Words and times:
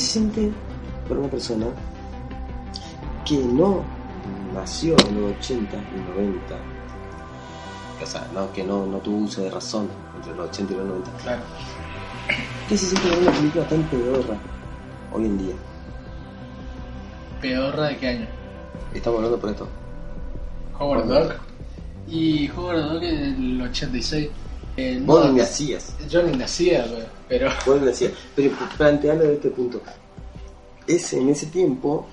¿Qué 0.00 0.06
se 0.06 0.12
siente 0.12 0.50
por 1.06 1.18
una 1.18 1.28
persona 1.28 1.66
que 3.26 3.36
no 3.36 3.84
nació 4.54 4.96
en 5.06 5.20
los 5.20 5.36
80 5.36 5.76
y 5.76 6.18
90? 6.18 6.56
O 8.02 8.06
sea, 8.06 8.26
no, 8.32 8.50
que 8.50 8.64
no, 8.64 8.86
no 8.86 8.96
tuvo 9.00 9.24
uso 9.24 9.42
de 9.42 9.50
razón 9.50 9.90
entre 10.16 10.34
los 10.34 10.48
80 10.48 10.72
y 10.72 10.76
los 10.78 10.86
90. 10.86 11.10
Claro. 11.18 11.42
¿Qué 12.66 12.78
se 12.78 12.86
siente 12.86 13.10
ver 13.10 13.18
una 13.18 13.30
película 13.30 13.68
tan 13.68 13.82
pedorra 13.82 14.38
hoy 15.12 15.26
en 15.26 15.36
día? 15.36 15.54
¿Pedorra 17.42 17.88
de 17.88 17.98
qué 17.98 18.08
año? 18.08 18.26
Estamos 18.94 19.18
hablando 19.18 19.38
por 19.38 19.50
esto. 19.50 19.68
Howard 20.78 21.08
Dog. 21.08 21.32
Y 22.08 22.48
Howard 22.48 22.80
Dog 22.84 23.00
del 23.00 23.60
86. 23.60 24.30
Eh, 24.76 25.00
Vos 25.02 25.24
no, 25.26 25.32
ni 25.32 25.38
nacías. 25.38 25.94
Yo 26.08 26.22
ni 26.22 26.36
nacía, 26.36 26.86
pero. 27.28 27.50
Vos 27.66 27.80
ni 27.80 27.86
nacías. 27.86 28.12
Pero 28.34 28.52
plantearlo 28.76 29.24
de 29.24 29.34
este 29.34 29.50
punto. 29.50 29.80
Ese, 30.86 31.18
en 31.18 31.28
ese 31.28 31.46
tiempo 31.46 32.08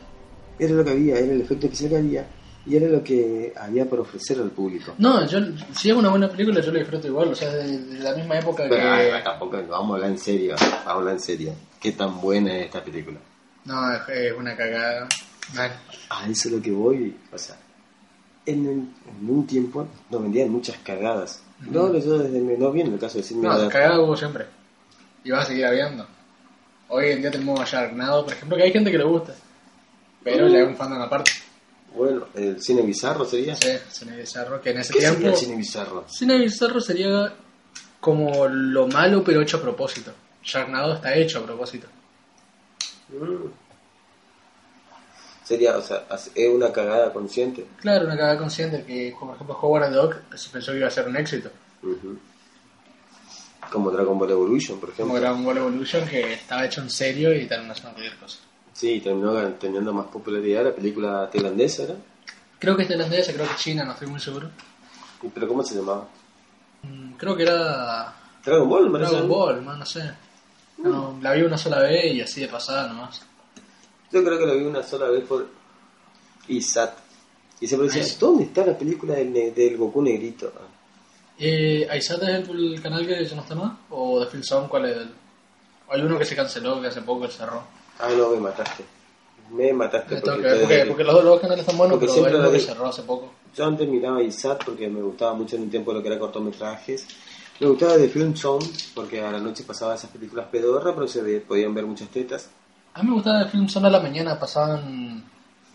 era 0.60 0.74
lo 0.74 0.84
que 0.84 0.92
había, 0.92 1.18
era 1.18 1.32
el 1.34 1.42
efecto 1.42 1.66
especial 1.68 1.90
que 1.92 1.98
había 1.98 2.28
y 2.66 2.76
era 2.76 2.88
lo 2.88 3.02
que 3.02 3.54
había 3.56 3.86
por 3.86 4.02
ofrecer 4.02 4.40
al 4.40 4.52
público. 4.52 4.94
No, 4.98 5.26
yo, 5.26 5.40
si 5.74 5.90
es 5.90 5.96
una 5.96 6.10
buena 6.10 6.30
película, 6.30 6.60
yo 6.60 6.72
la 6.72 6.80
disfruto 6.80 7.08
igual, 7.08 7.30
o 7.30 7.36
sea, 7.36 7.50
de, 7.54 7.78
de 7.78 8.00
la 8.00 8.14
misma 8.14 8.38
época 8.40 8.66
Pero 8.68 8.76
que. 8.82 8.88
ay, 8.88 9.24
tampoco, 9.24 9.58
vamos 9.70 9.92
a 9.92 9.96
hablar 9.96 10.12
en 10.12 10.20
serio, 10.20 10.56
vamos 10.60 10.80
a 10.86 10.92
hablar 10.92 11.14
en 11.14 11.20
serio. 11.22 11.54
¿Qué 11.80 11.94
tan 11.94 12.20
buena 12.20 12.58
es 12.58 12.66
esta 12.66 12.84
película? 12.84 13.18
No, 13.66 13.94
es, 13.94 14.02
es 14.10 14.34
una 14.38 14.56
cagada. 14.56 15.08
Mal. 15.56 15.72
A 16.10 16.30
eso 16.30 16.50
es 16.50 16.56
lo 16.56 16.62
que 16.62 16.72
voy, 16.72 17.16
o 17.32 17.38
sea, 17.38 17.56
en, 18.48 18.66
el- 18.66 18.88
en 19.22 19.30
un 19.30 19.46
tiempo 19.46 19.88
nos 20.10 20.22
vendían 20.24 20.50
muchas 20.50 20.78
cagadas. 20.84 21.44
No, 21.62 21.94
yo 21.98 22.18
desde 22.18 22.40
no 22.58 22.72
bien 22.72 22.88
en 22.88 22.94
el 22.94 23.00
caso 23.00 23.16
de 23.16 23.22
decirme 23.22 23.48
No, 23.48 23.70
cagada 23.70 24.00
hubo 24.00 24.16
siempre. 24.18 24.46
Y 25.24 25.32
vas 25.32 25.44
a 25.46 25.48
seguir 25.48 25.66
habiendo. 25.66 26.06
Hoy 26.90 27.12
en 27.12 27.22
día 27.22 27.32
tenemos 27.32 27.60
a 27.60 27.66
Sharknado, 27.66 28.24
por 28.24 28.34
ejemplo, 28.34 28.58
que 28.58 28.64
hay 28.64 28.72
gente 28.72 28.92
que 28.92 28.98
le 28.98 29.04
gusta. 29.04 29.36
Pero 30.24 30.48
ya 30.48 30.60
es 30.60 30.68
un 30.68 30.76
fandom 30.76 31.02
aparte. 31.02 31.32
Bueno, 31.96 32.26
el 32.36 32.62
cine 32.62 32.82
bizarro 32.84 33.26
sería. 33.26 33.56
Sí, 33.56 33.70
Cine 33.90 34.16
Bizarro, 34.18 34.62
que 34.62 34.70
en 34.72 34.78
ese 34.80 34.94
¿Qué 34.94 35.02
sería 35.02 35.18
tiempo. 35.18 35.36
el 35.36 35.44
cine 35.44 35.56
bizarro? 35.58 36.06
Cine 36.08 36.38
Bizarro 36.38 36.80
sería 36.80 37.34
como 38.00 38.48
lo 38.48 38.88
malo, 38.88 39.24
pero 39.24 39.42
hecho 39.42 39.58
a 39.58 39.62
propósito. 39.62 40.12
Sharknado 40.44 40.94
está 40.96 41.16
hecho 41.16 41.40
a 41.40 41.44
propósito. 41.44 41.88
Mm. 43.10 43.48
Sería, 45.48 45.78
o 45.78 45.82
sea, 45.82 46.04
es 46.36 46.50
una 46.54 46.74
cagada 46.74 47.14
consciente. 47.14 47.66
Claro, 47.80 48.06
una 48.06 48.18
cagada 48.18 48.38
consciente 48.38 48.84
que, 48.84 49.16
por 49.18 49.34
ejemplo, 49.34 49.58
Howard 49.62 49.94
Dog 49.94 50.16
se 50.36 50.50
pensó 50.50 50.74
que 50.74 50.80
iba 50.80 50.88
a 50.90 50.92
ser 50.92 51.08
un 51.08 51.16
éxito. 51.16 51.50
Como 53.72 53.90
Dragon 53.90 54.20
Ball 54.20 54.32
Evolution, 54.32 54.78
por 54.78 54.90
ejemplo. 54.90 55.06
Como 55.08 55.20
Dragon 55.22 55.46
Ball 55.46 55.58
Evolution, 55.58 56.06
que 56.06 56.34
estaba 56.34 56.66
hecho 56.66 56.82
en 56.82 56.90
serio 56.90 57.34
y 57.34 57.46
terminó 57.46 57.72
haciendo 57.72 57.94
cualquier 57.94 58.18
cosa. 58.18 58.40
Sí, 58.74 59.00
terminó 59.00 59.42
teniendo 59.54 59.94
más 59.94 60.08
popularidad 60.08 60.66
la 60.66 60.76
película 60.76 61.30
tailandesa, 61.32 61.84
¿era? 61.84 61.96
Creo 62.60 62.76
que 62.76 62.82
es 62.84 62.90
tailandesa, 62.90 63.32
creo 63.32 63.46
que 63.48 63.54
es 63.54 63.60
china, 63.60 63.86
no 63.86 63.94
estoy 63.94 64.10
muy 64.10 64.20
seguro. 64.20 64.50
¿Y 65.24 65.30
¿Pero 65.30 65.48
cómo 65.48 65.64
se 65.64 65.76
llamaba? 65.76 66.10
Mm, 66.84 67.14
Creo 67.14 67.38
que 67.38 67.44
era 67.44 68.14
Dragon 68.44 68.68
Ball, 68.68 68.90
me. 68.90 69.00
Dragon 69.00 69.30
Ball, 69.30 69.62
man, 69.62 69.80
no 69.80 69.86
sé. 69.86 70.12
No, 70.80 71.18
la 71.22 71.32
vi 71.32 71.44
una 71.44 71.58
sola 71.58 71.80
vez 71.80 72.14
y 72.14 72.20
así 72.22 72.42
de 72.42 72.50
pasada 72.50 72.90
nomás. 72.90 73.22
Yo 74.12 74.24
creo 74.24 74.40
que 74.40 74.46
lo 74.46 74.56
vi 74.56 74.66
una 74.66 74.84
sola 74.84 75.10
vez 75.10 75.24
por 75.26 75.48
ISAT. 76.48 76.98
Y 77.60 77.68
siempre 77.68 77.88
decía, 77.88 78.04
Ay. 78.04 78.18
¿dónde 78.20 78.44
está 78.46 78.66
la 78.66 78.78
película 78.78 79.16
del, 79.16 79.34
del 79.54 79.78
Goku 79.78 80.02
negrito? 80.02 80.52
Eh, 81.40 81.88
¿Aisat 81.90 82.24
es 82.24 82.50
el, 82.50 82.74
el 82.74 82.82
canal 82.82 83.06
que 83.06 83.26
ya 83.26 83.36
no 83.36 83.42
está 83.42 83.56
más? 83.56 83.78
¿O 83.90 84.20
de 84.20 84.28
Film 84.28 84.44
Zone 84.44 84.68
cuál 84.68 84.86
es 84.86 84.98
el? 84.98 85.10
Hay 85.90 86.02
uno 86.02 86.18
que 86.18 86.26
se 86.26 86.36
canceló, 86.36 86.82
que 86.82 86.88
hace 86.88 87.02
poco 87.02 87.28
cerró. 87.28 87.64
Ah, 88.00 88.10
no, 88.16 88.30
me 88.30 88.40
mataste. 88.40 88.84
Me 89.52 89.72
mataste 89.72 90.16
Me 90.16 90.22
porque, 90.22 90.42
que 90.42 90.66
ver, 90.66 90.88
porque, 90.88 91.04
los 91.04 91.24
dos 91.24 91.40
canales 91.40 91.62
están 91.62 91.78
buenos, 91.78 91.98
Porque 91.98 92.12
pero 92.14 92.28
siempre 92.28 92.40
la 92.40 92.52
que 92.52 92.60
cerró 92.60 92.88
hace 92.88 93.04
poco. 93.04 93.32
Yo 93.56 93.66
antes 93.66 93.88
miraba 93.88 94.22
ISAT 94.22 94.66
porque 94.66 94.90
me 94.90 95.02
gustaba 95.02 95.34
mucho 95.34 95.56
en 95.56 95.64
un 95.64 95.70
tiempo 95.70 95.94
lo 95.94 96.02
que 96.02 96.10
era 96.10 96.20
cortometrajes. 96.20 97.08
Me 97.60 97.68
gustaba 97.68 97.98
de 97.98 98.10
Film 98.10 98.36
Zone 98.36 98.66
porque 98.94 99.22
a 99.22 99.32
la 99.32 99.40
noche 99.40 99.64
pasaba 99.64 99.96
esas 99.96 100.12
películas 100.12 100.48
pedorras, 100.52 100.94
pero 100.94 101.08
se 101.08 101.22
podían 101.42 101.74
ver 101.74 101.86
muchas 101.86 102.10
tetas. 102.10 102.50
A 102.98 103.04
mí 103.04 103.10
me 103.10 103.16
gustaba 103.16 103.44
de 103.44 103.50
Film 103.50 103.68
Zone 103.70 103.88
a 103.88 103.92
la 103.92 104.00
mañana, 104.00 104.40
pasaban 104.40 105.24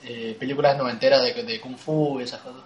eh, 0.05 0.37
películas 0.39 0.77
noventeras 0.77 1.23
de, 1.23 1.43
de 1.45 1.61
Kung 1.61 1.77
Fu 1.77 2.19
y 2.21 2.25
esas 2.25 2.41
cosas. 2.41 2.63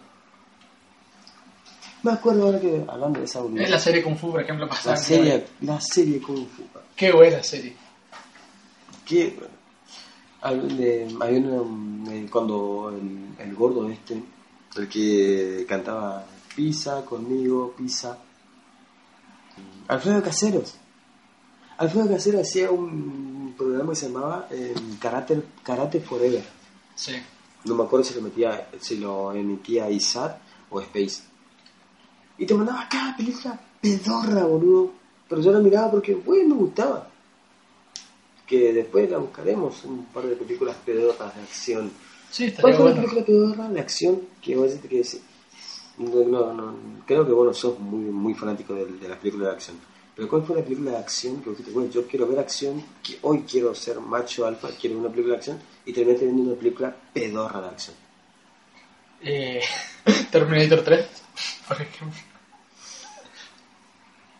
Me 2.03 2.13
acuerdo 2.13 2.47
ahora 2.47 2.61
que 2.61 2.85
hablando 2.89 3.19
de 3.19 3.25
esa 3.27 3.41
En 3.41 3.45
boludez. 3.47 3.71
la 3.71 3.79
serie 3.79 4.03
Kung 4.03 4.17
Fu, 4.17 4.31
por 4.31 4.41
ejemplo, 4.41 4.65
La 4.67 4.71
pasaban. 4.71 4.99
serie, 4.99 5.47
la 5.61 5.81
serie 5.81 6.21
Kung 6.23 6.47
Fu. 6.47 6.63
Qué 6.95 7.13
buena 7.13 7.43
serie. 7.43 7.77
De- 9.09 11.09
había 11.21 11.39
una- 11.41 12.31
cuando 12.31 12.95
el, 12.97 13.45
el 13.47 13.55
gordo 13.55 13.89
este, 13.91 14.23
el 14.77 14.89
que 14.89 15.67
cantaba 15.69 16.25
Pisa 16.55 17.05
conmigo, 17.05 17.75
Pisa. 17.77 18.17
Alfredo 19.89 20.23
Caseros. 20.23 20.75
Alfredo 21.79 22.09
Caseros 22.09 22.43
hacía 22.43 22.71
un 22.71 23.36
programa 23.57 23.91
que 23.91 23.97
se 23.97 24.09
llamaba 24.09 24.49
eh, 24.51 24.75
Karate, 25.01 25.43
Karate 25.63 26.01
Forever. 26.01 26.45
Sí. 26.95 27.13
No 27.65 27.75
me 27.75 27.85
acuerdo 27.85 28.05
si 28.05 28.15
lo 28.15 28.23
metía, 28.23 28.69
si 28.81 28.97
lo 28.99 29.33
emitía 29.33 29.91
ISAT 29.91 30.39
o 30.71 30.81
Space. 30.81 31.23
Y 32.39 32.47
te 32.47 32.55
mandaba 32.55 32.89
cada 32.89 33.17
película 33.17 33.59
pedorra, 33.81 34.45
boludo. 34.45 34.93
Pero 35.29 35.41
yo 35.43 35.53
la 35.53 35.59
miraba 35.59 35.91
porque, 35.91 36.15
bueno, 36.15 36.55
me 36.55 36.61
gustaba. 36.61 37.09
Que 38.47 38.73
después 38.73 39.11
la 39.11 39.19
buscaremos, 39.19 39.85
un 39.85 40.05
par 40.07 40.25
de 40.25 40.37
películas 40.37 40.77
pedorras 40.85 41.35
de 41.35 41.43
acción. 41.43 41.91
Sí, 42.31 42.53
¿Cuál 42.53 42.75
fue 42.75 42.85
la 42.85 42.93
bueno. 42.93 42.97
película 42.97 43.25
pedorra 43.25 43.69
de 43.69 43.81
acción 43.81 44.21
que 44.41 44.55
vos 44.55 44.71
decís 44.71 44.89
que 44.89 45.21
no, 45.99 46.53
no, 46.53 46.75
creo 47.07 47.27
que 47.27 47.33
vos 47.33 47.47
no 47.47 47.55
sos 47.55 47.79
muy, 47.79 48.05
muy 48.05 48.35
fanático 48.35 48.75
de, 48.75 48.85
de 48.87 49.09
las 49.09 49.19
películas 49.19 49.49
de 49.49 49.55
acción. 49.55 49.77
Pero 50.17 50.29
¿cuál 50.31 50.43
fue 50.45 50.57
la 50.57 50.63
película 50.63 50.93
de 50.93 50.97
acción 50.97 51.43
que 51.43 51.51
dijiste, 51.51 51.71
bueno, 51.73 51.91
yo 51.91 52.07
quiero 52.07 52.27
ver 52.27 52.39
acción, 52.39 52.83
que 53.03 53.19
hoy 53.23 53.45
quiero 53.49 53.75
ser 53.75 54.01
macho 54.01 54.47
alfa, 54.47 54.69
quiero 54.81 54.97
ver 54.97 55.05
una 55.05 55.11
película 55.11 55.35
de 55.35 55.39
acción, 55.39 55.61
y 55.85 55.93
terminaste 55.93 56.25
viendo 56.25 56.43
una 56.45 56.55
película 56.59 56.97
pedorra 57.13 57.61
de 57.61 57.69
acción? 57.69 57.97
Eh, 59.23 59.61
Terminator 60.31 60.83
3, 60.83 61.07
por 61.69 61.83
ejemplo. 61.83 62.19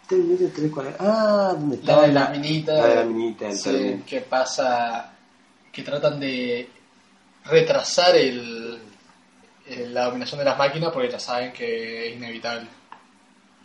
Terminator 0.09 0.51
3, 0.55 0.71
¿cuál 0.73 0.87
era? 0.87 0.97
Ah, 1.01 1.53
¿dónde 1.53 1.77
La 1.77 1.81
estaba? 1.83 2.07
de 2.07 2.13
la 2.13 2.29
minita. 2.31 2.73
La 2.73 2.87
de 2.89 2.95
la 2.95 3.05
minita, 3.05 3.49
el 3.49 3.59
Sí, 3.59 4.03
que 4.07 4.21
pasa. 4.23 5.13
que 5.73 5.83
tratan 5.83 6.19
de 6.19 6.71
retrasar 7.45 8.17
el, 8.17 8.79
el- 9.67 9.93
la 9.93 10.07
dominación 10.07 10.39
de 10.39 10.45
las 10.47 10.57
máquinas 10.57 10.91
porque 10.91 11.11
ya 11.11 11.21
saben 11.21 11.53
que 11.53 12.09
es 12.09 12.17
inevitable. 12.17 12.67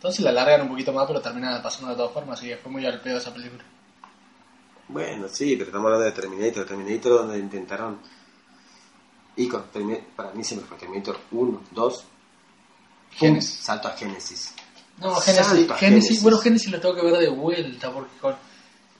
Entonces 0.02 0.20
la 0.24 0.30
alargan 0.30 0.62
un 0.62 0.68
poquito 0.70 0.92
más, 0.92 1.06
pero 1.06 1.20
terminan 1.20 1.62
pasando 1.62 1.90
de 1.90 1.94
todas 1.96 2.12
formas, 2.12 2.36
así 2.36 2.48
que 2.48 2.56
fue 2.56 2.72
muy 2.72 2.84
al 2.84 3.00
pedo 3.00 3.18
esa 3.18 3.32
película. 3.32 3.62
Bueno, 4.88 5.28
sí, 5.28 5.54
pero 5.54 5.66
estamos 5.68 5.86
hablando 5.86 6.06
de 6.06 6.12
Terminator. 6.12 6.66
Terminator 6.66 7.12
donde 7.18 7.38
intentaron... 7.38 8.00
Y 9.36 9.46
con 9.48 9.62
Terminator, 9.70 10.04
para 10.16 10.32
mí 10.32 10.42
siempre 10.42 10.68
fue 10.68 10.76
Terminator 10.76 11.18
1, 11.30 11.62
2, 11.70 12.04
Genesis. 13.12 13.60
salto 13.62 13.86
a 13.88 13.92
Genesis. 13.92 14.52
No, 14.98 15.14
Genesis, 15.20 15.72
Génesis. 15.76 16.22
bueno, 16.22 16.38
Genesis 16.38 16.70
lo 16.72 16.80
tengo 16.80 16.96
que 16.96 17.02
ver 17.02 17.16
de 17.18 17.28
vuelta 17.28 17.92
porque 17.92 18.18
con 18.18 18.32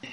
eh, 0.02 0.08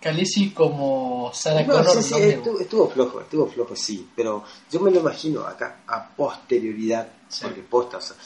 Khaleesi 0.00 0.50
como 0.50 1.30
Sarah 1.34 1.62
No, 1.62 1.72
Connor 1.74 1.90
sí, 1.96 2.02
sí, 2.02 2.12
no 2.12 2.18
me 2.18 2.28
estuvo, 2.34 2.60
estuvo 2.60 2.90
flojo, 2.90 3.20
estuvo 3.22 3.46
flojo, 3.48 3.74
sí, 3.74 4.06
pero 4.14 4.44
yo 4.70 4.80
me 4.80 4.90
lo 4.90 5.00
imagino 5.00 5.40
acá 5.46 5.80
a 5.88 6.08
posterioridad, 6.10 7.08
Sí. 7.28 7.40
porque 7.42 7.62
posta, 7.62 7.96
o 7.96 8.00
sea, 8.00 8.16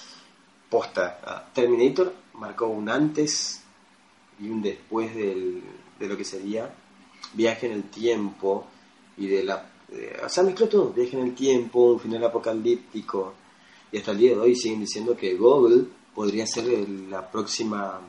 posta, 0.70 1.20
ah, 1.24 1.48
Terminator 1.52 2.12
marcó 2.34 2.66
un 2.68 2.88
antes 2.88 3.60
y 4.40 4.48
un 4.48 4.62
después 4.62 5.14
del, 5.14 5.62
de 5.98 6.08
lo 6.08 6.16
que 6.16 6.24
sería 6.24 6.72
viaje 7.34 7.66
en 7.66 7.72
el 7.72 7.82
tiempo 7.84 8.66
y 9.18 9.26
de 9.26 9.42
la... 9.44 9.70
eh, 9.92 10.18
o 10.24 10.28
sea, 10.28 10.42
mezcló 10.44 10.68
todo, 10.68 10.90
viaje 10.92 11.16
en 11.18 11.24
el 11.26 11.34
tiempo, 11.34 11.92
un 11.92 12.00
final 12.00 12.24
apocalíptico, 12.24 13.34
y 13.92 13.98
hasta 13.98 14.12
el 14.12 14.18
día 14.18 14.30
de 14.32 14.38
hoy 14.38 14.54
siguen 14.56 14.80
diciendo 14.80 15.16
que 15.16 15.34
Google 15.34 15.84
podría 16.14 16.46
ser 16.46 16.64
el- 16.68 17.10
la 17.10 17.28
próxima 17.30 18.00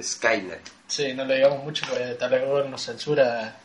Skynet. 0.00 0.62
Sí, 0.86 1.12
no 1.14 1.24
le 1.24 1.36
digamos 1.36 1.62
mucho 1.64 1.84
porque 1.88 2.14
tal 2.18 2.30
vez 2.30 2.46
Google 2.48 2.68
nos 2.70 2.82
censura. 2.82 3.60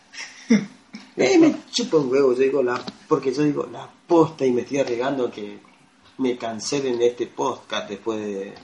Eh, 1.18 1.38
me 1.40 1.56
chupa 1.72 1.96
un 1.96 2.12
huevo, 2.12 2.34
yo 2.34 2.40
digo 2.40 2.62
la, 2.62 2.82
porque 3.08 3.34
yo 3.34 3.42
digo 3.44 3.66
la 3.72 3.90
posta 4.06 4.46
y 4.46 4.52
me 4.52 4.62
estoy 4.64 4.80
arriesgando 4.80 5.32
que 5.32 5.60
me 6.18 6.38
cancelen 6.38 7.02
este 7.02 7.28
podcast 7.28 7.90
después 7.90 8.20
de, 8.20 8.56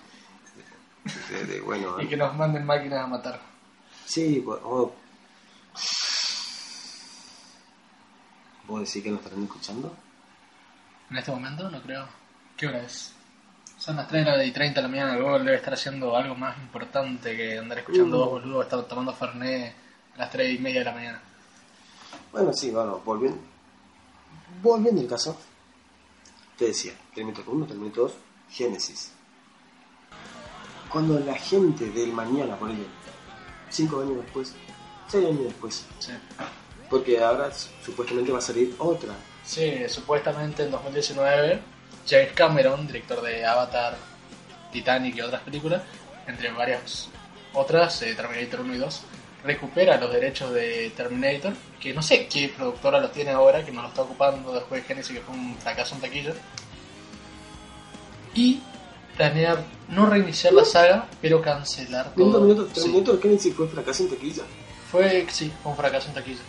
de- 1.29 1.45
de- 1.45 1.61
bueno, 1.61 1.99
Y 2.01 2.07
que 2.07 2.17
nos 2.17 2.35
manden 2.35 2.65
máquinas 2.65 3.03
a 3.03 3.07
matar. 3.07 3.39
sí, 4.05 4.41
pues, 4.45 4.59
oh. 4.63 4.93
¿Vos 8.67 8.79
decís 8.81 9.03
que 9.03 9.09
nos 9.11 9.19
estarán 9.21 9.43
escuchando? 9.43 9.95
En 11.09 11.17
este 11.17 11.31
momento 11.31 11.69
no 11.69 11.81
creo. 11.81 12.07
¿Qué 12.55 12.67
hora 12.67 12.81
es? 12.83 13.13
Son 13.77 13.95
las 13.95 14.07
3 14.07 14.25
y 14.47 14.51
30 14.51 14.75
de 14.79 14.81
la 14.83 14.87
mañana. 14.87 15.17
Google 15.17 15.43
debe 15.43 15.55
estar 15.57 15.73
haciendo 15.73 16.15
algo 16.15 16.35
más 16.35 16.57
importante 16.59 17.35
que 17.35 17.57
andar 17.57 17.79
escuchando 17.79 18.05
Mm. 18.17 18.19
dos 18.19 18.29
boludos 18.29 18.63
estar 18.65 18.83
tomando 18.83 19.13
Fernet 19.13 19.73
a 20.15 20.17
las 20.19 20.29
3 20.29 20.53
y 20.55 20.59
media 20.61 20.79
de 20.79 20.85
la 20.85 20.91
mañana. 20.93 21.21
Bueno, 22.31 22.53
sí, 22.53 22.69
bueno, 22.71 23.01
volviendo, 23.03 23.39
volviendo 24.61 25.01
al 25.01 25.07
caso, 25.07 25.37
te 26.61 26.67
decía, 26.67 26.93
Terminator 27.15 27.43
1, 27.49 27.65
Terminator 27.65 28.03
2, 28.03 28.13
Génesis. 28.51 29.13
Cuando 30.89 31.19
la 31.19 31.33
gente 31.33 31.89
del 31.89 32.13
mañana, 32.13 32.55
por 32.55 32.69
ejemplo, 32.69 32.87
5 33.71 34.01
años 34.01 34.17
después, 34.17 34.53
6 35.07 35.25
años 35.25 35.43
después, 35.45 35.85
Sí. 35.97 36.11
porque 36.87 37.19
ahora 37.19 37.49
supuestamente 37.83 38.31
va 38.31 38.37
a 38.37 38.41
salir 38.41 38.75
otra. 38.77 39.15
Sí, 39.43 39.73
supuestamente 39.87 40.61
en 40.63 40.69
2019 40.69 41.61
James 42.07 42.31
Cameron, 42.33 42.85
director 42.85 43.21
de 43.23 43.43
Avatar, 43.43 43.97
Titanic 44.71 45.15
y 45.15 45.21
otras 45.21 45.41
películas, 45.41 45.81
entre 46.27 46.51
varias 46.51 47.07
otras, 47.53 47.99
eh, 48.03 48.13
Terminator 48.13 48.59
1 48.59 48.75
y 48.75 48.77
2, 48.77 49.01
recupera 49.43 49.97
los 49.99 50.11
derechos 50.11 50.53
de 50.53 50.91
Terminator, 50.95 51.53
que 51.79 51.93
no 51.93 52.01
sé 52.01 52.27
qué 52.27 52.49
productora 52.55 52.99
los 52.99 53.11
tiene 53.11 53.31
ahora, 53.31 53.65
que 53.65 53.71
no 53.71 53.81
lo 53.81 53.87
está 53.87 54.03
ocupando 54.03 54.53
después 54.53 54.81
de 54.81 54.87
Genesis, 54.87 55.15
que 55.15 55.21
fue 55.21 55.33
un 55.35 55.55
fracaso 55.57 55.95
en 55.95 56.01
taquilla, 56.01 56.33
y 58.33 58.59
planear 59.17 59.63
no 59.89 60.05
reiniciar 60.05 60.53
la 60.53 60.63
saga, 60.65 61.07
pero 61.21 61.41
cancelar 61.41 62.13
todo. 62.15 62.41
minuto, 62.41 62.67
Sí. 62.73 62.81
Terminator 62.81 63.21
Genesis 63.21 63.53
fue 63.53 63.67
fracaso 63.67 64.03
en 64.03 64.09
taquilla. 64.09 64.43
Fue, 64.91 65.25
sí, 65.31 65.51
fue 65.61 65.71
un 65.71 65.77
fracaso 65.77 66.07
en 66.09 66.13
taquilla. 66.15 66.41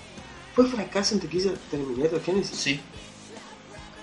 ¿Fue 0.54 0.66
fracaso 0.66 1.14
en 1.14 1.20
taquilla 1.20 1.50
Terminator 1.70 2.22
Genesis? 2.22 2.56
Sí. 2.56 2.80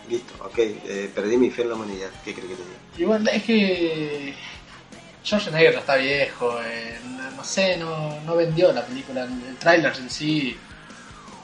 Listo, 0.10 0.34
ok, 0.44 0.58
eh, 0.58 1.12
perdí 1.14 1.38
mi 1.38 1.52
fe 1.52 1.62
en 1.62 1.70
la 1.70 1.76
humanidad. 1.76 2.10
¿Qué 2.26 2.34
crees 2.34 2.50
que 2.50 2.56
te 2.56 2.64
diga? 2.64 2.80
Igual 2.98 3.28
es 3.28 3.44
que 3.44 4.34
Schwarzenegger 5.30 5.74
ya 5.74 5.80
está 5.80 5.96
viejo, 5.96 6.60
eh, 6.64 7.00
no, 7.36 7.44
sé, 7.44 7.78
no, 7.78 8.20
no 8.22 8.36
vendió 8.36 8.72
la 8.74 8.86
película, 8.86 9.24
el 9.24 9.58
tráiler 9.58 9.94
en 9.98 10.10
sí, 10.10 10.58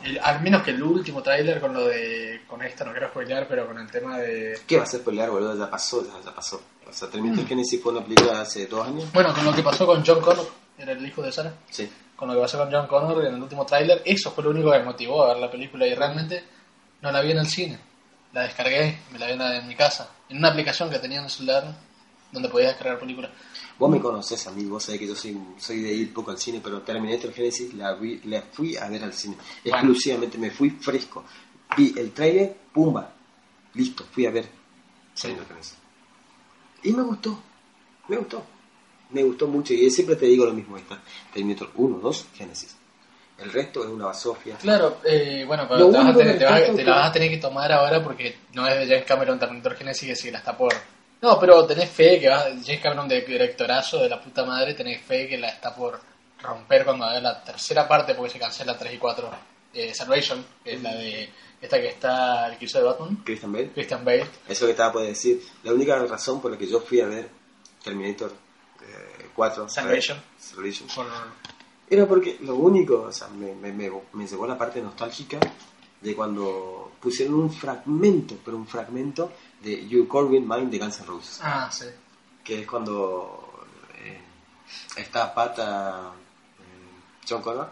el- 0.03 0.19
al 0.19 0.41
menos 0.41 0.63
que 0.63 0.71
el 0.71 0.81
último 0.83 1.21
tráiler 1.23 1.59
con 1.61 1.73
lo 1.73 1.85
de, 1.85 2.41
con 2.47 2.61
esto 2.63 2.83
no 2.85 2.91
quiero 2.91 3.09
spoilear, 3.09 3.47
pero 3.47 3.67
con 3.67 3.77
el 3.79 3.89
tema 3.89 4.17
de, 4.19 4.59
¿Qué 4.67 4.77
va 4.77 4.83
a 4.83 4.87
ser 4.87 5.03
pelear, 5.03 5.29
boludo? 5.29 5.57
Ya 5.57 5.69
pasó, 5.69 6.03
ya, 6.05 6.13
ya 6.23 6.33
pasó. 6.33 6.61
O 6.87 6.93
sea, 6.93 7.09
Terminator 7.09 7.43
Mm. 7.43 7.47
Genesis 7.47 7.81
fue 7.81 7.91
una 7.93 8.03
película 8.03 8.41
hace 8.41 8.67
dos 8.67 8.85
años. 8.87 9.11
bueno, 9.13 9.33
con 9.33 9.45
lo 9.45 9.53
que 9.53 9.63
pasó 9.63 9.85
con 9.85 10.03
John 10.05 10.21
Connor, 10.21 10.47
era 10.77 10.91
el 10.91 11.05
hijo 11.05 11.21
de 11.21 11.31
Sarah, 11.31 11.53
Sí. 11.69 11.89
con 12.15 12.27
lo 12.27 12.35
que 12.35 12.41
pasó 12.41 12.57
con 12.59 12.71
John 12.71 12.87
Connor 12.87 13.25
en 13.25 13.33
el 13.35 13.41
último 13.41 13.65
tráiler, 13.65 14.01
eso 14.05 14.31
fue 14.31 14.43
lo 14.43 14.51
único 14.51 14.71
que 14.71 14.79
me 14.79 14.85
motivó 14.85 15.23
a 15.23 15.29
ver 15.29 15.37
la 15.37 15.49
película 15.49 15.87
y 15.87 15.95
realmente 15.95 16.43
no 17.01 17.11
la 17.11 17.21
vi 17.21 17.31
en 17.31 17.37
el 17.39 17.47
cine, 17.47 17.79
la 18.33 18.41
descargué, 18.43 18.99
me 19.11 19.17
la 19.19 19.25
vi 19.27 19.33
en, 19.33 19.39
la- 19.39 19.57
en 19.57 19.67
mi 19.67 19.75
casa, 19.75 20.09
en 20.29 20.37
una 20.37 20.49
aplicación 20.49 20.89
que 20.89 20.99
tenía 20.99 21.17
en 21.19 21.25
el 21.25 21.29
celular 21.31 21.63
donde 22.31 22.49
podías 22.49 22.69
descargar 22.71 22.99
películas. 22.99 23.31
Vos 23.77 23.89
me 23.89 23.99
conocés 23.99 24.47
a 24.47 24.51
mí, 24.51 24.63
vos 24.65 24.83
sabés 24.83 25.01
que 25.01 25.07
yo 25.07 25.15
soy, 25.15 25.37
soy 25.57 25.81
de 25.81 25.91
ir 25.93 26.13
poco 26.13 26.31
al 26.31 26.37
cine, 26.37 26.61
pero 26.63 26.81
Terminator 26.81 27.33
Genesis 27.33 27.73
la, 27.73 27.93
vi- 27.95 28.21
la 28.25 28.41
fui 28.41 28.77
a 28.77 28.87
ver 28.87 29.03
al 29.03 29.13
cine. 29.13 29.35
Bueno. 29.63 29.77
Exclusivamente, 29.77 30.37
me 30.37 30.49
fui 30.51 30.69
fresco. 30.69 31.25
Vi 31.75 31.93
el 31.97 32.11
trailer, 32.11 32.55
pumba, 32.73 33.11
listo, 33.73 34.05
fui 34.11 34.25
a 34.25 34.31
ver 34.31 34.47
Terminator 35.19 35.49
Genesis. 35.49 35.75
Y 36.83 36.91
me 36.93 37.03
gustó, 37.03 37.37
me 38.07 38.17
gustó. 38.17 38.43
Me 39.11 39.23
gustó 39.23 39.47
mucho 39.47 39.73
y 39.73 39.89
siempre 39.91 40.15
te 40.15 40.25
digo 40.25 40.45
lo 40.45 40.53
mismo, 40.53 40.77
está 40.77 41.01
Terminator 41.33 41.69
1, 41.75 41.99
2, 41.99 42.25
Genesis. 42.35 42.75
El 43.37 43.51
resto 43.51 43.83
es 43.83 43.89
una 43.89 44.05
basofia. 44.05 44.55
Claro, 44.55 44.99
eh, 45.03 45.43
bueno, 45.45 45.65
pero 45.67 45.89
te, 45.91 45.97
vas 45.97 46.05
a 46.05 46.09
único 46.09 46.19
tener- 46.19 46.33
que 46.33 46.39
te 46.39 46.45
vas 46.45 46.53
a- 46.53 46.55
rescato 46.57 46.75
te 46.77 46.83
que- 46.83 46.89
la 46.89 46.95
vas 46.95 47.09
a 47.09 47.11
tener 47.11 47.29
que 47.29 47.37
tomar 47.37 47.71
ahora 47.73 48.01
porque 48.03 48.37
no 48.53 48.65
es 48.67 48.79
de 48.79 48.87
James 48.87 49.05
Cameron 49.05 49.37
Terminator 49.37 49.75
Genesis 49.75 50.07
que 50.07 50.15
si 50.15 50.31
la 50.31 50.37
está 50.39 50.57
por... 50.57 50.73
No, 51.25 51.39
pero 51.39 51.65
tenés 51.65 51.89
fe 51.89 52.19
que 52.19 52.29
va, 52.29 52.43
James 52.43 52.79
Cameron 52.79 53.07
de 53.07 53.21
directorazo 53.21 53.97
de 54.03 54.09
la 54.09 54.21
puta 54.21 54.45
madre, 54.45 54.75
tenés 54.75 55.01
fe 55.01 55.27
que 55.27 55.39
la 55.39 55.49
está 55.49 55.75
por 55.75 55.99
romper 56.39 56.85
cuando 56.85 57.05
haga 57.05 57.19
la 57.19 57.43
tercera 57.43 57.87
parte 57.87 58.13
porque 58.13 58.33
se 58.33 58.37
cancela 58.37 58.77
3 58.77 58.93
y 58.93 58.97
4. 58.99 59.31
Eh, 59.73 59.91
Salvation, 59.91 60.45
que 60.63 60.75
es 60.75 60.83
la 60.83 60.93
de 60.93 61.27
esta 61.59 61.81
que 61.81 61.87
está 61.87 62.47
el 62.47 62.59
que 62.59 62.65
hizo 62.65 62.77
de 62.77 62.83
Batman, 62.83 63.23
Christian 63.25 63.51
Bale. 63.51 63.71
Christian 63.71 64.05
Bale. 64.05 64.27
Eso 64.47 64.67
que 64.67 64.73
estaba 64.73 64.93
por 64.93 65.01
decir. 65.01 65.41
La 65.63 65.73
única 65.73 65.97
razón 65.97 66.39
por 66.39 66.51
la 66.51 66.59
que 66.59 66.67
yo 66.67 66.79
fui 66.79 67.01
a 67.01 67.07
ver 67.07 67.27
Terminator 67.83 68.31
eh, 68.83 69.25
4, 69.33 69.67
Salvation. 69.67 70.21
Salvation, 70.37 70.87
Por, 70.93 71.07
era 71.89 72.05
porque 72.05 72.37
lo 72.41 72.53
único, 72.53 73.01
o 73.01 73.11
sea, 73.11 73.29
me, 73.29 73.55
me, 73.55 73.71
me, 73.71 73.91
me 74.13 74.27
llevó 74.27 74.45
la 74.45 74.59
parte 74.59 74.79
nostálgica 74.79 75.39
de 76.05 76.15
cuando 76.15 76.91
pusieron 77.01 77.35
un 77.35 77.51
fragmento, 77.51 78.37
pero 78.45 78.57
un 78.57 78.67
fragmento 78.67 79.31
de 79.61 79.87
You 79.87 80.07
Call 80.07 80.29
Me 80.29 80.39
Mine 80.39 80.69
de 80.69 80.79
Guns 80.79 80.99
N' 80.99 81.05
Roses, 81.07 81.39
ah, 81.43 81.69
sí. 81.71 81.85
que 82.43 82.61
es 82.61 82.67
cuando 82.67 83.65
eh, 83.95 84.21
está 84.97 85.33
pata 85.33 86.11
eh, 86.59 87.23
John 87.27 87.41
Connor 87.41 87.69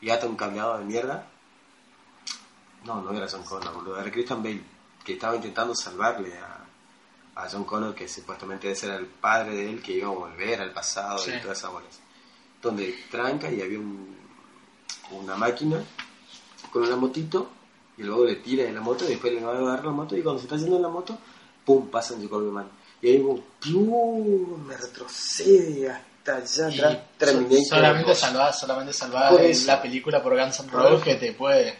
y 0.00 0.10
ata 0.10 0.26
un 0.26 0.36
cableado 0.36 0.78
de 0.78 0.84
mierda. 0.84 1.26
No, 2.84 3.02
no 3.02 3.12
era 3.12 3.26
John 3.30 3.44
Connor, 3.44 3.74
boludo, 3.74 4.00
era 4.00 4.10
Christian 4.10 4.42
Bale, 4.42 4.62
que 5.04 5.12
estaba 5.14 5.36
intentando 5.36 5.74
salvarle 5.74 6.32
a, 6.38 6.64
a 7.42 7.48
John 7.50 7.64
Connor, 7.64 7.94
que 7.94 8.08
supuestamente 8.08 8.70
ese 8.70 8.86
era 8.86 8.96
el 8.96 9.06
padre 9.06 9.54
de 9.54 9.70
él, 9.70 9.82
que 9.82 9.92
iba 9.92 10.08
a 10.08 10.12
volver 10.12 10.60
al 10.60 10.72
pasado 10.72 11.18
Sí. 11.18 11.30
y 11.36 11.40
todas 11.40 11.58
esas 11.58 11.70
bolas. 11.72 12.00
Donde 12.62 12.92
tranca 13.10 13.50
y 13.50 13.60
había 13.62 13.78
un- 13.78 14.16
una 15.12 15.34
máquina 15.36 15.84
con 16.72 16.82
una 16.84 16.96
motito, 16.96 17.50
y 18.00 18.02
luego 18.04 18.24
le 18.24 18.36
tira 18.36 18.64
de 18.64 18.72
la 18.72 18.80
moto, 18.80 19.04
y 19.04 19.08
después 19.08 19.32
le 19.32 19.40
va 19.44 19.52
a 19.52 19.58
agarrar 19.58 19.84
la 19.84 19.90
moto, 19.92 20.16
y 20.16 20.22
cuando 20.22 20.40
se 20.40 20.46
está 20.46 20.56
yendo 20.56 20.76
en 20.76 20.82
la 20.82 20.88
moto, 20.88 21.18
¡pum! 21.64 21.88
pasa 21.90 22.14
en 22.14 22.22
Jacob 22.22 22.42
Man. 22.50 22.68
Y 23.02 23.08
ahí 23.10 23.18
como, 23.62 24.56
me 24.66 24.76
retrocede 24.76 25.90
hasta 25.90 26.36
allá 26.36 26.66
atrás, 26.66 27.32
solamente 27.68 28.08
2. 28.10 28.18
salvar, 28.18 28.54
solamente 28.54 28.92
salvar 28.92 29.30
Por 29.32 29.40
eso. 29.42 29.66
la 29.66 29.80
película 29.82 30.22
por 30.22 30.38
Guns 30.38 30.60
N' 30.60 30.70
Roses 30.70 31.02
que 31.04 31.14
te 31.16 31.32
puede... 31.32 31.78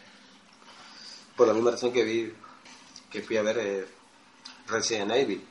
Por 1.37 1.49
la 1.49 1.55
misma 1.55 1.71
razón 1.73 1.93
que 1.93 2.05
vi, 2.05 2.33
que 3.11 3.23
fui 3.23 3.37
a 3.39 3.43
ver 3.43 3.59
eh, 3.59 3.87
Resident 4.69 5.11
Evil, 5.13 5.43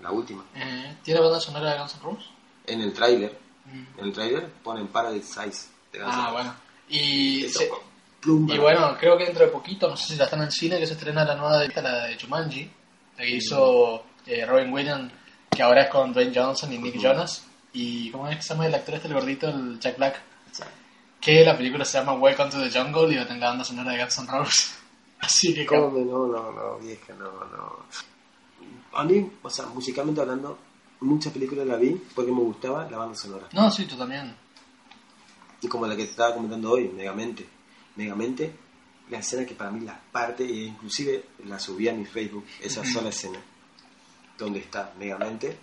la 0.00 0.10
última. 0.10 0.44
Eh, 0.56 0.96
¿Tiene 1.04 1.20
banda 1.20 1.40
sonora 1.40 1.72
de 1.72 1.78
Guns 1.78 1.94
N' 1.94 2.02
Roses? 2.02 2.26
En 2.66 2.80
el 2.80 2.92
tráiler, 2.92 3.44
Mm. 3.66 3.98
en 3.98 4.04
el 4.04 4.12
tráiler 4.12 4.46
ponen 4.62 4.88
Paradise 4.88 5.26
Size 5.26 5.68
de 5.92 5.98
Guns 6.00 6.12
N' 6.14 6.20
Ah, 6.20 6.26
Roses. 6.26 6.32
bueno. 6.32 6.54
Y, 6.88 7.48
se- 7.48 7.70
y 8.26 8.58
bueno, 8.58 8.96
creo 8.98 9.18
que 9.18 9.24
dentro 9.24 9.44
de 9.44 9.50
poquito, 9.50 9.88
no 9.88 9.96
sé 9.96 10.12
si 10.12 10.16
la 10.16 10.24
están 10.24 10.42
en 10.42 10.50
cine, 10.50 10.78
que 10.78 10.86
se 10.86 10.94
estrena 10.94 11.24
la 11.24 11.34
nueva 11.34 11.58
de 11.58 11.82
la 11.82 12.06
de 12.06 12.18
Jumanji, 12.18 12.70
la 13.18 13.24
que 13.24 13.36
hizo 13.36 14.04
eh, 14.26 14.46
Robin 14.46 14.72
Williams, 14.72 15.12
que 15.50 15.62
ahora 15.62 15.82
es 15.82 15.90
con 15.90 16.12
Dwayne 16.12 16.32
Johnson 16.34 16.72
y 16.72 16.78
Nick. 16.78 16.98
Jonas. 16.98 17.46
Y 17.72 18.10
¿cómo 18.10 18.28
es 18.28 18.36
que 18.36 18.42
se 18.42 18.48
llama 18.50 18.66
el 18.66 18.74
actor 18.74 18.94
este, 18.94 19.08
el 19.08 19.14
gordito, 19.14 19.48
el 19.48 19.78
Jack 19.78 19.96
Black? 19.98 20.20
Que 21.20 21.44
la 21.44 21.56
película 21.56 21.84
se 21.84 21.98
llama 21.98 22.14
Welcome 22.14 22.50
to 22.50 22.60
the 22.60 22.70
Jungle 22.70 23.12
y 23.12 23.16
va 23.16 23.22
a 23.22 23.26
tener 23.26 23.40
la 23.40 23.48
banda 23.48 23.64
sonora 23.64 23.92
de 23.92 23.98
Guns 23.98 24.18
N' 24.18 24.26
Roses. 24.30 24.78
Así 25.20 25.54
que 25.54 25.66
¿Cómo 25.66 25.84
como... 25.90 25.96
que 25.96 26.04
no, 26.04 26.26
no, 26.26 26.52
no, 26.52 26.78
vieja, 26.78 27.14
no, 27.14 27.24
no. 27.24 27.78
A 28.92 29.04
mí, 29.04 29.30
o 29.42 29.50
sea, 29.50 29.66
musicalmente 29.66 30.20
hablando, 30.20 30.58
muchas 31.00 31.32
películas 31.32 31.66
la 31.66 31.76
vi 31.76 32.00
porque 32.14 32.30
me 32.30 32.40
gustaba 32.40 32.88
la 32.90 32.98
banda 32.98 33.16
sonora. 33.16 33.48
No, 33.52 33.70
sí, 33.70 33.86
tú 33.86 33.96
también. 33.96 34.34
Y 35.62 35.66
como 35.66 35.86
la 35.86 35.96
que 35.96 36.04
te 36.04 36.10
estaba 36.10 36.34
comentando 36.34 36.72
hoy, 36.72 36.88
Megamente. 36.88 37.53
Megamente, 37.96 38.52
la 39.10 39.18
escena 39.18 39.44
que 39.46 39.54
para 39.54 39.70
mí 39.70 39.84
la 39.84 39.98
parte, 40.12 40.44
e 40.44 40.64
inclusive 40.64 41.24
la 41.46 41.58
subí 41.58 41.88
a 41.88 41.92
mi 41.92 42.04
Facebook, 42.04 42.44
esa 42.60 42.84
sola 42.84 43.10
escena, 43.10 43.38
donde 44.38 44.60
está 44.60 44.92
Megamente, 44.98 45.56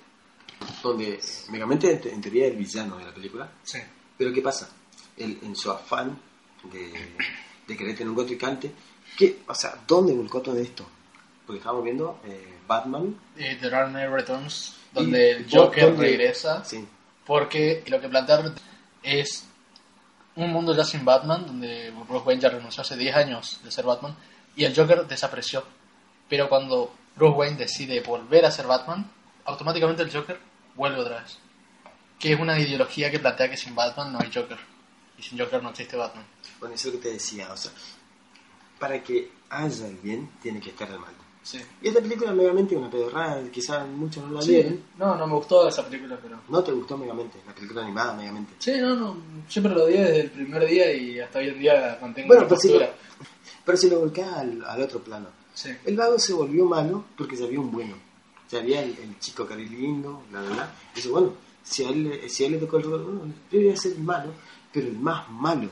donde 0.83 1.19
Megamente 1.49 1.91
en, 1.91 2.01
te- 2.01 2.13
en 2.13 2.21
teoría 2.21 2.45
es 2.45 2.51
el 2.51 2.57
villano 2.57 2.97
de 2.97 3.05
la 3.05 3.13
película, 3.13 3.51
Sí. 3.63 3.79
pero 4.17 4.31
¿qué 4.31 4.41
pasa? 4.41 4.69
Él, 5.17 5.39
en 5.41 5.55
su 5.55 5.71
afán 5.71 6.17
de, 6.71 6.93
de 7.67 7.77
querer 7.77 7.95
tener 7.95 8.09
un 8.09 8.15
contrincante, 8.15 8.71
¿qué, 9.17 9.39
o 9.47 9.55
sea, 9.55 9.75
¿dónde 9.87 10.13
volcó 10.13 10.41
todo 10.41 10.57
esto? 10.57 10.87
Porque 11.45 11.57
estábamos 11.57 11.83
viendo 11.83 12.21
eh, 12.25 12.59
Batman, 12.67 13.15
Eh, 13.35 13.57
The 13.59 13.69
Dark 13.69 13.89
Knight 13.89 14.09
Returns, 14.11 14.75
donde 14.93 15.27
Y 15.31 15.31
el 15.31 15.47
Joker 15.51 15.85
donde- 15.91 16.01
regresa. 16.07 16.63
sí, 16.63 16.87
Porque 17.25 17.83
lo 17.87 17.99
que 17.99 18.07
plantearon 18.09 18.53
es 19.03 19.45
un 20.43 20.51
mundo 20.51 20.75
ya 20.75 20.83
sin 20.83 21.05
Batman, 21.05 21.45
donde 21.45 21.91
Bruce 22.07 22.25
Wayne 22.25 22.41
ya 22.41 22.49
renunció 22.49 22.81
hace 22.81 22.95
10 22.95 23.15
años 23.15 23.59
de 23.63 23.71
ser 23.71 23.85
Batman, 23.85 24.15
y 24.55 24.63
el 24.65 24.75
Joker 24.75 25.07
desapareció. 25.07 25.63
Pero 26.29 26.49
cuando 26.49 26.93
Bruce 27.15 27.37
Wayne 27.37 27.57
decide 27.57 28.01
volver 28.01 28.45
a 28.45 28.51
ser 28.51 28.67
Batman, 28.67 29.09
automáticamente 29.45 30.03
el 30.03 30.11
Joker 30.11 30.39
vuelve 30.75 30.99
otra 30.99 31.21
vez. 31.21 31.37
Que 32.19 32.33
es 32.33 32.39
una 32.39 32.59
ideología 32.59 33.09
que 33.09 33.19
plantea 33.19 33.49
que 33.49 33.57
sin 33.57 33.75
Batman 33.75 34.13
no 34.13 34.19
hay 34.19 34.31
Joker. 34.33 34.57
Y 35.17 35.23
sin 35.23 35.37
Joker 35.39 35.61
no 35.61 35.69
existe 35.69 35.97
Batman. 35.97 36.25
bueno, 36.59 36.75
eso 36.75 36.87
es 36.87 36.95
lo 36.95 36.99
que 36.99 37.07
te 37.07 37.13
decía, 37.13 37.51
o 37.51 37.57
sea, 37.57 37.71
para 38.79 39.01
que 39.03 39.31
haya 39.49 39.87
el 39.87 39.97
bien, 39.97 40.31
tiene 40.41 40.59
que 40.59 40.69
estar 40.69 40.89
el 40.89 40.99
mal. 40.99 41.13
Sí. 41.43 41.59
Y 41.81 41.87
esta 41.87 42.01
película 42.01 42.31
Megamente 42.33 42.75
es 42.75 42.79
una 42.81 42.89
pedorrada, 42.89 43.41
quizás 43.51 43.87
muchos 43.87 44.23
no 44.25 44.39
la 44.39 44.45
vieron. 44.45 44.79
No, 44.97 45.15
no 45.15 45.25
me 45.27 45.33
gustó 45.33 45.67
esa 45.67 45.83
película, 45.85 46.17
pero... 46.21 46.39
¿No 46.49 46.63
te 46.63 46.71
gustó 46.71 46.97
Megamente? 46.97 47.39
La 47.47 47.53
película 47.55 47.81
animada 47.83 48.13
Megamente. 48.13 48.53
Sí, 48.59 48.73
no, 48.79 48.95
no. 48.95 49.17
Siempre 49.47 49.73
lo 49.73 49.85
odié 49.85 50.01
desde 50.03 50.21
el 50.21 50.31
primer 50.31 50.67
día 50.67 50.93
y 50.93 51.19
hasta 51.19 51.39
hoy 51.39 51.47
en 51.49 51.59
día 51.59 51.97
mantengo 52.01 52.27
Bueno, 52.27 52.43
pero 52.47 52.59
si, 52.61 52.67
lo, 52.67 52.79
postura. 52.79 52.95
pero 53.65 53.77
si 53.77 53.89
lo 53.89 53.99
volcás 53.99 54.33
al, 54.37 54.63
al 54.65 54.81
otro 54.83 54.99
plano. 54.99 55.27
Sí. 55.53 55.69
El 55.85 55.97
vago 55.97 56.19
se 56.19 56.33
volvió 56.33 56.65
malo 56.65 57.05
porque 57.17 57.35
ya 57.35 57.45
había 57.45 57.59
un 57.59 57.71
bueno. 57.71 57.95
Ya 58.49 58.59
había 58.59 58.83
el, 58.83 58.97
el 58.99 59.17
chico 59.19 59.45
era 59.45 59.55
lindo, 59.55 60.23
bla, 60.29 60.41
bla, 60.41 60.51
bla. 60.51 60.75
Dice, 60.93 61.09
bueno, 61.09 61.33
si 61.63 61.83
a 61.85 61.89
él, 61.89 62.21
si 62.29 62.43
a 62.43 62.47
él 62.47 62.53
le 62.53 62.59
tocó 62.59 62.77
el 62.77 62.83
rol, 62.83 63.03
bueno, 63.03 63.33
yo 63.51 63.59
voy 63.59 63.69
a 63.69 63.77
ser 63.77 63.93
el 63.93 63.99
malo, 64.03 64.31
pero 64.71 64.87
el 64.87 64.97
más 64.97 65.29
malo. 65.29 65.69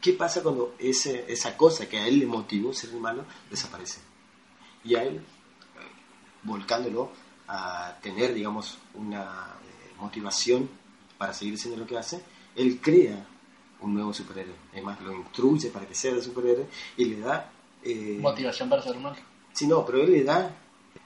¿Qué 0.00 0.12
pasa 0.12 0.42
cuando 0.42 0.74
ese, 0.78 1.24
esa 1.28 1.56
cosa 1.56 1.88
que 1.88 1.98
a 1.98 2.06
él 2.06 2.20
le 2.20 2.26
motivó 2.26 2.72
ser 2.72 2.92
malo 2.94 3.24
desaparece? 3.50 4.00
Y 4.84 4.94
a 4.94 5.02
él, 5.04 5.20
volcándolo 6.42 7.10
a 7.48 7.96
tener, 8.02 8.34
digamos, 8.34 8.78
una 8.94 9.22
eh, 9.62 9.92
motivación 9.98 10.68
para 11.16 11.32
seguir 11.32 11.54
haciendo 11.54 11.80
lo 11.80 11.86
que 11.86 11.98
hace, 11.98 12.22
él 12.54 12.78
crea 12.80 13.24
un 13.80 13.94
nuevo 13.94 14.12
superhéroe. 14.12 14.54
Además, 14.72 15.00
lo 15.00 15.12
instruye 15.14 15.70
para 15.70 15.86
que 15.86 15.94
sea 15.94 16.12
el 16.12 16.22
superhéroe 16.22 16.66
y 16.96 17.04
le 17.06 17.20
da... 17.20 17.50
eh, 17.82 18.18
Motivación 18.20 18.68
para 18.68 18.82
ser 18.82 18.96
mal. 18.98 19.16
Sí, 19.52 19.66
no, 19.66 19.84
pero 19.84 20.02
él 20.02 20.12
le 20.12 20.24
da, 20.24 20.54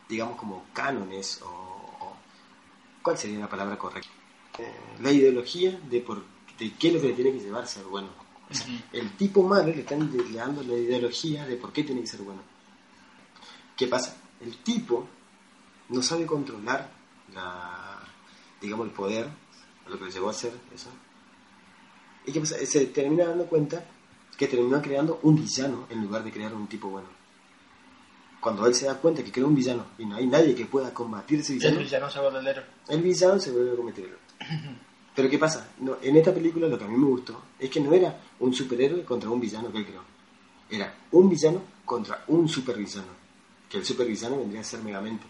digamos, 0.09 0.37
como 0.39 0.65
cánones 0.73 1.41
o... 1.43 1.47
o- 1.49 2.17
¿Cuál 3.03 3.19
sería 3.19 3.39
la 3.41 3.49
palabra 3.49 3.77
correcta? 3.79 4.11
Eh, 4.59 4.75
la 5.01 5.11
ideología 5.11 5.79
de, 5.91 6.01
por, 6.01 6.23
de 6.59 6.73
qué 6.79 6.89
es 6.89 6.95
lo 6.95 7.01
que 7.01 7.09
le 7.09 7.15
tiene 7.15 7.33
que 7.33 7.41
llevar 7.41 7.65
a 7.65 7.67
ser 7.67 7.85
bueno. 7.85 8.09
O 8.51 8.55
sea, 8.55 8.67
Ujú. 8.67 8.77
El 8.93 9.11
tipo 9.17 9.43
malo 9.49 9.69
le 9.69 9.81
están 9.81 10.11
dando 10.35 10.63
la 10.63 10.75
ideología 10.75 11.47
de 11.47 11.57
por 11.57 11.73
qué 11.73 11.85
tiene 11.85 12.03
que 12.03 12.07
ser 12.07 12.21
bueno. 12.21 12.43
¿Qué 13.83 13.89
pasa? 13.89 14.15
El 14.41 14.59
tipo 14.59 15.09
no 15.89 16.01
sabe 16.03 16.25
controlar 16.25 16.89
la, 17.35 17.99
digamos, 18.61 18.87
el 18.87 18.93
poder, 18.93 19.27
lo 19.89 19.99
que 19.99 20.05
le 20.05 20.11
llevó 20.13 20.29
a 20.29 20.31
hacer 20.31 20.53
eso. 20.73 20.89
¿Y 22.25 22.31
qué 22.31 22.39
pasa? 22.39 22.65
Se 22.65 22.87
termina 22.87 23.25
dando 23.25 23.47
cuenta 23.47 23.85
que 24.39 24.47
terminó 24.47 24.81
creando 24.81 25.19
un 25.25 25.35
villano 25.35 25.89
en 25.91 26.01
lugar 26.01 26.23
de 26.23 26.31
crear 26.31 26.55
un 26.55 26.69
tipo 26.69 26.91
bueno. 26.91 27.09
Cuando 28.41 28.69
él 28.69 28.75
se 28.77 28.87
da 28.87 28.95
cuenta 28.99 29.25
que 29.25 29.33
creó 29.33 29.49
un 29.49 29.57
villano 29.57 29.85
y 29.99 30.07
no 30.07 30.15
hay 30.15 30.29
nadie 30.29 30.55
que 30.55 30.67
pueda 30.67 30.95
combatir 30.95 31.41
ese 31.41 31.55
El 31.55 31.59
villano, 31.59 31.81
villano 31.81 32.09
se 32.09 32.21
vuelve 32.21 32.39
el 32.39 32.47
héroe. 32.47 32.65
el 32.87 33.03
villano 33.03 33.41
se 33.41 33.51
vuelve 33.51 33.73
a 33.73 33.77
cometerlo. 33.77 34.17
Pero 35.17 35.29
¿qué 35.29 35.39
pasa? 35.41 35.73
No, 35.81 35.97
en 36.01 36.17
esta 36.17 36.33
película 36.33 36.69
lo 36.69 36.79
que 36.79 36.85
a 36.85 36.87
mí 36.87 36.97
me 36.97 37.07
gustó 37.07 37.43
es 37.59 37.69
que 37.69 37.81
no 37.81 37.93
era 37.93 38.17
un 38.39 38.55
superhéroe 38.55 39.05
contra 39.05 39.29
un 39.29 39.41
villano 39.41 39.73
que 39.73 39.79
él 39.79 39.87
creó. 39.87 40.03
Era 40.71 40.95
un 41.11 41.29
villano 41.29 41.63
contra 41.85 42.23
un 42.29 42.49
supervillano. 42.49 43.22
Que 43.73 43.79
el 43.79 43.87
supervillano 43.87 44.37
vendría 44.37 44.61
a 44.61 44.65
ser 44.65 44.83
Megamente. 44.83 45.25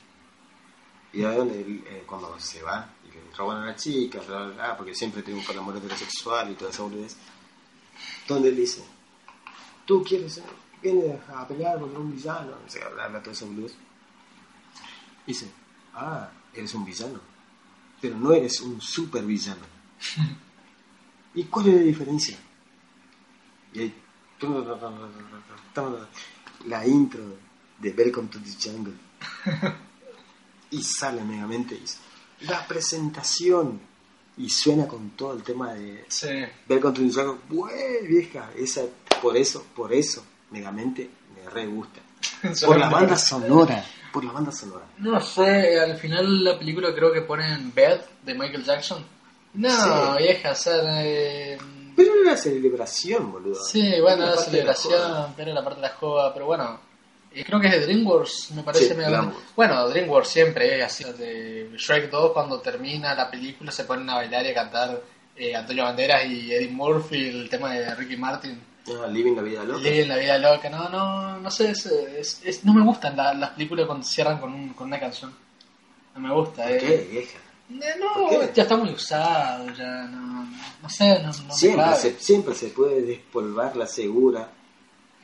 Y 1.13 1.23
ahí 1.23 1.37
donde 1.37 1.61
él, 1.61 1.85
eh, 1.87 2.03
cuando 2.05 2.37
se 2.41 2.61
va 2.61 2.91
y 3.05 3.13
le 3.15 3.37
roban 3.37 3.63
a 3.63 3.67
la 3.67 3.77
chica, 3.77 4.19
bla, 4.27 4.47
bla, 4.47 4.55
bla, 4.55 4.77
porque 4.77 4.97
siempre 4.97 5.23
tiene 5.23 5.41
un 5.41 5.59
amor 5.59 5.77
heterosexual 5.77 6.51
y 6.51 6.55
toda 6.55 6.73
esa 6.73 6.83
boludez. 6.83 7.17
Donde 8.27 8.49
él 8.49 8.57
dice, 8.57 8.83
tú 9.87 10.03
quieres, 10.03 10.39
eh, 10.39 10.43
vienes 10.83 11.21
a 11.29 11.47
pelear 11.47 11.79
contra 11.79 12.01
un 12.01 12.11
villano, 12.11 12.57
o 12.67 12.69
sea, 12.69 12.89
bla, 12.89 13.07
bla, 13.07 13.21
toda 13.21 13.33
esa 13.33 13.45
boludez. 13.45 13.77
Dice, 15.25 15.49
ah, 15.95 16.29
eres 16.53 16.75
un 16.75 16.85
villano, 16.85 17.21
pero 18.01 18.17
no 18.17 18.33
eres 18.33 18.61
un 18.61 18.81
supervillano. 18.81 19.67
¿Y 21.35 21.45
cuál 21.45 21.69
es 21.69 21.75
la 21.77 21.83
diferencia? 21.83 22.37
Y 23.73 23.83
ahí, 23.83 23.95
la 26.67 26.87
intro 26.89 27.52
de 27.83 27.91
Welcome 27.91 28.29
to 28.29 28.39
the 28.39 28.69
Jungle. 28.71 28.95
Y 30.71 30.83
sale 30.83 31.23
megamente 31.23 31.75
y 31.75 31.81
dice, 31.81 31.99
la 32.41 32.67
presentación. 32.67 33.79
Y 34.39 34.49
suena 34.49 34.89
con 34.89 35.11
todo 35.11 35.35
el 35.35 35.43
tema 35.43 35.75
de 35.75 36.07
Sí. 36.09 36.29
Welcome 36.67 36.95
to 36.95 37.03
the 37.03 37.12
Jungle. 37.12 37.41
¡Bueh, 37.51 38.07
vieja! 38.09 38.51
Esa, 38.57 38.81
por 39.21 39.37
eso, 39.37 39.67
por 39.77 39.93
eso, 39.93 40.25
megamente 40.51 41.11
me 41.37 41.51
re 41.51 41.67
gusta. 41.67 42.01
Por 42.67 42.79
la 42.79 42.89
banda 42.89 43.17
sonora. 43.19 43.85
Por 44.12 44.25
la 44.25 44.33
banda 44.33 44.51
sonora. 44.53 44.87
No 44.99 45.21
sé, 45.21 45.79
al 45.79 45.99
final 45.99 46.43
la 46.45 46.59
película 46.59 46.95
creo 46.95 47.12
que 47.12 47.21
ponen 47.23 47.73
Bad 47.75 48.01
de 48.25 48.33
Michael 48.35 48.65
Jackson. 48.65 49.05
No, 49.55 49.69
Sí. 50.17 50.23
vieja, 50.23 50.53
o 50.53 50.55
sea, 50.55 51.05
eh, 51.05 51.59
Pero 51.97 52.12
era 52.15 52.23
una 52.23 52.37
celebración, 52.39 53.31
boludo. 53.33 53.62
Sí, 53.62 53.83
bueno, 54.01 54.23
Era 54.23 54.31
de 54.31 54.37
la 54.37 54.43
celebración, 54.43 55.35
pero 55.37 55.53
la 55.53 55.62
parte 55.65 55.81
de 55.83 55.89
la 55.89 55.95
joda, 55.95 56.33
pero 56.33 56.47
bueno, 56.47 56.81
creo 57.47 57.61
que 57.61 57.67
es 57.69 57.73
de 57.73 57.81
DreamWorks, 57.87 58.51
me 58.53 58.62
parece. 58.62 58.89
Sí, 58.89 58.95
medio-. 58.95 59.33
Bueno, 59.57 59.89
DreamWorks 59.89 60.29
siempre 60.29 60.79
es 60.79 60.85
así. 60.85 61.05
De 61.05 61.71
Shrek 61.77 62.11
2, 62.11 62.33
cuando 62.33 62.61
termina 62.61 63.15
la 63.15 63.31
película, 63.31 63.71
se 63.73 63.85
ponen 63.85 64.09
a 64.11 64.17
bailar 64.17 64.45
y 64.47 64.49
a 64.51 64.55
cantar 64.55 65.03
eh, 65.37 65.55
Antonio 65.57 65.85
Banderas 65.85 66.27
y 66.27 66.53
Eddie 66.53 66.69
Murphy, 66.69 67.29
el 67.29 67.49
tema 67.49 67.73
de 67.75 67.95
Ricky 67.95 68.17
Martin, 68.17 68.61
Ah, 68.89 69.07
Living 69.07 69.37
la 69.37 69.43
vida 69.43 69.62
loca. 69.62 69.79
Living 69.81 70.09
la 70.09 70.17
vida 70.17 70.39
loca. 70.39 70.69
No, 70.69 70.89
no, 70.89 71.39
no 71.39 71.51
sé, 71.53 71.71
es, 71.71 71.87
es- 71.87 72.41
es- 72.45 72.65
no 72.65 72.75
me 72.75 72.85
gustan 72.85 73.17
la- 73.17 73.33
las 73.33 73.51
películas 73.51 73.87
cuando 73.87 74.05
cierran 74.05 74.39
con, 74.41 74.53
un- 74.53 74.71
con 74.75 74.89
una 74.89 74.99
canción. 74.99 75.33
No 76.17 76.21
me 76.21 76.35
gusta, 76.35 76.69
eh. 76.71 76.79
¿Qué, 76.79 77.09
vieja? 77.11 77.39
Eh, 77.71 77.95
No, 78.01 78.53
ya 78.53 78.62
está 78.65 78.77
muy 78.77 78.91
usado, 78.91 79.71
ya 79.73 80.03
no, 80.09 80.47
no 80.83 80.89
sé, 80.91 81.23
no, 81.23 81.33
Siempre 81.55 81.95
se, 81.97 82.19
siempre 82.19 82.55
se 82.57 82.67
puede 82.69 83.03
despolvar 83.03 83.77
la 83.77 83.87
segura 83.87 84.49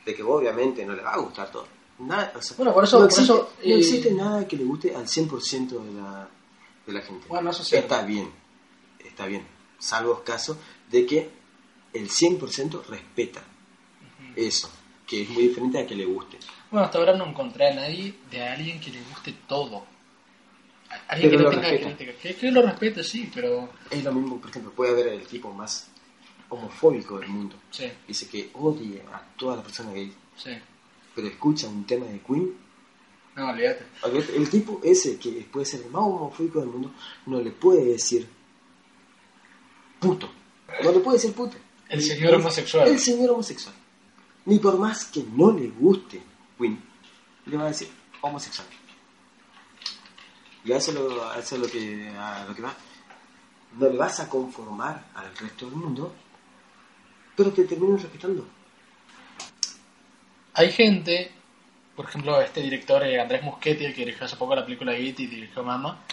de 0.05 0.15
que 0.15 0.23
obviamente 0.23 0.83
no 0.85 0.93
le 0.95 1.03
va 1.03 1.11
a 1.13 1.17
gustar 1.17 1.51
todo. 1.51 1.67
Nada, 1.99 2.31
o 2.35 2.41
sea, 2.41 2.55
Bueno, 2.57 2.73
por 2.73 2.83
eso- 2.83 2.97
no, 2.97 3.03
por 3.03 3.11
existe, 3.11 3.33
eso, 3.33 3.49
no 3.57 3.63
eh, 3.73 3.77
existe 3.77 4.11
nada 4.11 4.47
que 4.47 4.55
le 4.57 4.63
guste 4.63 4.95
al 4.95 5.07
100% 5.07 5.83
de 5.83 5.93
la, 6.01 6.29
de 6.87 6.93
la 6.93 7.01
gente. 7.01 7.27
Bueno, 7.27 7.51
eso. 7.51 7.75
Está 7.75 8.03
bien, 8.03 8.31
está 9.03 9.25
bien. 9.25 9.45
Salvo 9.77 10.23
casos 10.23 10.57
de 10.89 11.05
que 11.05 11.29
el 11.93 12.09
100% 12.09 12.83
respeta 12.85 13.41
eso, 14.35 14.69
que 15.05 15.23
es 15.23 15.29
muy 15.29 15.47
diferente 15.47 15.79
a 15.79 15.85
que 15.87 15.95
le 15.95 16.05
guste. 16.05 16.37
Bueno, 16.71 16.85
hasta 16.85 16.99
ahora 16.99 17.15
no 17.17 17.25
encontré 17.25 17.69
a 17.69 17.73
nadie 17.73 18.13
de 18.31 18.43
alguien 18.43 18.79
que 18.79 18.91
le 18.91 19.01
guste 19.03 19.33
todo. 19.47 19.83
Alguien 21.07 21.29
Pero 21.31 21.37
que 21.39 21.43
lo 21.43 21.51
no 21.51 21.61
tenga 21.61 21.77
crítica. 21.95 22.19
Que, 22.21 22.35
que 22.35 22.51
lo 22.51 22.61
respete, 22.61 23.03
sí, 23.03 23.29
pero. 23.33 23.69
Es 23.89 24.03
lo 24.03 24.11
mismo, 24.13 24.39
por 24.39 24.49
ejemplo, 24.49 24.71
puede 24.71 24.91
haber 24.91 25.07
el 25.09 25.27
tipo 25.27 25.51
más 25.53 25.87
homofóbico 26.49 27.19
del 27.19 27.29
mundo. 27.29 27.55
Sí, 27.71 27.91
Dice 28.07 28.27
que 28.27 28.49
odia 28.53 29.03
a 29.13 29.21
toda 29.37 29.57
la 29.57 29.63
persona 29.63 29.91
gay, 29.91 30.13
sí. 30.35 30.51
Pero 31.19 31.33
escucha 31.33 31.67
un 31.67 31.85
tema 31.85 32.05
de 32.05 32.21
Queen 32.21 32.55
No, 33.35 33.49
olvídate. 33.49 33.85
El 34.35 34.49
tipo 34.49 34.79
ese, 34.83 35.19
que 35.19 35.31
puede 35.51 35.65
ser 35.65 35.81
el 35.81 35.91
más 35.91 36.03
homofóbico 36.03 36.61
del 36.61 36.69
mundo, 36.69 36.93
no 37.25 37.41
le 37.41 37.51
puede 37.51 37.83
decir 37.83 38.25
puto. 39.99 40.29
No 40.81 40.91
le 40.93 40.99
puede 40.99 41.17
decir 41.17 41.33
puto. 41.33 41.57
El 41.89 42.01
señor 42.01 42.35
homosexual. 42.35 42.87
El 42.87 42.99
señor 42.99 43.31
homosexual. 43.31 43.75
Ni 44.45 44.59
por 44.59 44.77
más 44.79 45.05
que 45.05 45.23
no 45.35 45.51
le 45.51 45.67
guste 45.67 46.21
Queen, 46.57 46.81
le 47.45 47.57
va 47.57 47.65
a 47.65 47.67
decir 47.67 47.89
homosexual. 48.21 48.67
Y 50.63 50.71
eso, 50.71 50.93
lo, 50.93 51.33
eso 51.33 51.55
es 51.55 51.61
lo 51.61 51.67
que, 51.67 52.09
a 52.17 52.45
lo 52.47 52.55
que 52.55 52.61
va. 52.61 52.73
No 53.77 53.89
le 53.89 53.97
vas 53.97 54.21
a 54.21 54.29
conformar 54.29 55.11
al 55.15 55.35
resto 55.35 55.65
del 55.65 55.75
mundo, 55.75 56.13
pero 57.35 57.51
te 57.51 57.65
terminan 57.65 57.97
respetando. 57.97 58.58
Hay 60.59 60.73
gente, 60.73 61.31
por 61.95 62.09
ejemplo, 62.09 62.41
este 62.41 62.61
director 62.61 63.01
eh, 63.05 63.17
Andrés 63.17 63.41
Muschietti, 63.43 63.85
el 63.85 63.93
que 63.93 64.01
dirigió 64.03 64.25
hace 64.25 64.35
poco 64.35 64.53
la 64.53 64.65
película 64.65 64.93
Git 64.93 65.21
y 65.21 65.27
dirigió 65.27 65.63
Mama. 65.63 66.03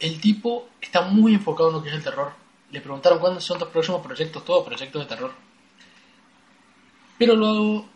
El 0.00 0.20
tipo 0.20 0.70
está 0.80 1.02
muy 1.02 1.34
enfocado 1.34 1.68
en 1.68 1.76
lo 1.76 1.82
que 1.84 1.90
es 1.90 1.94
el 1.94 2.02
terror. 2.02 2.32
Le 2.72 2.80
preguntaron 2.80 3.20
cuándo 3.20 3.40
son 3.40 3.56
tus 3.56 3.68
próximos 3.68 4.04
proyectos, 4.04 4.44
todos 4.44 4.66
proyectos 4.66 5.00
de 5.00 5.08
terror. 5.08 5.32
Pero 7.18 7.36
luego 7.36 7.88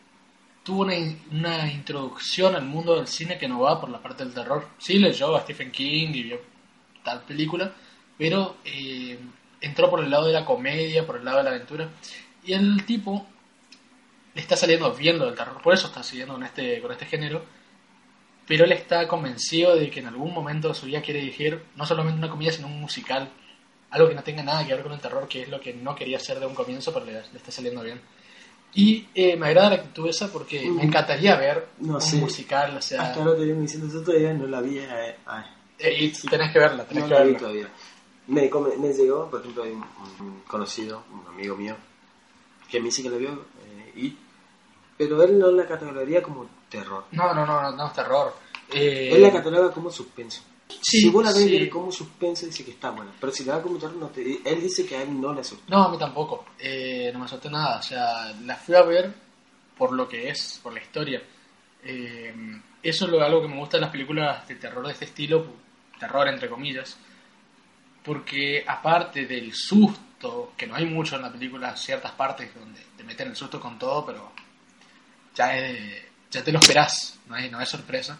tuvo 0.62 0.82
una 1.32 1.72
introducción 1.72 2.54
al 2.54 2.64
mundo 2.64 2.94
del 2.94 3.08
cine 3.08 3.36
que 3.36 3.48
no 3.48 3.58
va 3.58 3.80
por 3.80 3.90
la 3.90 4.00
parte 4.00 4.22
del 4.22 4.34
terror. 4.34 4.68
Sí 4.78 5.00
leyó 5.00 5.34
a 5.34 5.40
Stephen 5.40 5.72
King 5.72 6.10
y 6.14 6.22
vio 6.22 6.40
tal 7.02 7.22
película, 7.22 7.72
pero 8.16 8.58
eh, 8.64 9.18
entró 9.60 9.90
por 9.90 9.98
el 9.98 10.10
lado 10.10 10.28
de 10.28 10.32
la 10.32 10.44
comedia, 10.44 11.04
por 11.04 11.16
el 11.16 11.24
lado 11.24 11.38
de 11.38 11.42
la 11.42 11.50
aventura. 11.50 11.90
Y 12.44 12.52
el 12.52 12.84
tipo 12.86 13.26
le 14.34 14.40
está 14.40 14.56
saliendo 14.56 14.92
bien 14.94 15.18
lo 15.18 15.26
del 15.26 15.34
terror, 15.34 15.60
por 15.62 15.74
eso 15.74 15.86
está 15.88 16.02
siguiendo 16.02 16.34
con 16.34 16.42
este, 16.44 16.80
con 16.80 16.92
este 16.92 17.06
género. 17.06 17.44
Pero 18.46 18.64
él 18.64 18.72
está 18.72 19.06
convencido 19.06 19.76
de 19.76 19.88
que 19.88 20.00
en 20.00 20.06
algún 20.08 20.34
momento 20.34 20.68
de 20.68 20.74
su 20.74 20.86
vida 20.86 21.00
quiere 21.00 21.20
dirigir 21.20 21.62
no 21.76 21.86
solamente 21.86 22.18
una 22.18 22.28
comedia, 22.30 22.52
sino 22.52 22.66
un 22.66 22.80
musical. 22.80 23.30
Algo 23.90 24.08
que 24.08 24.14
no 24.14 24.22
tenga 24.24 24.42
nada 24.42 24.66
que 24.66 24.74
ver 24.74 24.82
con 24.82 24.92
el 24.92 25.00
terror, 25.00 25.28
que 25.28 25.42
es 25.42 25.48
lo 25.48 25.60
que 25.60 25.72
no 25.74 25.94
quería 25.94 26.16
hacer 26.16 26.40
de 26.40 26.46
un 26.46 26.54
comienzo, 26.54 26.92
pero 26.92 27.06
le, 27.06 27.12
le 27.12 27.20
está 27.36 27.52
saliendo 27.52 27.82
bien. 27.82 28.00
Y 28.74 29.06
eh, 29.14 29.36
me 29.36 29.46
agrada 29.48 29.68
la 29.68 29.74
actitud 29.76 30.08
esa 30.08 30.32
porque 30.32 30.68
me 30.70 30.82
encantaría 30.82 31.36
ver 31.36 31.68
No 31.78 31.94
un 31.96 32.00
sé. 32.00 32.16
musical, 32.16 32.76
o 32.76 32.80
sea... 32.82 33.02
Hasta 33.02 33.20
ahora 33.22 33.36
te 33.36 33.44
vengo 33.46 33.60
diciendo, 33.60 33.86
yo 33.92 34.02
todavía 34.02 34.32
no 34.32 34.46
la 34.46 34.60
vi. 34.62 34.78
eh, 34.78 35.16
ay, 35.26 35.44
eh, 35.78 35.96
y 36.00 36.08
tenés 36.28 36.52
que 36.52 36.58
verla, 36.58 36.84
tenés 36.84 37.04
no 37.04 37.08
que 37.08 37.14
la 37.14 37.20
vi 37.20 37.32
verla. 37.32 37.38
todavía. 37.38 37.68
Me, 38.28 38.50
me 38.78 38.92
llegó, 38.94 39.30
por 39.30 39.40
ejemplo, 39.40 39.62
hay 39.62 39.70
un, 39.72 39.84
un 40.20 40.40
conocido, 40.48 41.04
un 41.12 41.26
amigo 41.28 41.54
mío, 41.56 41.76
que 42.70 42.80
me 42.80 42.86
dice 42.86 43.02
que 43.02 43.10
la 43.10 43.18
vio, 43.18 43.44
y, 43.96 44.16
pero 44.96 45.22
él 45.22 45.38
no 45.38 45.50
la 45.50 45.66
categoría 45.66 46.22
como 46.22 46.48
terror. 46.68 47.04
No, 47.12 47.34
no, 47.34 47.46
no, 47.46 47.62
no, 47.62 47.72
no 47.72 47.86
es 47.86 47.92
terror. 47.92 48.34
Eh, 48.72 49.10
Él 49.12 49.22
la 49.22 49.32
cataloga 49.32 49.72
como 49.72 49.90
suspenso. 49.90 50.42
Sí, 50.80 51.00
si 51.00 51.08
vos 51.10 51.24
la 51.24 51.32
ves 51.32 51.42
sí. 51.42 51.68
como 51.68 51.92
suspenso, 51.92 52.46
dice 52.46 52.64
que 52.64 52.70
está 52.70 52.90
buena. 52.90 53.12
Pero 53.20 53.32
si 53.32 53.44
la 53.44 53.54
ves 53.56 53.62
como 53.62 53.78
terror, 53.78 53.96
no 53.96 54.08
te, 54.08 54.40
él 54.44 54.60
dice 54.60 54.86
que 54.86 54.96
a 54.96 55.02
él 55.02 55.20
no 55.20 55.32
le 55.34 55.40
asusta. 55.40 55.64
No, 55.68 55.84
a 55.84 55.90
mí 55.90 55.98
tampoco. 55.98 56.46
Eh, 56.58 57.10
no 57.12 57.18
me 57.18 57.24
asusté 57.26 57.50
nada. 57.50 57.78
O 57.78 57.82
sea, 57.82 58.32
la 58.42 58.56
fui 58.56 58.74
a 58.74 58.82
ver 58.82 59.12
por 59.76 59.92
lo 59.92 60.08
que 60.08 60.30
es, 60.30 60.60
por 60.62 60.72
la 60.72 60.80
historia. 60.80 61.22
Eh, 61.84 62.34
eso 62.82 63.04
es 63.04 63.10
lo, 63.10 63.22
algo 63.22 63.42
que 63.42 63.48
me 63.48 63.58
gusta 63.58 63.76
de 63.76 63.82
las 63.82 63.90
películas 63.90 64.46
de 64.48 64.56
terror 64.56 64.86
de 64.86 64.92
este 64.92 65.04
estilo, 65.04 65.46
terror 65.98 66.28
entre 66.28 66.48
comillas, 66.48 66.96
porque 68.02 68.64
aparte 68.66 69.26
del 69.26 69.52
susto 69.52 70.00
susto, 70.22 70.52
que 70.56 70.66
no 70.66 70.74
hay 70.76 70.86
mucho 70.86 71.16
en 71.16 71.22
la 71.22 71.32
película, 71.32 71.76
ciertas 71.76 72.12
partes 72.12 72.54
donde 72.54 72.80
te 72.96 73.04
meten 73.04 73.28
el 73.28 73.36
susto 73.36 73.60
con 73.60 73.78
todo, 73.78 74.04
pero 74.06 74.30
ya, 75.34 75.56
es- 75.58 76.02
ya 76.30 76.42
te 76.44 76.52
lo 76.52 76.58
esperás, 76.60 77.18
no 77.28 77.34
hay, 77.34 77.50
no 77.50 77.58
hay 77.58 77.66
sorpresa. 77.66 78.16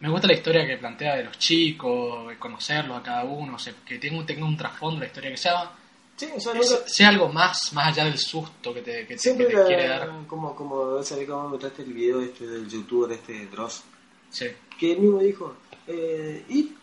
Me 0.00 0.08
gusta 0.10 0.26
la 0.28 0.34
historia 0.34 0.66
que 0.66 0.76
plantea 0.76 1.16
de 1.16 1.24
los 1.24 1.38
chicos, 1.38 2.28
de 2.28 2.38
conocerlos 2.38 2.98
a 2.98 3.02
cada 3.02 3.24
uno, 3.24 3.56
o 3.56 3.58
sea, 3.58 3.74
que 3.86 3.98
tenga, 3.98 4.18
un- 4.18 4.26
tenga 4.26 4.44
un 4.44 4.56
trasfondo 4.56 5.00
la 5.00 5.06
historia, 5.06 5.30
que 5.30 5.36
sea, 5.36 5.70
Sí, 6.16 6.26
o 6.36 6.40
sea, 6.40 6.52
que 6.52 6.58
nunca- 6.58 6.88
sea 6.88 7.08
algo 7.08 7.28
más, 7.28 7.72
más 7.72 7.88
allá 7.88 8.04
del 8.04 8.18
susto 8.18 8.74
que 8.74 8.82
te, 8.82 8.92
que 8.92 9.02
te- 9.02 9.06
que 9.14 9.18
siempre 9.18 9.46
te 9.46 9.54
la- 9.54 9.64
quiere 9.66 9.88
dar. 9.88 10.10
como, 10.26 10.54
como 10.54 11.02
sabés 11.02 11.28
cómo 11.28 11.48
mostraste 11.50 11.82
el 11.82 11.92
video 11.92 12.20
este 12.20 12.46
del 12.46 12.68
youtuber 12.68 13.12
este 13.12 13.46
Dross, 13.46 13.82
Sí. 14.30 14.46
que 14.78 14.92
él 14.92 14.98
mismo 15.00 15.20
dijo, 15.20 15.56
eh, 15.86 16.44
y 16.48 16.74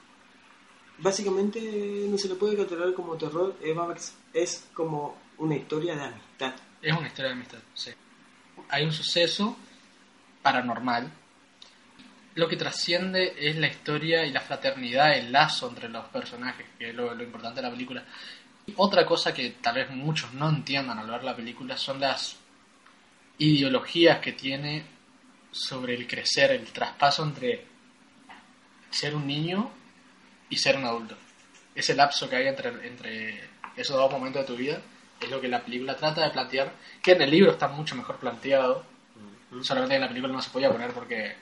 básicamente 0.98 1.60
no 2.10 2.18
se 2.18 2.30
le 2.30 2.36
puede 2.36 2.56
catalogar 2.58 2.94
como 2.94 3.16
terror, 3.18 3.56
es, 3.62 3.76
más- 3.76 4.14
es 4.36 4.68
como 4.74 5.18
una 5.38 5.56
historia 5.56 5.96
de 5.96 6.04
amistad. 6.04 6.54
Es 6.82 6.94
una 6.94 7.08
historia 7.08 7.30
de 7.32 7.38
amistad, 7.38 7.60
sí. 7.74 7.92
Hay 8.70 8.84
un 8.84 8.92
suceso 8.92 9.58
paranormal. 10.42 11.10
Lo 12.36 12.50
que 12.50 12.58
trasciende 12.58 13.34
es 13.38 13.56
la 13.56 13.68
historia 13.68 14.26
y 14.26 14.32
la 14.32 14.42
fraternidad, 14.42 15.18
el 15.18 15.32
lazo 15.32 15.70
entre 15.70 15.88
los 15.88 16.06
personajes, 16.08 16.66
que 16.78 16.90
es 16.90 16.96
lo, 16.96 17.12
importante 17.24 17.62
de 17.62 17.68
la 17.68 17.72
película. 17.72 18.04
Otra 18.76 19.06
cosa 19.06 19.34
que 19.34 19.52
tal 19.62 19.76
vez 19.76 19.90
muchos 19.92 20.34
no 20.34 20.50
entiendan 20.50 21.00
al 21.00 21.10
ver 21.10 21.24
la 21.24 21.36
película 21.36 21.78
son 21.78 22.02
las 22.02 22.36
ideologías 23.38 24.20
que 24.20 24.34
tiene 24.34 24.86
sobre 25.50 25.96
el 25.96 26.08
crecer, 26.08 26.52
el 26.52 26.66
traspaso 26.74 27.24
entre 27.24 27.66
ser 28.90 29.16
un 29.16 29.26
niño 29.26 29.72
y 30.50 30.58
ser 30.58 30.76
un 30.76 30.86
adulto. 30.86 31.16
Ese 31.74 31.96
lapso 31.96 32.30
que 32.30 32.36
hay 32.36 32.48
entre 32.48 33.55
esos 33.78 33.96
dos 33.96 34.12
momentos 34.12 34.42
de 34.42 34.48
tu 34.48 34.56
vida 34.56 34.82
es 35.20 35.30
lo 35.30 35.40
que 35.40 35.48
la 35.48 35.64
película 35.64 35.96
trata 35.96 36.24
de 36.24 36.32
plantear, 36.32 36.72
que 37.02 37.14
en 37.14 37.22
el 37.22 37.32
libro 37.32 37.52
está 37.52 37.68
mucho 37.68 37.96
mejor 37.96 38.18
planteado, 38.18 38.84
solamente 39.62 39.96
en 39.96 40.02
la 40.02 40.08
película 40.08 40.34
no 40.34 40.42
se 40.42 40.50
podía 40.50 40.72
poner 40.72 40.92
porque 40.92 41.36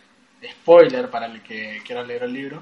spoiler 0.61 1.09
para 1.09 1.25
el 1.27 1.41
que 1.41 1.81
quiera 1.85 2.03
leer 2.03 2.23
el 2.23 2.33
libro. 2.33 2.61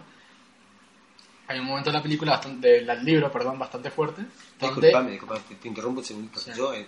Hay 1.47 1.59
un 1.59 1.65
momento 1.65 1.89
de 1.89 1.97
la 1.97 2.03
película, 2.03 2.31
bastante, 2.31 2.83
del 2.83 3.03
libro, 3.03 3.29
perdón, 3.31 3.59
bastante 3.59 3.91
fuerte, 3.91 4.21
donde... 4.57 4.87
Disculpame, 4.87 5.11
disculpame, 5.11 5.41
te, 5.49 5.55
te 5.55 5.67
interrumpo 5.67 5.99
un 5.99 6.05
segundo. 6.05 6.39
Sí. 6.39 6.51
Yo 6.55 6.73
eh, 6.73 6.85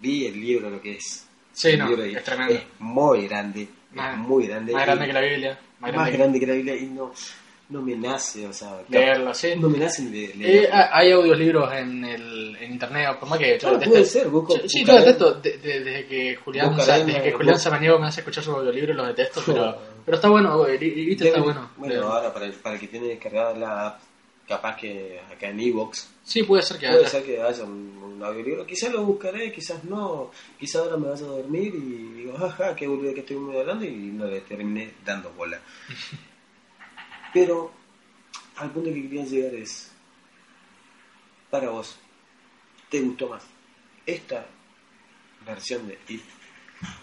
vi 0.00 0.26
el 0.26 0.40
libro, 0.40 0.70
lo 0.70 0.80
que 0.80 0.96
es. 0.96 1.26
Sí, 1.52 1.70
el 1.70 1.78
no, 1.80 1.88
libro 1.88 2.04
es 2.04 2.22
tremendo. 2.22 2.54
Es 2.54 2.62
muy 2.78 3.26
grande, 3.26 3.68
Más- 3.92 4.12
es 4.12 4.18
muy 4.18 4.46
grande. 4.46 4.72
Más 4.72 4.84
grande 4.86 5.06
que 5.06 5.12
la 5.12 5.20
Biblia, 5.20 5.58
más 5.80 5.92
grande 5.92 6.10
que 6.12 6.16
grande 6.18 6.40
que 6.40 6.46
la 6.46 6.52
Biblia 6.52 6.76
y 6.76 6.86
no, 6.86 7.12
no 7.68 7.82
me 7.82 7.96
nace, 7.96 8.46
o 8.46 8.52
sea, 8.52 8.80
leerlo, 8.88 9.34
sí. 9.34 9.54
no 9.56 9.68
me 9.68 9.78
nace 9.78 10.02
de 10.04 10.32
Eh, 10.40 10.68
ha- 10.72 10.96
hay 10.96 11.10
audiolibros 11.10 11.72
en, 11.74 12.04
el, 12.04 12.56
en 12.60 12.72
internet, 12.72 13.16
por 13.18 13.28
más 13.28 13.38
que 13.40 13.54
yo 13.54 13.58
Claro, 13.58 13.80
puede 13.80 14.04
ser, 14.04 14.28
busco- 14.28 14.56
Sí, 14.68 14.84
yo 14.84 14.94
detesto, 14.94 15.34
de- 15.34 15.58
de- 15.58 15.80
desde 15.80 16.06
que 16.06 16.36
Julián, 16.36 16.80
Sa- 16.80 16.98
desde 17.04 17.22
que 17.22 17.32
Julián 17.32 17.58
Samaniego 17.58 17.98
me 17.98 18.06
hace 18.06 18.20
escuchar 18.20 18.44
sus 18.44 18.54
audiolibros, 18.54 18.96
los 18.96 19.06
detesto, 19.08 19.42
pero, 19.44 19.76
pero 20.04 20.14
está 20.16 20.28
bueno, 20.28 20.64
el 20.66 20.80
el 20.82 21.08
está 21.20 21.40
bueno. 21.42 21.70
Bueno, 21.76 22.06
ahora 22.06 22.32
para 22.32 22.46
el, 22.46 22.52
para 22.52 22.76
el 22.76 22.80
que 22.80 22.86
tiene 22.88 23.08
descargada 23.08 23.54
la 23.56 23.86
app, 23.88 24.00
capaz 24.46 24.76
que 24.76 25.18
acá 25.32 25.48
en 25.48 25.58
Evox, 25.58 26.08
Sí, 26.22 26.42
puede 26.44 26.62
ser 26.62 26.78
que 26.78 26.86
puede 26.86 27.00
haya. 27.00 27.08
ser 27.08 27.24
que 27.24 27.40
haya 27.42 27.64
un, 27.64 27.98
un 28.16 28.22
audiolibro. 28.24 28.64
Quizás 28.66 28.92
lo 28.92 29.02
buscaré, 29.04 29.50
quizás 29.52 29.82
no. 29.84 30.30
Quizás 30.58 30.82
ahora 30.82 30.96
me 30.96 31.08
vaya 31.08 31.24
a 31.24 31.28
dormir 31.28 31.72
y 31.74 32.12
digo, 32.22 32.36
jaja, 32.36 32.74
qué 32.76 32.86
boludo 32.88 33.12
que 33.14 33.20
estoy 33.20 33.36
muy 33.36 33.56
hablando 33.56 33.84
y 33.84 33.90
no 33.90 34.26
le 34.26 34.40
terminé 34.42 34.92
dando 35.04 35.30
bola. 35.32 35.60
Pero 37.36 37.70
al 38.56 38.70
punto 38.70 38.88
que 38.94 39.02
quería 39.02 39.24
llegar 39.26 39.54
es, 39.56 39.92
para 41.50 41.68
vos, 41.68 41.98
¿te 42.88 42.98
gustó 43.02 43.28
más 43.28 43.44
esta 44.06 44.46
versión 45.44 45.86
de 45.86 45.98
It 46.08 46.22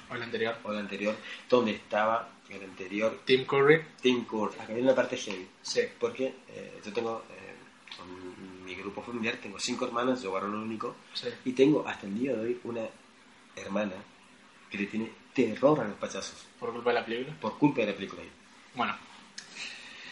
O 0.10 0.15
el 0.15 0.24
anterior. 0.24 0.58
o 0.63 0.72
la 0.72 0.80
anterior, 0.80 1.15
donde 1.48 1.74
estaba 1.74 2.30
el 2.50 2.63
anterior 2.63 3.22
Tim 3.26 3.46
Curry. 3.46 3.84
Tim 4.02 4.26
Curry? 4.26 4.56
Acá 4.60 4.74
viene 4.74 4.88
la 4.89 4.96
parte 4.96 5.17
heavy. 5.17 5.48
Sí. 5.62 5.82
Porque 6.00 6.34
eh, 6.48 6.82
yo 6.84 6.91
tengo, 6.91 7.24
eh, 7.30 7.96
con 7.96 8.65
mi 8.65 8.74
grupo 8.74 9.04
familiar, 9.04 9.36
tengo 9.38 9.60
cinco 9.60 9.86
hermanas, 9.86 10.24
yo 10.24 10.32
varón 10.32 10.56
único, 10.56 10.96
Sí. 11.13 11.28
y 11.46 11.52
tengo 11.52 11.88
hasta 11.88 12.08
el 12.08 12.17
día 12.19 12.34
de 12.34 12.41
hoy 12.41 12.60
una 12.63 12.88
hermana 13.56 13.93
que 14.72 14.80
le 14.80 14.88
tiene 14.88 15.12
terror 15.32 15.80
a 15.80 15.84
los 15.88 15.98
payasos, 16.00 16.43
Por 16.60 16.74
culpa 16.74 16.89
de 16.89 16.96
la 16.96 17.06
película. 17.06 17.39
por 17.39 17.60
culpa 17.60 17.82
de 17.82 17.88
la 17.88 17.93
película. 17.93 18.24
Bueno, 18.74 18.96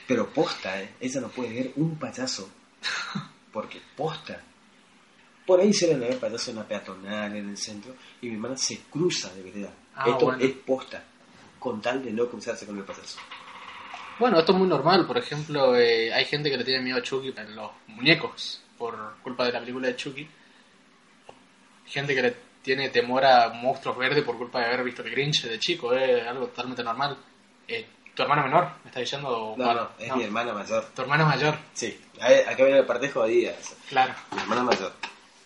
Pero 0.08 0.30
posta, 0.30 0.82
¿eh? 0.82 0.96
ella 1.00 1.22
no 1.22 1.30
puede 1.30 1.54
ver 1.54 1.72
un 1.76 1.98
payaso, 1.98 2.50
porque 3.52 3.82
posta. 3.96 4.42
Por 5.46 5.60
ahí 5.60 5.74
suelen 5.74 6.04
haber 6.04 6.20
payasos 6.20 6.50
en 6.50 6.56
la 6.58 6.68
peatonal, 6.68 7.36
en 7.36 7.50
el 7.50 7.58
centro, 7.58 7.96
y 8.22 8.28
mi 8.28 8.36
hermana 8.36 8.58
se 8.58 8.82
cruza 8.90 9.34
de 9.34 9.42
vereda. 9.42 9.70
Ah, 9.96 10.06
Esto 10.10 10.26
bueno. 10.26 10.44
es 10.44 10.52
posta, 10.52 11.04
con 11.60 11.82
tal 11.82 12.04
de 12.04 12.12
no 12.12 12.28
cruzarse 12.28 12.66
con 12.66 12.78
el 12.78 12.84
payaso. 12.84 13.20
bueno, 14.20 14.40
esto 14.40 14.52
es 14.52 14.58
muy 14.58 14.68
normal. 14.68 15.06
Por 15.08 15.18
ejemplo, 15.18 15.76
eh, 15.76 16.14
hay 16.14 16.26
gente 16.26 16.50
que 16.50 16.58
le 16.58 16.64
tiene 16.64 16.82
miedo 16.84 16.98
a 16.98 17.02
Chucky 17.02 17.34
en 17.36 17.56
los 17.56 17.72
muñecos 17.88 18.62
por 18.78 19.16
culpa 19.22 19.46
de 19.46 19.52
la 19.52 19.60
película 19.60 19.88
de 19.88 19.96
Chucky. 19.96 20.28
Gente 21.86 22.16
que 22.16 22.22
le 22.22 22.36
tiene 22.62 22.90
temor 22.90 23.26
a 23.26 23.50
monstruos 23.50 23.98
verdes 23.98 24.24
por 24.24 24.38
culpa 24.38 24.60
de 24.60 24.66
haber 24.68 24.84
visto 24.84 25.02
el 25.04 25.12
Grinch 25.12 25.44
de 25.44 25.60
chico. 25.60 25.94
Es 25.94 26.26
algo 26.28 26.48
totalmente 26.48 26.84
normal. 26.84 27.18
Eh, 27.68 27.86
¿Tu 28.16 28.22
hermana 28.24 28.44
menor? 28.44 28.68
¿Me 28.84 28.90
está 28.90 29.00
diciendo? 29.00 29.56
No, 29.58 29.74
no, 29.74 29.90
es 29.98 30.16
mi 30.16 30.24
hermana 30.24 30.54
mayor. 30.54 30.86
Tu 30.94 31.02
hermana 31.02 31.26
mayor, 31.26 31.58
Sí, 31.74 31.98
acá 32.20 32.64
viene 32.64 32.82
la 32.82 32.88
parte 32.88 33.10
jodida. 33.10 33.52
esa. 33.52 33.76
claro. 33.90 34.14
Mi 34.36 34.42
hermana 34.42 34.64
mayor. 34.64 34.92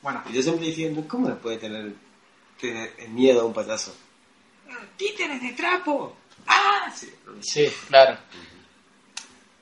Bueno, 0.01 0.23
Y 0.29 0.33
yo 0.33 0.41
siempre 0.41 0.65
dije, 0.67 0.93
¿cómo 1.07 1.29
le 1.29 1.35
puede 1.35 1.57
tener, 1.57 1.93
tener 2.59 2.93
miedo 3.09 3.41
a 3.41 3.45
un 3.45 3.53
payaso? 3.53 3.95
¡Títeres 4.97 5.41
de 5.41 5.51
trapo! 5.53 6.15
¡Ah! 6.47 6.91
Sí. 6.93 7.11
sí, 7.41 7.67
claro. 7.87 8.17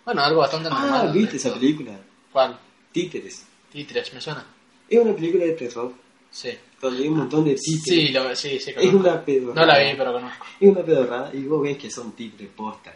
Bueno, 0.06 0.22
algo 0.24 0.42
bastante 0.42 0.70
Ah, 0.72 0.80
normal. 0.80 1.12
¿viste 1.14 1.38
esa 1.38 1.54
película? 1.54 1.92
¿Cuál? 2.32 2.60
Títeres. 2.92 3.46
Títeres, 3.72 4.14
me 4.14 4.22
suena. 4.22 4.46
Es 4.90 5.00
una 5.00 5.14
película 5.14 5.46
de 5.46 5.54
terror 5.54 5.94
Sí. 6.34 6.50
donde 6.82 7.04
hay 7.04 7.08
un 7.10 7.18
montón 7.20 7.46
de 7.46 7.54
títeres. 7.54 7.84
Sí, 7.84 8.08
lo, 8.10 8.36
sí, 8.36 8.60
sí, 8.60 8.74
es 8.76 8.94
una 8.94 9.24
pedorrada. 9.24 9.62
No 9.62 9.66
la 9.68 9.80
vi, 9.80 9.96
pero 9.96 10.14
conozco. 10.14 10.46
Es 10.60 10.70
una 10.72 10.82
pedorrada 10.84 11.32
y 11.34 11.44
vos 11.44 11.62
ves 11.62 11.78
que 11.78 11.92
son 11.92 12.12
títeres 12.14 12.52
posta. 12.56 12.92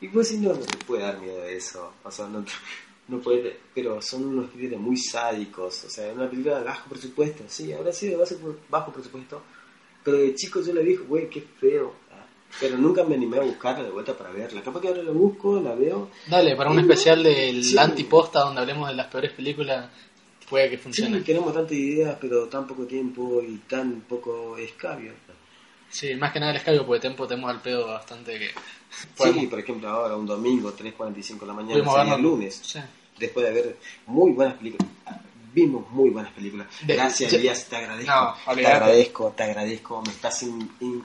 Y 0.00 0.08
vos 0.08 0.28
decís, 0.28 0.42
no, 0.42 0.52
no 0.52 0.60
te 0.60 0.76
puede 0.84 1.02
dar 1.02 1.18
miedo 1.18 1.40
de 1.40 1.56
eso. 1.56 1.94
O 2.04 2.10
sea, 2.10 2.26
no, 2.28 2.44
no 3.08 3.18
puede, 3.20 3.58
pero 3.74 4.00
son 4.02 4.26
unos 4.26 4.50
títeres 4.52 4.78
muy 4.78 4.98
sádicos. 4.98 5.84
O 5.84 5.90
sea, 5.90 6.08
es 6.08 6.14
una 6.14 6.28
película 6.28 6.58
de 6.58 6.64
bajo 6.64 6.88
presupuesto. 6.90 7.44
Sí, 7.48 7.72
ahora 7.72 7.92
sí 7.92 8.08
de 8.08 8.18
bajo, 8.68 8.92
presupuesto. 8.92 9.42
Pero 10.04 10.18
de 10.18 10.34
chico 10.34 10.60
yo 10.60 10.74
la 10.74 10.82
vi, 10.82 10.96
güey, 10.96 11.30
qué 11.30 11.40
feo. 11.40 11.94
Ah, 12.12 12.26
Pero 12.60 12.76
nunca 12.76 13.02
me 13.04 13.14
animé 13.14 13.38
a 13.38 13.42
buscarla 13.42 13.84
de 13.84 13.90
vuelta 13.90 14.16
para 14.16 14.30
verla. 14.30 14.62
Capaz 14.62 14.82
que 14.82 14.88
ahora 14.88 15.02
la 15.02 15.12
busco, 15.12 15.58
la 15.60 15.74
veo. 15.74 16.10
Dale, 16.28 16.54
para 16.54 16.70
un 16.70 16.78
especial 16.78 17.22
del 17.22 17.64
sí. 17.64 17.78
antiposta 17.78 18.40
donde 18.40 18.60
hablemos 18.60 18.88
de 18.88 18.94
las 18.94 19.06
peores 19.06 19.32
películas, 19.32 19.88
puede 20.48 20.70
que 20.70 20.76
Sí, 20.76 20.82
funcione. 20.82 21.20
tenemos 21.20 21.52
tantas 21.52 21.72
ideas, 21.72 22.16
pero 22.20 22.46
tan 22.48 22.66
poco 22.66 22.84
tiempo 22.86 23.42
y 23.42 23.56
tan 23.68 24.00
poco 24.08 24.56
escabio. 24.56 25.12
Sí, 25.90 26.14
más 26.16 26.32
que 26.32 26.40
nada 26.40 26.50
el 26.52 26.58
escabio, 26.58 26.84
porque 26.84 27.00
tiempo 27.00 27.26
tenemos 27.26 27.50
al 27.50 27.62
pedo 27.62 27.86
bastante 27.86 28.38
que... 28.38 28.48
Sí, 28.48 29.06
podemos- 29.16 29.46
por 29.46 29.60
ejemplo, 29.60 29.88
ahora 29.88 30.16
un 30.16 30.26
domingo, 30.26 30.74
3.45 30.76 31.40
de 31.40 31.46
la 31.46 31.52
mañana, 31.52 31.74
sería 31.74 31.92
vernos- 32.04 32.16
el 32.16 32.22
lunes. 32.22 32.60
Sí. 32.62 32.80
después 33.18 33.46
de 33.46 33.52
ver 33.52 33.76
muy 34.06 34.32
buenas 34.32 34.54
películas. 34.56 34.88
Vimos 35.54 35.88
muy 35.90 36.10
buenas 36.10 36.32
películas. 36.32 36.66
Gracias, 36.86 37.30
sí. 37.30 37.36
Elías, 37.36 37.66
te 37.66 37.76
agradezco. 37.76 38.12
No, 38.12 38.54
te 38.54 38.66
agradezco, 38.66 39.34
te 39.34 39.42
agradezco. 39.44 40.02
Me 40.02 40.10
estás 40.12 40.42
in- 40.42 40.70
in- 40.80 41.02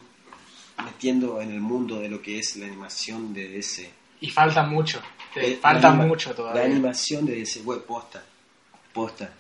metiendo 0.83 1.39
en 1.41 1.51
el 1.51 1.61
mundo 1.61 1.99
de 1.99 2.09
lo 2.09 2.21
que 2.21 2.39
es 2.39 2.57
la 2.57 2.65
animación 2.65 3.33
de 3.33 3.47
DC. 3.47 3.89
Y 4.19 4.29
falta 4.29 4.63
mucho, 4.63 5.01
te 5.33 5.53
Eh, 5.53 5.55
falta 5.61 5.89
anima- 5.89 6.05
mucho 6.05 6.33
todavía. 6.35 6.63
La 6.63 6.67
animación 6.69 7.25
de 7.25 7.35
DC, 7.35 7.61
web 7.61 7.83
posta. 7.85 8.23
Posta. 8.93 9.33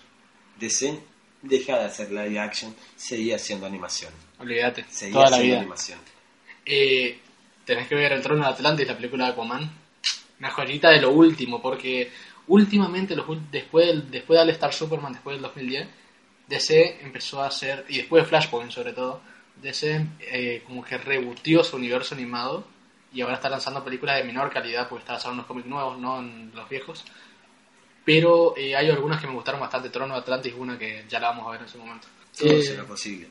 DC 0.59 0.99
deja 1.41 1.77
de 1.79 1.85
hacer 1.85 2.11
live 2.11 2.39
action, 2.39 2.75
seguía 2.95 3.35
haciendo 3.35 3.65
animación. 3.65 4.13
Olvídate, 4.39 4.85
Seguía 4.89 5.13
toda 5.13 5.29
la 5.29 5.35
haciendo 5.35 5.51
vida. 5.53 5.59
animación. 5.61 5.99
Eh, 6.65 7.19
tenés 7.65 7.87
que 7.87 7.95
ver 7.95 8.11
El 8.11 8.21
Trono 8.21 8.43
de 8.43 8.49
Atlantis, 8.49 8.87
la 8.87 8.95
película 8.95 9.25
de 9.25 9.31
Aquaman. 9.31 9.71
Una 10.39 10.51
joyita 10.51 10.89
de 10.89 11.01
lo 11.01 11.11
último, 11.11 11.61
porque 11.61 12.11
últimamente, 12.47 13.15
los, 13.15 13.25
después, 13.51 13.87
del, 13.87 14.09
después 14.09 14.37
de 14.37 14.41
All 14.43 14.49
Star 14.51 14.73
Superman, 14.73 15.13
después 15.13 15.35
del 15.35 15.43
2010, 15.43 15.87
DC 16.47 16.99
empezó 17.01 17.41
a 17.41 17.47
hacer, 17.47 17.85
y 17.89 17.97
después 17.97 18.23
de 18.23 18.29
Flashpoint 18.29 18.71
sobre 18.71 18.93
todo, 18.93 19.21
DC 19.61 20.05
eh, 20.19 20.63
como 20.65 20.83
que 20.83 20.97
rebutió 20.97 21.63
su 21.63 21.75
universo 21.77 22.15
animado 22.15 22.65
y 23.13 23.21
ahora 23.21 23.35
está 23.35 23.49
lanzando 23.49 23.83
películas 23.83 24.17
de 24.17 24.23
menor 24.23 24.51
calidad 24.51 24.87
porque 24.89 25.05
está 25.11 25.27
en 25.27 25.33
unos 25.33 25.45
cómics 25.45 25.67
nuevos, 25.67 25.97
no 25.99 26.19
en 26.19 26.51
los 26.55 26.67
viejos. 26.69 27.03
Pero 28.03 28.55
eh, 28.57 28.75
hay 28.75 28.89
algunas 28.89 29.21
que 29.21 29.27
me 29.27 29.33
gustaron 29.33 29.61
bastante. 29.61 29.89
Trono 29.89 30.15
de 30.15 30.21
Atlantis, 30.21 30.53
una 30.57 30.77
que 30.77 31.05
ya 31.07 31.19
la 31.19 31.29
vamos 31.29 31.47
a 31.47 31.51
ver 31.51 31.61
en 31.61 31.67
su 31.69 31.77
momento. 31.77 32.07
Todo 32.37 32.49
Eh, 32.51 32.63
será 32.63 32.83
posible. 32.85 33.29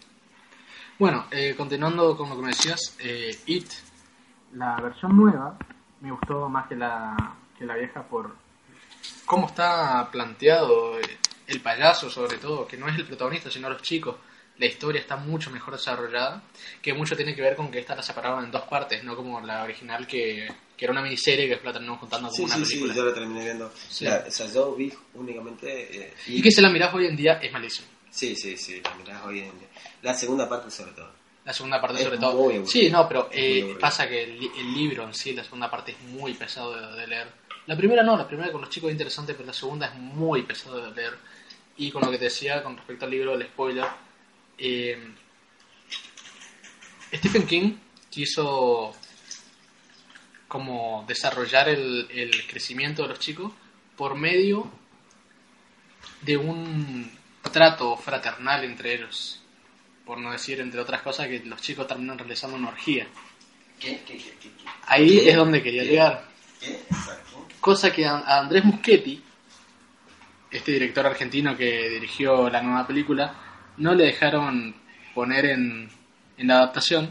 bueno, 0.98 1.26
eh, 1.30 1.54
continuando 1.56 2.16
con 2.16 2.28
lo 2.30 2.36
que 2.36 2.42
me 2.42 2.48
decías, 2.48 2.96
eh, 3.00 3.36
It, 3.46 3.68
la 4.54 4.76
versión 4.80 5.16
nueva, 5.16 5.56
me 6.00 6.10
gustó 6.12 6.48
más 6.48 6.66
que 6.68 6.76
la, 6.76 7.16
que 7.58 7.64
la 7.64 7.74
vieja 7.76 8.02
por 8.02 8.34
cómo 9.26 9.46
está 9.46 10.08
planteado. 10.10 10.98
eh, 11.00 11.18
el 11.46 11.60
payaso 11.62 12.08
sobre 12.08 12.38
todo, 12.38 12.64
que 12.64 12.76
no 12.76 12.86
es 12.86 12.94
el 12.96 13.06
protagonista, 13.06 13.50
sino 13.50 13.68
los 13.68 13.82
chicos, 13.82 14.14
la 14.60 14.66
historia 14.66 15.00
está 15.00 15.16
mucho 15.16 15.50
mejor 15.50 15.74
desarrollada, 15.74 16.42
que 16.82 16.92
mucho 16.94 17.16
tiene 17.16 17.34
que 17.34 17.40
ver 17.42 17.56
con 17.56 17.70
que 17.70 17.78
esta 17.80 17.96
la 17.96 18.02
separaron 18.02 18.44
en 18.44 18.50
dos 18.52 18.62
partes, 18.64 19.02
no 19.02 19.16
como 19.16 19.40
la 19.40 19.62
original 19.64 20.06
que, 20.06 20.46
que 20.76 20.84
era 20.84 20.92
una 20.92 21.02
miniserie 21.02 21.46
que 21.46 21.50
después 21.52 21.66
la 21.66 21.72
terminamos 21.72 22.00
contando 22.00 22.28
como 22.28 22.36
Sí, 22.36 22.44
una 22.44 22.54
sí, 22.56 22.62
película. 22.64 22.92
sí, 22.92 22.98
yo 22.98 23.04
la 23.06 23.14
terminé 23.14 23.44
viendo. 23.44 23.72
Sí. 23.88 24.04
La- 24.04 24.24
o 24.28 24.30
sea, 24.30 24.46
yo 24.52 24.74
vi 24.74 24.92
únicamente... 25.14 26.08
eh, 26.08 26.14
Y 26.26 26.42
que 26.42 26.50
si 26.52 26.60
la 26.60 26.68
mirás 26.70 26.92
hoy 26.94 27.06
en 27.06 27.16
día 27.16 27.40
es 27.42 27.50
malísimo. 27.50 27.88
Sí, 28.10 28.36
sí, 28.36 28.56
sí, 28.56 28.80
la 28.84 28.94
mirás 28.96 29.24
hoy 29.24 29.40
en 29.40 29.58
día. 29.58 29.68
La 30.02 30.14
segunda 30.14 30.48
parte 30.48 30.70
sobre 30.70 30.92
todo. 30.92 31.10
La 31.44 31.54
segunda 31.54 31.80
parte 31.80 31.96
Es 31.98 32.04
sobre 32.04 32.18
todo. 32.18 32.30
aburrido. 32.32 32.66
Sí, 32.66 32.90
no, 32.90 33.08
pero 33.08 33.28
eh, 33.32 33.76
pasa 33.80 34.06
que 34.08 34.24
el, 34.24 34.50
el 34.58 34.74
libro 34.74 35.04
en 35.04 35.14
sí, 35.14 35.32
la 35.32 35.42
segunda 35.42 35.70
parte 35.70 35.92
es 35.92 36.00
muy 36.02 36.34
pesado 36.34 36.74
de, 36.74 37.00
de 37.00 37.06
leer. 37.06 37.28
La 37.66 37.76
primera 37.76 38.02
no, 38.02 38.16
la 38.16 38.26
primera 38.28 38.52
con 38.52 38.60
los 38.60 38.68
chicos 38.68 38.88
es 38.88 38.92
interesante, 38.92 39.32
pero 39.32 39.46
la 39.46 39.52
segunda 39.54 39.86
es 39.86 39.94
muy 39.94 40.42
pesado 40.42 40.80
de 40.84 40.90
leer. 40.94 41.14
Y 41.78 41.90
con 41.90 42.02
lo 42.04 42.10
que 42.10 42.18
te 42.18 42.24
decía 42.24 42.62
con 42.62 42.76
respecto 42.76 43.06
al 43.06 43.10
libro, 43.10 43.34
el 43.34 43.44
spoiler, 43.46 43.86
eh, 44.60 44.98
Stephen 47.12 47.46
King 47.46 47.74
quiso 48.08 48.92
como 50.46 51.04
desarrollar 51.08 51.68
el, 51.68 52.08
el 52.10 52.46
crecimiento 52.46 53.02
de 53.02 53.08
los 53.08 53.18
chicos 53.18 53.52
por 53.96 54.16
medio 54.16 54.70
de 56.22 56.36
un 56.36 57.10
trato 57.52 57.96
fraternal 57.96 58.64
entre 58.64 58.94
ellos 58.94 59.40
por 60.10 60.18
no 60.18 60.32
decir 60.32 60.58
entre 60.58 60.80
otras 60.80 61.02
cosas 61.02 61.28
que 61.28 61.38
los 61.44 61.62
chicos 61.62 61.86
terminan 61.86 62.18
realizando 62.18 62.56
una 62.56 62.70
orgía. 62.70 63.06
¿Qué? 63.78 64.02
¿Qué? 64.04 64.16
¿Qué? 64.16 64.50
Ahí 64.88 65.20
es 65.20 65.36
donde 65.36 65.62
quería 65.62 65.84
llegar. 65.84 66.24
Cosa 67.60 67.92
que 67.92 68.04
a 68.04 68.40
Andrés 68.40 68.64
Muschietti, 68.64 69.22
este 70.50 70.72
director 70.72 71.06
argentino 71.06 71.56
que 71.56 71.90
dirigió 71.90 72.50
la 72.50 72.60
nueva 72.60 72.88
película, 72.88 73.32
no 73.76 73.94
le 73.94 74.04
dejaron 74.06 74.74
poner 75.14 75.46
en, 75.46 75.88
en 76.36 76.46
la 76.46 76.58
adaptación, 76.58 77.10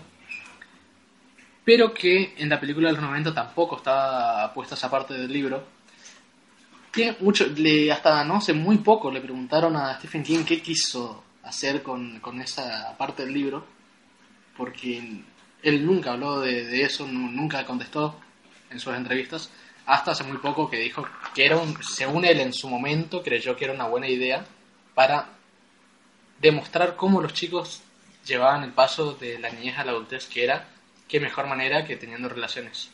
pero 1.65 1.93
que 1.93 2.33
en 2.37 2.49
la 2.49 2.59
película 2.59 2.87
de 2.89 2.93
los 2.95 3.03
90 3.03 3.33
tampoco 3.33 3.77
estaba 3.77 4.53
puesta 4.53 4.75
esa 4.75 4.89
parte 4.89 5.13
del 5.13 5.31
libro. 5.31 5.67
Que 6.91 7.15
mucho, 7.19 7.45
le, 7.55 7.91
hasta 7.91 8.23
no 8.23 8.37
hace 8.37 8.53
muy 8.53 8.77
poco 8.79 9.11
le 9.11 9.21
preguntaron 9.21 9.75
a 9.75 9.95
Stephen 9.99 10.23
King 10.23 10.43
qué 10.43 10.59
quiso 10.61 11.23
hacer 11.43 11.83
con, 11.83 12.19
con 12.19 12.41
esa 12.41 12.95
parte 12.97 13.23
del 13.25 13.33
libro, 13.33 13.65
porque 14.57 15.21
él 15.61 15.85
nunca 15.85 16.13
habló 16.13 16.39
de, 16.41 16.65
de 16.65 16.81
eso, 16.83 17.05
nu- 17.07 17.31
nunca 17.31 17.63
contestó 17.65 18.19
en 18.71 18.79
sus 18.79 18.95
entrevistas, 18.95 19.51
hasta 19.85 20.11
hace 20.11 20.23
muy 20.23 20.37
poco 20.37 20.69
que 20.69 20.77
dijo 20.77 21.05
que 21.33 21.45
era 21.45 21.57
un, 21.57 21.77
según 21.83 22.25
él 22.25 22.39
en 22.39 22.53
su 22.53 22.67
momento, 22.69 23.21
creyó 23.23 23.55
que 23.55 23.65
era 23.65 23.73
una 23.73 23.85
buena 23.87 24.07
idea 24.07 24.45
para 24.95 25.29
demostrar 26.41 26.95
cómo 26.95 27.21
los 27.21 27.33
chicos 27.33 27.81
llevaban 28.25 28.63
el 28.63 28.71
paso 28.71 29.13
de 29.13 29.39
la 29.39 29.49
niñez 29.49 29.77
a 29.77 29.85
la 29.85 29.91
adultez, 29.91 30.27
que 30.27 30.43
era 30.43 30.67
qué 31.07 31.19
mejor 31.19 31.47
manera 31.47 31.85
que 31.85 31.97
teniendo 31.97 32.29
relaciones. 32.29 32.91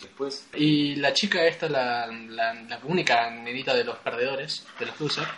Después, 0.00 0.46
Y 0.54 0.94
la 0.96 1.12
chica 1.12 1.44
esta, 1.44 1.68
la, 1.68 2.06
la, 2.06 2.54
la 2.54 2.80
única 2.84 3.30
nenita 3.30 3.74
de 3.74 3.84
los 3.84 3.96
perdedores, 3.98 4.64
de 4.78 4.86
los 4.86 5.00
losers, 5.00 5.28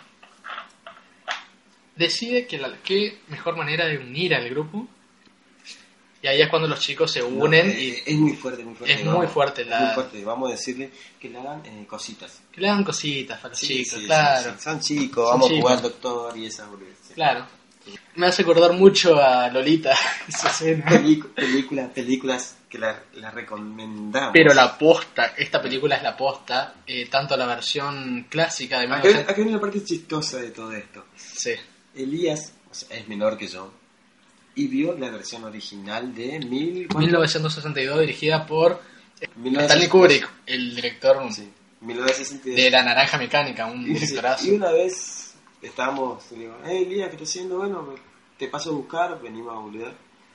decide 1.95 2.45
que 2.47 2.57
la 2.59 2.71
qué 2.83 3.19
mejor 3.27 3.57
manera 3.57 3.85
de 3.85 3.97
unir 3.97 4.35
al 4.35 4.49
grupo. 4.49 4.87
Y 6.23 6.27
ahí 6.27 6.41
es 6.41 6.49
cuando 6.49 6.67
los 6.67 6.79
chicos 6.79 7.11
se 7.11 7.23
unen 7.23 7.67
no, 7.67 7.73
y 7.73 7.89
eh, 7.89 8.03
es 8.05 8.15
muy 8.15 8.33
fuerte, 8.33 8.63
muy 8.63 8.75
fuerte. 8.75 8.93
es 8.93 9.05
vamos. 9.05 9.17
muy 9.17 9.27
fuerte 9.27 9.65
la- 9.65 9.77
Es 9.77 9.83
muy 9.85 9.93
fuerte. 9.95 10.23
Vamos 10.23 10.49
a 10.49 10.51
decirle 10.51 10.91
que 11.19 11.29
le 11.29 11.39
hagan 11.39 11.65
eh, 11.65 11.85
cositas. 11.87 12.41
que 12.51 12.61
le 12.61 12.69
hagan 12.69 12.83
cositas 12.83 13.39
para 13.39 13.49
los 13.49 13.59
Sí, 13.59 13.83
chicos, 13.83 13.99
sí, 13.99 14.05
claro. 14.05 14.51
sí. 14.51 14.57
Son 14.63 14.79
chicos, 14.79 15.23
Son 15.29 15.39
vamos 15.39 15.47
chicos. 15.49 15.59
a 15.59 15.61
jugar 15.61 15.81
doctor 15.81 16.37
y 16.37 16.45
esas 16.45 16.69
boludeces. 16.69 17.15
Claro. 17.15 17.47
Me 18.15 18.27
hace 18.27 18.43
acordar 18.43 18.73
mucho 18.73 19.19
a 19.19 19.49
Lolita, 19.49 19.95
esa 20.27 20.49
escena. 20.49 20.85
Películas, 21.35 21.89
películas 21.89 22.57
que 22.69 22.77
la, 22.77 23.01
la 23.15 23.31
recomendamos. 23.31 24.29
Pero 24.31 24.53
la 24.53 24.77
posta, 24.77 25.33
esta 25.35 25.59
película 25.59 25.95
es 25.95 26.03
la 26.03 26.15
posta, 26.15 26.75
eh, 26.85 27.07
tanto 27.09 27.35
la 27.35 27.47
versión 27.47 28.27
clásica 28.29 28.77
de 28.79 28.85
Acá, 28.85 28.95
1900 28.97 29.23
acá 29.23 29.33
viene 29.35 29.51
la 29.53 29.59
parte 29.59 29.83
chistosa 29.83 30.37
de 30.37 30.51
todo 30.51 30.71
esto. 30.73 31.05
Sí. 31.17 31.53
Elías 31.95 32.53
o 32.69 32.73
sea, 32.73 32.95
es 32.97 33.07
menor 33.07 33.37
que 33.37 33.47
yo 33.47 33.73
y 34.55 34.67
vio 34.67 34.97
la 34.97 35.09
versión 35.09 35.43
original 35.43 36.13
de 36.13 36.39
mil, 36.39 36.87
¿cuánto? 36.87 36.99
1962 36.99 37.99
dirigida 38.01 38.45
por 38.45 38.79
1962. 39.35 39.63
Stanley 39.63 39.87
Kubrick, 39.87 40.29
el 40.45 40.75
director 40.75 41.17
Sí, 41.33 41.47
1962. 41.81 42.55
de 42.55 42.71
La 42.71 42.83
Naranja 42.83 43.17
Mecánica, 43.17 43.65
un 43.67 43.81
Y, 43.81 43.85
sí, 43.85 43.93
directorazo. 43.93 44.45
y 44.47 44.51
una 44.51 44.71
vez 44.71 45.33
estábamos, 45.61 46.23
le 46.31 46.39
digo, 46.39 46.57
hey 46.65 46.83
Elías, 46.85 47.09
¿qué 47.09 47.15
estás 47.15 47.29
haciendo? 47.29 47.57
Bueno, 47.57 47.95
te 48.37 48.47
paso 48.47 48.71
a 48.71 48.73
buscar, 48.73 49.21
venimos 49.21 49.53
a 49.55 49.59
boludear. 49.59 49.93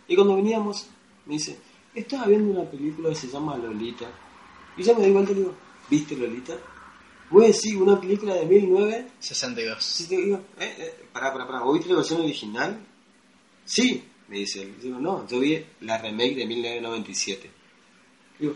Y 0.09 0.14
cuando 0.14 0.37
veníamos, 0.37 0.87
me 1.26 1.35
dice, 1.35 1.59
estaba 1.94 2.26
viendo 2.26 2.52
una 2.61 2.70
película 2.70 3.09
que 3.11 3.14
se 3.16 3.29
llama 3.29 3.57
Lolita. 3.57 4.07
Y 4.76 4.83
yo 4.83 4.94
me 4.94 5.02
doy 5.02 5.11
vuelta 5.12 5.33
y 5.33 5.35
digo, 5.37 5.55
¿viste 5.90 6.16
Lolita? 6.16 6.55
Voy 7.29 7.48
decir, 7.48 7.76
una 7.76 8.00
película 8.00 8.35
de 8.35 8.46
1900 8.46 9.12
62. 9.18 9.83
Sí, 9.85 10.07
te 10.09 10.16
digo, 10.16 10.37
eh, 10.61 10.74
eh, 10.79 11.05
pará, 11.12 11.33
pará, 11.33 11.44
pará, 11.46 11.61
¿vos 11.64 11.74
viste 11.74 11.90
la 11.90 11.96
versión 11.96 12.20
original? 12.20 12.79
Sí, 13.66 14.02
me 14.29 14.38
dice 14.38 14.62
él. 14.62 14.76
Digo, 14.81 14.98
no, 14.98 15.26
yo 15.29 15.40
vi 15.40 15.62
la 15.81 15.98
remake 15.98 16.37
de 16.37 16.46
1997. 16.46 17.50
Digo, 18.38 18.55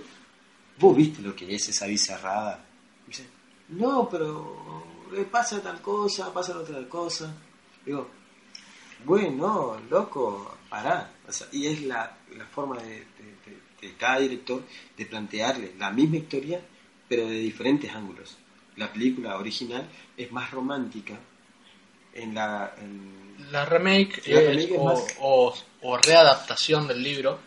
¿vos 0.78 0.96
viste 0.96 1.20
lo 1.22 1.34
que 1.36 1.54
es 1.54 1.68
esa 1.68 1.86
bizarrada? 1.86 2.64
Dice, 3.06 3.26
no, 3.70 4.08
pero 4.08 4.84
eh, 5.14 5.26
pasa 5.30 5.60
tal 5.62 5.82
cosa, 5.82 6.32
pasa 6.32 6.56
otra 6.56 6.88
cosa. 6.88 7.34
Digo, 7.84 8.08
bueno, 9.04 9.80
loco, 9.90 10.56
pará. 10.68 11.12
Y 11.52 11.66
es 11.66 11.82
la, 11.82 12.16
la 12.36 12.46
forma 12.46 12.76
de- 12.82 13.00
de- 13.00 13.60
de 13.80 13.94
cada 13.96 14.18
director 14.20 14.62
de 14.96 15.06
plantearle 15.06 15.74
la 15.78 15.90
misma 15.90 16.18
historia, 16.18 16.60
pero 17.08 17.26
de 17.26 17.36
diferentes 17.38 17.90
ángulos. 17.92 18.36
La 18.76 18.92
película 18.92 19.36
original 19.38 19.88
es 20.16 20.30
más 20.30 20.50
romántica 20.50 21.18
en 22.14 22.34
la... 22.34 22.74
en- 22.78 23.20
La 23.52 23.64
remake, 23.64 24.22
La 24.28 24.40
es- 24.40 24.46
remake 24.48 24.72
es 24.72 24.78
o, 24.78 24.84
más- 24.84 25.16
o- 25.20 25.54
o 25.82 25.96
readaptación 25.96 26.86
del 26.88 27.02
libro, 27.02 27.38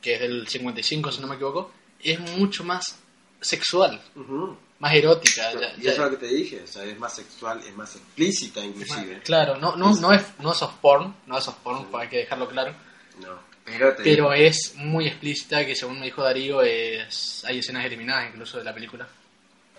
que 0.00 0.14
es 0.14 0.20
del 0.20 0.46
55 0.48 1.12
si 1.12 1.20
no 1.20 1.26
me 1.26 1.34
equivoco, 1.34 1.70
es 2.02 2.18
mucho 2.20 2.64
más 2.64 2.98
sexual, 3.40 4.00
Ujú. 4.14 4.56
más 4.78 4.94
erótica. 4.94 5.52
ya- 5.52 5.74
Y 5.76 5.82
ya- 5.82 5.92
eso 5.92 6.04
es 6.04 6.10
lo 6.12 6.18
que 6.18 6.26
te 6.26 6.34
dije, 6.34 6.62
o 6.62 6.66
sea, 6.66 6.84
es 6.84 6.98
más 6.98 7.14
sexual, 7.14 7.60
es 7.66 7.74
más 7.76 7.94
explícita 7.96 8.64
inclusive. 8.64 9.20
Claro, 9.24 9.56
no, 9.58 9.76
no, 9.76 9.94
no, 9.94 10.12
es, 10.12 10.22
no 10.40 10.52
es 10.52 10.58
soft 10.58 10.76
porn, 10.80 11.14
no 11.26 11.38
es 11.38 11.44
soft 11.44 11.58
porn, 11.62 11.86
hay 12.00 12.08
que 12.08 12.18
dejarlo 12.18 12.48
claro, 12.48 12.74
No, 13.20 13.38
pero 13.64 13.94
pero 13.96 14.32
es 14.32 14.74
muy 14.76 15.06
explícita 15.08 15.64
que 15.66 15.74
según 15.74 15.98
me 15.98 16.06
dijo 16.06 16.22
Darío 16.22 16.62
es 16.62 17.44
hay 17.46 17.58
escenas 17.58 17.84
eliminadas 17.84 18.30
incluso 18.30 18.58
de 18.58 18.64
la 18.64 18.72
película. 18.74 19.06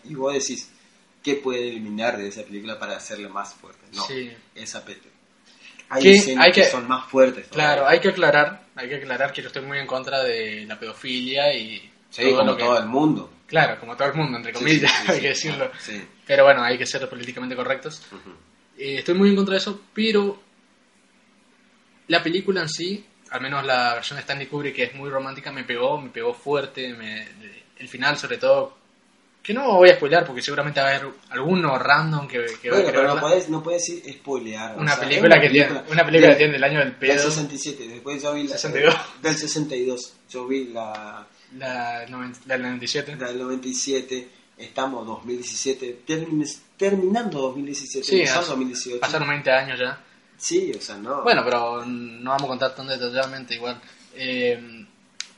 Y 0.03 0.13
vos 0.15 0.33
decís, 0.33 0.69
¿qué 1.27 1.35
puede 1.41 1.67
eliminar 1.67 2.17
de 2.17 2.27
esa 2.29 2.43
película 2.43 2.79
para 2.79 2.95
hacerla 2.95 3.27
más 3.27 3.53
fuerte? 3.53 3.81
No, 3.93 4.03
Sí. 4.03 4.31
esa 4.55 4.83
película. 4.85 5.11
Hay 5.89 6.03
Que 6.03 6.11
escenas 6.13 6.45
hay 6.45 6.51
que, 6.53 6.61
que- 6.61 6.67
son 6.67 6.87
más 6.87 7.05
fuertes. 7.09 7.49
todavía. 7.49 7.73
Claro, 7.73 7.87
hay 7.87 7.99
que 7.99 8.07
aclarar, 8.09 8.63
hay 8.75 8.87
que 8.89 8.95
aclarar 8.95 9.33
que 9.33 9.41
yo 9.41 9.47
estoy 9.47 9.63
muy 9.63 9.77
en 9.77 9.87
contra 9.87 10.23
de 10.23 10.65
la 10.65 10.79
pedofilia 10.79 11.53
y 11.53 11.79
Sí, 12.09 12.21
todo 12.23 12.37
como 12.37 12.51
lo 12.51 12.57
que- 12.57 12.63
todo 12.63 12.77
el 12.79 12.85
mundo. 12.87 13.33
Claro, 13.45 13.79
como 13.79 13.95
todo 13.97 14.07
el 14.07 14.13
mundo, 14.15 14.37
entre 14.37 14.53
comillas, 14.53 14.91
sí, 14.91 15.05
sí, 15.05 15.11
hay 15.11 15.21
que 15.21 15.27
decirlo. 15.29 15.71
Sí. 15.79 16.01
Pero 16.25 16.43
bueno, 16.45 16.63
hay 16.63 16.77
que 16.77 16.85
ser 16.85 17.07
políticamente 17.09 17.55
correctos. 17.55 18.01
Ujú. 18.11 18.31
Eh, 18.77 18.99
estoy 18.99 19.15
muy 19.15 19.29
en 19.29 19.35
contra 19.35 19.53
de 19.53 19.59
eso, 19.59 19.81
pero 19.93 20.41
la 22.07 22.23
película 22.23 22.61
en 22.61 22.69
sí, 22.69 23.05
al 23.31 23.41
menos 23.41 23.65
la 23.65 23.95
versión 23.95 24.17
de 24.17 24.21
Stanley 24.21 24.47
Kubrick, 24.47 24.75
que 24.75 24.83
es 24.83 24.95
muy 24.95 25.09
romántica, 25.09 25.51
me 25.51 25.63
pegó, 25.63 25.99
me 26.01 26.09
pegó 26.09 26.33
fuerte. 26.33 26.93
me- 26.93 27.27
el 27.77 27.87
final, 27.87 28.17
sobre 28.17 28.37
todo, 28.37 28.75
que 29.47 29.53
no 29.53 29.75
voy 29.77 29.89
a 29.89 29.95
spoiler 29.95 30.25
porque 30.25 30.41
seguramente 30.41 30.81
va 30.81 30.88
a 30.89 30.95
haber 30.97 31.07
alguno 31.29 31.79
random 31.79 32.27
que, 32.27 32.45
que 32.62 32.69
va 32.69 32.75
a 32.77 32.81
Bueno, 32.81 32.99
pero 32.99 33.15
no 33.15 33.21
puedes, 33.21 33.49
no 33.49 33.63
puedes 33.63 33.81
decir 33.88 34.13
spoilear. 34.13 34.75
o 34.75 34.81
Una 34.81 34.91
sea, 34.93 35.03
es 35.03 35.07
película 35.10 35.39
que 35.39 35.49
tiene, 35.49 35.81
una 35.89 36.05
película 36.05 36.27
de- 36.27 36.33
que 36.33 36.38
tiene 36.38 36.53
del 36.53 36.63
año 36.65 36.79
del 36.79 36.89
Del 36.89 36.97
pedo, 36.97 37.31
67, 37.31 37.88
después 37.88 38.21
yo 38.21 38.33
vi 38.33 38.43
la... 38.43 38.57
62. 38.57 38.95
Del 39.21 39.36
62, 39.38 40.13
yo 40.29 40.47
vi 40.47 40.65
la, 40.65 41.25
la, 41.57 42.05
la 42.10 42.55
del 42.55 42.62
97. 42.62 43.15
la 43.17 43.27
del 43.29 43.38
97, 43.39 44.27
estamos 44.57 45.07
2017, 45.07 46.01
termin- 46.05 46.60
terminando 46.75 47.39
2017, 47.39 48.05
Sí, 48.05 48.21
hace- 48.23 48.49
2018. 48.49 48.99
Pasaron 48.99 49.29
20 49.29 49.49
años 49.49 49.79
ya. 49.79 50.03
Sí, 50.38 50.71
o 50.77 50.81
sea, 50.81 50.97
no. 50.97 51.23
Bueno, 51.23 51.41
pero 51.45 51.86
no 51.86 52.29
vamos 52.31 52.43
a 52.43 52.47
contar 52.47 52.75
tan 52.75 52.88
detalladamente 52.88 53.55
igual. 53.55 53.79
Eh, 54.13 54.86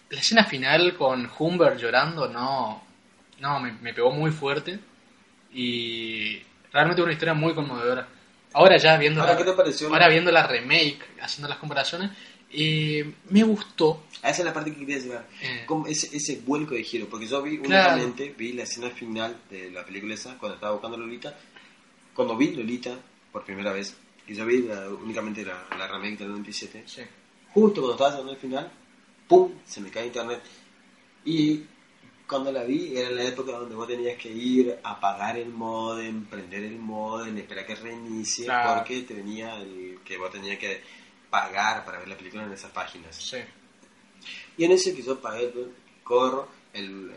la 0.10 0.20
escena 0.20 0.44
final 0.46 0.98
con 0.98 1.30
Humber 1.38 1.78
llorando, 1.78 2.28
no, 2.28 2.84
no, 3.40 3.60
me, 3.60 3.72
me 3.74 3.94
pegó 3.94 4.12
muy 4.12 4.32
fuerte 4.32 4.80
y 5.54 6.42
realmente 6.72 7.02
una 7.02 7.12
historia 7.14 7.34
muy 7.34 7.54
conmovedora. 7.54 8.08
Ahora 8.54 8.78
ya 8.78 8.98
viendo, 8.98 9.22
Ahora, 9.22 9.34
la, 9.34 9.38
¿qué 9.40 9.44
te 9.46 9.54
pareció? 9.54 9.88
ahora 9.90 10.08
viendo 10.08 10.32
la 10.32 10.48
remake, 10.48 11.00
haciendo 11.22 11.48
las 11.48 11.58
comparaciones, 11.60 12.12
eh, 12.52 13.14
me 13.30 13.44
gustó. 13.44 14.04
A 14.24 14.30
esa 14.32 14.40
es 14.42 14.46
la 14.46 14.54
parte 14.54 14.72
que 14.74 14.80
quería 14.80 14.98
llegar. 14.98 15.28
Eh. 15.42 15.66
Ese, 15.88 16.16
ese 16.18 16.42
vuelco 16.46 16.74
de 16.74 16.84
giro, 16.84 17.08
porque 17.08 17.28
yo 17.28 17.42
vi 17.44 17.60
Claro. 17.60 17.94
únicamente, 17.94 18.34
vi 18.38 18.54
la 18.54 18.64
escena 18.64 18.90
final 18.90 19.38
de 19.50 19.70
la 19.72 19.86
película 19.86 20.16
esa, 20.16 20.38
cuando 20.38 20.56
estaba 20.56 20.74
buscando 20.74 20.98
a 20.98 21.00
Lolita, 21.00 21.38
cuando 22.16 22.36
vi 22.36 22.52
Lolita 22.56 22.96
por 23.32 23.46
primera 23.46 23.72
vez, 23.72 23.96
y 24.28 24.34
yo 24.34 24.46
vi 24.46 24.64
la- 24.64 24.90
únicamente 24.90 25.46
la, 25.46 25.66
la 25.78 25.88
remake 25.88 26.18
del 26.18 26.30
97, 26.30 26.84
Sí. 26.88 27.02
justo 27.54 27.82
cuando 27.82 27.94
estaba 27.94 28.10
llegando 28.12 28.32
al 28.34 28.38
final, 28.40 28.72
¡pum! 29.28 29.52
se 29.66 29.80
me 29.82 29.92
cae 29.92 30.08
internet. 30.08 30.42
Y 31.24 31.62
cuando 32.30 32.52
la 32.52 32.64
vi 32.64 32.96
era 32.96 33.10
la 33.10 33.24
época 33.24 33.54
donde 33.54 33.74
vos 33.76 33.88
tenías 33.88 34.16
que 34.18 34.30
ir 34.32 34.78
a 34.84 34.92
apagar 34.92 35.36
el 35.38 35.50
modem, 35.50 36.26
prender 36.26 36.64
el 36.64 36.78
modem, 36.78 37.36
esperar 37.38 37.66
que 37.66 37.76
reinicie, 37.76 38.46
Claro. 38.46 38.76
porque 38.80 39.02
te 39.02 39.16
venía 39.16 39.56
el 39.62 39.98
que 40.06 40.18
vos 40.18 40.32
tenías 40.32 40.60
que 40.60 40.82
pagar 41.30 41.84
para 41.86 41.98
ver 42.00 42.08
la 42.08 42.16
película 42.18 42.44
en 42.44 42.52
esas 42.54 42.72
páginas. 42.72 43.16
Sí. 43.16 43.38
Y 44.58 44.64
en 44.66 44.72
ese 44.72 44.96
que 44.96 45.02
yo 45.02 45.20
pagué, 45.20 45.46
el 45.46 45.72
corro, 46.04 46.48
el, 46.74 46.86
el, 46.86 47.12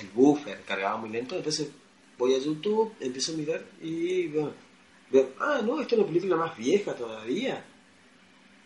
el 0.00 0.08
buffer 0.14 0.62
cargaba 0.64 0.96
muy 0.96 1.10
lento, 1.10 1.36
entonces 1.36 1.68
voy 2.16 2.34
a 2.34 2.38
YouTube, 2.38 2.94
empiezo 3.00 3.32
a 3.32 3.36
mirar 3.36 3.62
y 3.82 4.28
veo, 4.28 4.54
veo, 5.10 5.30
ah, 5.40 5.60
no, 5.62 5.80
esta 5.80 5.94
es 5.94 5.98
una 6.00 6.08
película 6.08 6.36
más 6.36 6.56
vieja 6.56 6.94
todavía. 6.94 7.64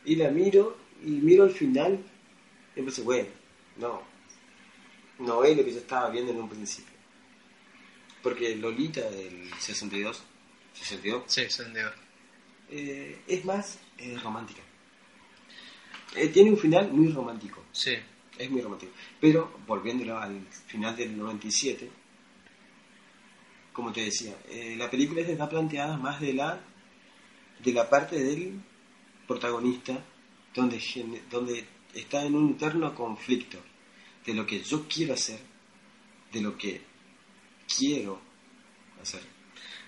Y 0.05 0.14
la 0.16 0.31
miro 0.31 0.76
y 1.05 1.11
miro 1.11 1.42
al 1.44 1.50
final 1.50 1.98
y 2.76 2.79
empecé, 2.81 3.02
güey, 3.02 3.26
no, 3.79 4.02
no 5.18 5.44
es 5.44 5.57
lo 5.57 5.64
que 5.64 5.72
yo 5.72 5.79
estaba 5.79 6.11
viendo 6.11 6.33
en 6.33 6.38
un 6.40 6.48
principio. 6.48 6.94
Porque 8.22 8.57
Lolita 8.57 9.02
del 9.11 9.50
62, 9.59 10.22
62 10.74 11.22
Sí, 11.26 11.48
Sendero. 11.48 11.92
eh, 12.70 13.20
es 13.26 13.44
más 13.44 13.79
eh, 13.98 14.18
romántica. 14.22 14.62
Eh, 16.14 16.29
tiene 16.29 16.50
un 16.50 16.59
final 16.59 16.90
muy 16.92 17.12
romántico. 17.12 17.64
Sí. 17.72 17.94
Es 18.38 18.50
muy 18.50 18.61
romántico. 18.61 18.92
Pero, 19.20 19.59
volviéndolo 19.66 20.18
al 20.18 20.46
final 20.66 20.96
del 20.96 21.16
97, 21.16 21.88
como 23.72 23.92
te 23.92 24.02
decía, 24.02 24.35
la 24.76 24.90
película 24.90 25.20
está 25.20 25.48
planteada 25.48 25.96
más 25.96 26.20
de 26.20 26.33
la, 26.35 26.61
de 27.62 27.72
la 27.72 27.88
parte 27.88 28.18
del 28.18 28.61
protagonista, 29.26 30.02
donde, 30.55 30.81
donde 31.31 31.64
está 31.94 32.24
en 32.24 32.35
un 32.35 32.52
eterno 32.52 32.94
conflicto 32.94 33.59
de 34.26 34.34
lo 34.34 34.46
que 34.46 34.62
yo 34.62 34.86
quiero 34.88 35.14
hacer, 35.14 35.38
de 36.32 36.40
lo 36.40 36.56
que 36.58 36.82
quiero 37.78 38.20
hacer, 39.00 39.20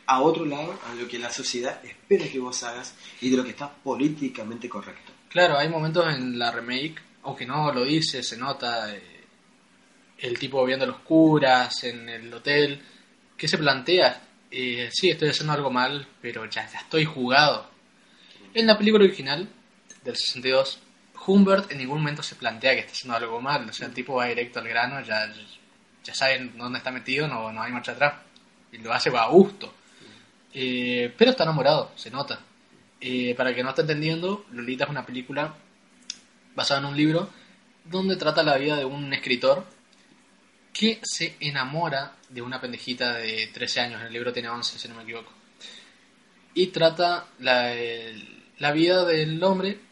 a 0.07 0.23
otro 0.23 0.47
lado, 0.47 0.79
a 0.87 0.95
lo 0.95 1.07
que 1.07 1.19
la 1.19 1.31
sociedad 1.31 1.85
espera 1.85 2.27
que 2.27 2.39
vos 2.39 2.63
hagas 2.63 2.95
y 3.21 3.29
de 3.29 3.37
lo 3.37 3.45
que 3.45 3.51
está 3.51 3.71
políticamente 3.71 4.69
correcto. 4.69 5.13
Claro, 5.29 5.59
hay 5.59 5.69
momentos 5.69 6.07
en 6.15 6.39
la 6.39 6.51
remake, 6.51 7.03
aunque 7.25 7.45
no 7.45 7.71
lo 7.73 7.85
dice, 7.85 8.23
se 8.23 8.39
nota 8.39 8.95
eh, 8.95 9.03
el 10.19 10.39
tipo 10.39 10.65
viendo 10.65 10.85
a 10.85 10.89
los 10.89 11.01
curas 11.01 11.85
en 11.85 12.09
el 12.09 12.33
hotel, 12.33 12.81
que 13.37 13.49
se 13.49 13.59
plantea, 13.59 14.27
eh, 14.51 14.89
sí, 14.91 15.11
estoy 15.11 15.29
haciendo 15.29 15.53
algo 15.53 15.71
mal, 15.71 16.07
pero 16.23 16.47
ya, 16.47 16.67
ya 16.71 16.79
estoy 16.79 17.05
jugado. 17.05 17.69
En 18.55 18.67
la 18.67 18.79
película 18.79 19.05
original 19.05 19.49
del 20.03 20.17
62, 20.17 20.81
Humbert 21.29 21.71
en 21.71 21.79
ningún 21.79 21.99
momento 21.99 22.23
se 22.23 22.37
plantea 22.37 22.73
que 22.73 22.81
está 22.81 22.93
haciendo 22.93 23.17
algo 23.17 23.41
mal, 23.41 23.69
o 23.69 23.73
sea, 23.73 23.87
el 23.87 23.95
tipo 23.95 24.15
va 24.15 24.27
directo 24.27 24.61
al 24.61 24.69
grano, 24.69 25.01
ya, 25.03 25.31
ya 26.03 26.15
saben 26.15 26.57
dónde 26.57 26.79
está 26.79 26.91
metido, 26.91 27.29
no, 27.29 27.53
no 27.53 27.63
hay 27.63 27.71
marcha 27.71 27.93
atrás, 27.93 28.15
y 28.73 28.79
lo 28.79 28.93
hace 28.93 29.11
a 29.17 29.27
gusto. 29.27 29.75
Eh, 30.55 31.13
pero 31.17 31.33
está 31.33 31.45
enamorado, 31.45 31.93
se 31.97 32.11
nota. 32.11 32.41
Eh, 33.01 33.35
para 33.37 33.51
el 33.51 33.57
que 33.57 33.63
no 33.63 33.69
está 33.69 33.83
entendiendo, 33.83 34.47
Lolita 34.53 34.85
es 34.85 34.91
una 34.91 35.05
película 35.05 35.55
basada 36.55 36.81
en 36.81 36.87
un 36.87 36.97
libro 36.97 37.31
donde 37.85 38.17
trata 38.17 38.43
la 38.43 38.57
vida 38.57 38.77
de 38.77 38.85
un 38.85 39.13
escritor 39.13 39.67
que 40.73 41.01
se 41.03 41.37
enamora 41.41 42.17
de 42.29 42.43
una 42.43 42.61
pendejita 42.61 43.15
de 43.15 43.49
13 43.49 43.81
años. 43.81 44.03
El 44.03 44.13
libro 44.13 44.33
tiene 44.33 44.49
11, 44.49 44.79
si 44.79 44.89
no 44.89 44.95
me 44.95 45.03
equivoco. 45.03 45.33
Y 46.55 46.69
trata 46.69 47.27
la, 47.39 47.73
la 48.59 48.73
vida 48.73 49.05
del 49.05 49.43
hombre 49.45 49.88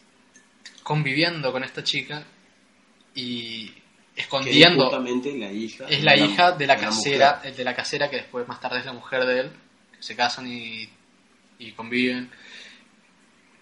conviviendo 0.86 1.50
con 1.50 1.64
esta 1.64 1.82
chica 1.82 2.24
y 3.12 3.66
Que 3.70 3.80
es 4.20 4.24
escondiendo. 4.26 4.84
justamente 4.84 5.36
la 5.36 5.50
hija. 5.50 5.84
Es 5.88 6.04
la 6.04 6.16
hija 6.16 6.52
de 6.52 6.64
la 6.64 6.76
casera, 6.76 7.42
de 7.42 7.64
la 7.64 7.74
casera 7.74 8.08
que 8.08 8.18
después 8.18 8.46
más 8.46 8.60
tarde 8.60 8.78
es 8.78 8.86
la 8.86 8.92
mujer 8.92 9.26
de 9.26 9.40
él, 9.40 9.50
que 9.96 10.00
se 10.00 10.14
casan 10.14 10.46
y, 10.46 10.88
y 11.58 11.72
conviven. 11.72 12.30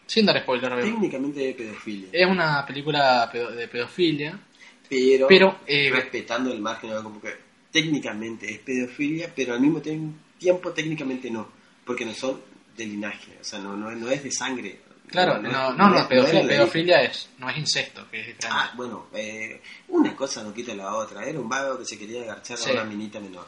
Sin 0.04 0.26
dar 0.26 0.38
spoiler. 0.38 0.78
Técnicamente 0.82 1.40
de 1.40 1.54
pedofilia. 1.54 2.08
Es 2.12 2.26
una 2.26 2.66
película 2.66 3.30
de 3.32 3.68
pedofilia, 3.68 4.38
pero 4.86 5.26
pero 5.26 5.60
eh, 5.66 5.88
respetando 5.90 6.52
el 6.52 6.60
margen, 6.60 6.90
como 7.02 7.22
que 7.22 7.34
técnicamente 7.70 8.52
es 8.52 8.58
pedofilia, 8.58 9.32
pero 9.34 9.54
al 9.54 9.62
mismo 9.62 9.80
tiempo 9.80 10.72
técnicamente 10.72 11.30
no, 11.30 11.48
porque 11.86 12.04
no 12.04 12.12
son 12.12 12.42
de 12.76 12.84
linaje, 12.84 13.32
o 13.40 13.44
sea, 13.44 13.60
no, 13.60 13.78
no, 13.78 13.90
no 13.92 14.10
es 14.10 14.22
de 14.22 14.30
sangre. 14.30 14.80
Claro, 15.10 15.38
no, 15.40 15.72
no, 15.72 15.88
no, 15.90 15.98
es- 15.98 16.06
pedofilia, 16.06 16.40
es 16.40 16.46
la 16.46 16.52
pedofilia 16.52 17.02
es, 17.02 17.30
no 17.38 17.50
es 17.50 17.56
incesto, 17.58 18.08
que 18.10 18.20
es 18.20 18.26
diferente. 18.28 18.48
Ah, 18.58 18.72
bueno, 18.76 19.06
eh, 19.14 19.60
una 19.88 20.14
cosa 20.16 20.42
no 20.42 20.52
quita 20.52 20.74
la 20.74 20.94
otra, 20.94 21.24
era 21.24 21.38
un 21.40 21.48
vago 21.48 21.78
que 21.78 21.84
se 21.84 21.98
quería 21.98 22.22
agarchar 22.22 22.56
Sí. 22.58 22.70
a 22.70 22.74
una 22.74 22.84
minita 22.84 23.20
menor. 23.20 23.46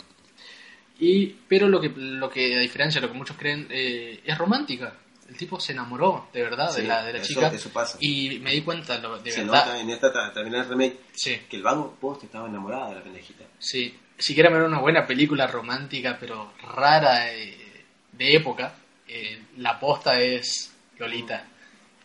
Y, 0.98 1.26
pero 1.48 1.68
lo 1.68 1.80
que, 1.80 1.90
lo 1.94 2.30
que, 2.30 2.56
a 2.56 2.60
diferencia 2.60 3.00
de 3.00 3.06
lo 3.06 3.12
que 3.12 3.18
muchos 3.18 3.36
creen, 3.36 3.66
eh, 3.70 4.20
es 4.24 4.38
romántica. 4.38 4.94
El 5.28 5.36
tipo 5.36 5.58
se 5.58 5.72
enamoró, 5.72 6.28
de 6.32 6.40
verdad, 6.42 6.72
de 6.74 6.84
la, 6.84 7.04
de 7.04 7.12
la 7.14 7.18
eso- 7.18 7.26
chica. 7.28 7.48
eso 7.48 7.68
pasa. 7.70 7.98
Y 8.00 8.38
me 8.38 8.52
di 8.52 8.62
cuenta, 8.62 8.96
lo- 8.98 9.18
de 9.18 9.30
se 9.30 9.40
verdad. 9.42 9.66
nota 9.66 9.80
en 9.80 9.90
esta 9.90 10.12
ta- 10.12 10.32
también 10.32 10.54
el 10.62 10.68
remake 10.68 11.00
Sí, 11.12 11.36
que 11.50 11.56
el 11.56 11.62
vago 11.64 11.96
post 12.00 12.24
estaba 12.24 12.48
enamorado 12.48 12.90
de 12.90 12.94
la 12.96 13.02
pendejita. 13.02 13.44
sí. 13.58 13.98
Si 14.18 14.32
quieren 14.32 14.50
ver 14.54 14.62
una 14.62 14.78
buena 14.78 15.06
película 15.06 15.46
romántica, 15.46 16.16
pero 16.18 16.54
rara, 16.74 17.30
eh, 17.34 17.84
de 18.12 18.34
época, 18.34 18.74
eh, 19.06 19.42
la 19.58 19.78
posta 19.78 20.18
es 20.18 20.72
Lolita. 20.98 21.46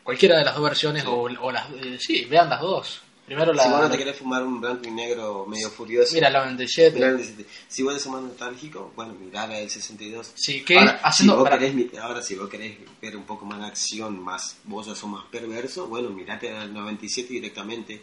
Cualquiera 0.04 0.38
de 0.38 0.46
las 0.46 0.56
dos 0.56 0.64
versiones, 0.64 1.04
Sí. 1.04 1.10
o, 1.10 1.22
o 1.24 1.52
las. 1.52 1.70
eh, 1.72 1.98
sí, 2.00 2.26
vean 2.26 2.50
las 2.50 2.62
dos. 2.62 3.02
Primero 3.26 3.54
la. 3.54 3.64
si 3.64 3.70
vos 3.70 3.80
no 3.80 3.86
te 3.86 3.92
la- 3.94 3.98
querés 3.98 4.18
fumar 4.18 4.44
un 4.44 4.60
blanco 4.60 4.88
y 4.88 4.92
negro 4.92 5.46
medio 5.46 5.70
furioso, 5.70 6.14
mira, 6.16 6.30
la 6.30 6.40
97. 6.40 6.96
mirá 6.96 7.10
el 7.10 7.18
17. 7.18 7.50
Si 7.68 7.84
vos 7.84 7.94
eres 7.94 8.08
más 8.08 8.22
nostálgico, 8.24 8.92
bueno, 8.96 9.14
mirá 9.14 9.48
la 9.48 9.56
del 9.60 9.70
62. 9.70 10.32
Sí, 10.36 10.64
que 10.66 10.78
ahora, 10.78 11.00
haciendo. 11.04 11.34
si 11.36 11.40
vos 11.40 11.50
para- 11.50 11.60
querés, 11.60 11.98
ahora, 12.00 12.22
si 12.22 12.36
vos 12.36 12.50
querés 12.50 12.78
ver 13.02 13.16
un 13.16 13.24
poco 13.24 13.46
más 13.46 13.60
de 13.60 13.66
acción, 13.68 14.20
más 14.22 14.58
vos 14.66 14.86
sos 14.88 15.04
más 15.06 15.26
perverso, 15.32 15.88
bueno, 15.88 16.10
mirate 16.10 16.50
al 16.50 16.74
97 16.74 17.34
directamente. 17.34 18.02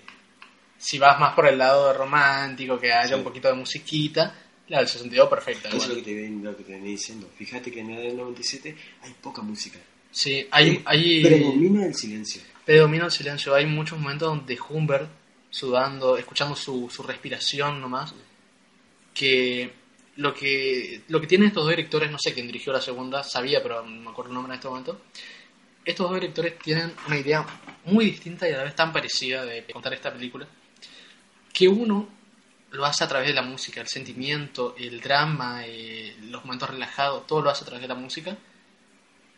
si 0.81 0.97
vas 1.01 1.19
más 1.19 1.35
por 1.35 1.47
el 1.49 1.59
lado 1.59 1.93
romántico, 1.93 2.79
que 2.79 2.93
haya 2.93 3.09
Sí. 3.09 3.15
un 3.15 3.25
poquito 3.25 3.49
de 3.49 3.55
musiquita, 3.55 4.33
la 4.69 4.79
del 4.79 4.87
62 4.87 5.29
perfecta. 5.29 5.69
Eso 5.69 5.77
es 5.79 5.89
lo 5.89 5.95
que, 5.97 6.03
te, 6.03 6.29
lo 6.31 6.57
que 6.57 6.63
te 6.63 6.73
venía 6.73 6.91
diciendo. 6.91 7.29
Fíjate 7.37 7.73
que 7.73 7.81
en 7.81 7.91
el 7.91 8.17
97 8.17 8.77
hay 9.03 9.13
poca 9.21 9.43
música. 9.43 9.79
Sí, 10.11 10.47
hay, 10.51 10.83
hay 10.85 11.23
Predomina 11.23 11.87
el 11.87 11.95
silencio. 11.95 12.43
predomina 12.65 13.05
el 13.07 13.11
silencio. 13.11 13.55
Hay 13.55 13.67
muchos 13.67 13.99
momentos 13.99 14.29
donde 14.29 14.59
Humbert, 14.69 15.09
sudando, 15.51 16.17
escuchando 16.17 16.57
su, 16.57 16.89
su 16.91 17.03
respiración 17.03 17.81
nomás, 17.81 18.15
que 19.15 19.73
lo 20.17 20.35
que 20.35 21.03
lo 21.09 21.21
que 21.21 21.27
tienen 21.27 21.49
estos 21.49 21.65
dos 21.65 21.71
directores, 21.71 22.11
no 22.11 22.19
sé 22.19 22.33
quién 22.35 22.47
dirigió 22.47 22.73
la 22.73 22.81
segunda, 22.81 23.23
sabía, 23.23 23.63
pero 23.63 23.85
no 23.85 24.01
me 24.03 24.11
acuerdo 24.11 24.31
el 24.31 24.35
nombre 24.35 24.53
en 24.53 24.59
este 24.59 24.69
momento. 24.69 25.01
Estos 25.85 26.07
dos 26.11 26.15
directores 26.21 26.59
tienen 26.59 26.93
una 27.07 27.19
idea 27.19 27.47
muy 27.85 28.05
distinta 28.07 28.49
y 28.49 28.53
a 28.53 28.59
la 28.59 28.65
vez 28.65 28.75
tan 28.75 28.93
parecida 28.93 29.45
de 29.45 29.65
contar 29.65 29.95
esta 29.95 30.13
película, 30.13 30.47
que 31.53 31.69
uno 31.69 32.09
lo 32.73 32.85
hace 32.85 33.05
a 33.05 33.09
través 33.09 33.29
de 33.29 33.35
la 33.35 33.43
música, 33.43 33.81
el 33.81 33.89
sentimiento, 33.89 34.75
el 34.77 35.01
drama, 35.01 35.63
eh, 35.65 36.15
los 36.25 36.45
momentos 36.45 36.69
relajados, 36.69 37.27
todo 37.27 37.41
lo 37.41 37.51
hace 37.51 37.63
a 37.65 37.67
través 37.67 37.83
de 37.83 37.89
la 37.89 37.95
música 37.95 38.37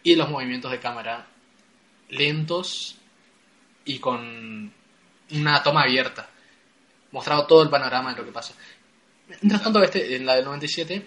y 0.03 0.17
los 0.17 0.29
movimientos 0.31 0.71
de 0.71 0.81
cámara 0.81 1.27
lentos 2.09 2.97
y 3.85 3.99
con 3.99 4.73
una 5.33 5.63
toma 5.63 5.83
abierta, 5.83 6.29
mostrando 7.13 7.47
todo 7.47 7.63
el 7.63 7.71
panorama 7.71 8.13
de 8.13 8.19
lo 8.19 8.25
que 8.25 8.33
pasa. 8.33 8.55
Mientras 9.29 9.63
tanto, 9.63 9.83
este, 9.83 10.17
en 10.17 10.27
la 10.27 10.35
del 10.35 10.45
97, 10.45 11.07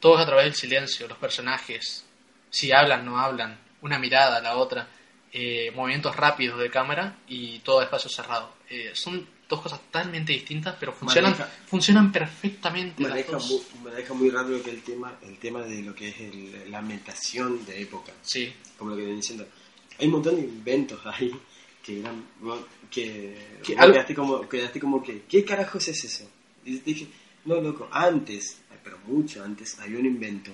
todo 0.00 0.16
es 0.16 0.22
a 0.22 0.26
través 0.26 0.44
del 0.44 0.54
silencio, 0.54 1.08
los 1.08 1.18
personajes, 1.18 2.06
si 2.50 2.72
hablan, 2.72 3.04
no 3.04 3.18
hablan, 3.18 3.58
una 3.82 3.98
mirada 3.98 4.38
a 4.38 4.40
la 4.40 4.56
otra, 4.56 4.88
eh, 5.32 5.70
movimientos 5.74 6.16
rápidos 6.16 6.58
de 6.58 6.70
cámara 6.70 7.16
y 7.28 7.58
todo 7.60 7.82
espacio 7.82 8.08
cerrado. 8.08 8.54
Eh, 8.70 8.92
son 8.94 9.28
dos 9.48 9.60
cosas 9.62 9.80
totalmente 9.80 10.32
distintas, 10.32 10.76
pero 10.78 10.92
funcionan, 10.92 11.32
Maneja- 11.32 11.50
funcionan 11.66 12.12
perfectamente. 12.12 13.02
las 13.02 13.10
Maneja 13.10 13.32
dos. 13.32 13.48
muy, 13.82 13.90
maneja 13.92 14.14
muy 14.14 14.30
lo 14.30 14.62
que 14.62 14.70
el 14.70 14.82
tema, 14.82 15.18
el 15.22 15.38
tema 15.38 15.62
de 15.62 15.82
lo 15.82 15.94
que 15.94 16.08
es 16.10 16.20
el- 16.20 16.70
la 16.70 16.78
ambientación 16.78 17.64
de 17.64 17.80
época. 17.82 18.12
Sí, 18.22 18.52
como 18.76 18.90
lo 18.90 18.96
que 18.96 19.02
vienen 19.02 19.20
diciendo. 19.20 19.46
Hay 19.98 20.06
un 20.06 20.12
montón 20.12 20.36
de 20.36 20.42
inventos 20.42 21.00
ahí 21.06 21.32
que 21.82 22.00
eran 22.00 22.22
que, 22.90 23.58
Que 23.64 23.76
algo- 23.76 23.92
quedaste 23.94 24.14
como 24.14 24.48
quedaste 24.48 24.80
como 24.80 25.02
que 25.02 25.22
¿qué 25.28 25.44
carajos 25.44 25.88
es 25.88 26.04
eso? 26.04 26.30
Y 26.64 26.78
dije, 26.80 27.06
no 27.46 27.60
loco, 27.60 27.88
antes, 27.90 28.58
pero 28.84 28.98
mucho 29.06 29.42
antes 29.42 29.78
había 29.78 29.98
un 29.98 30.06
invento. 30.06 30.50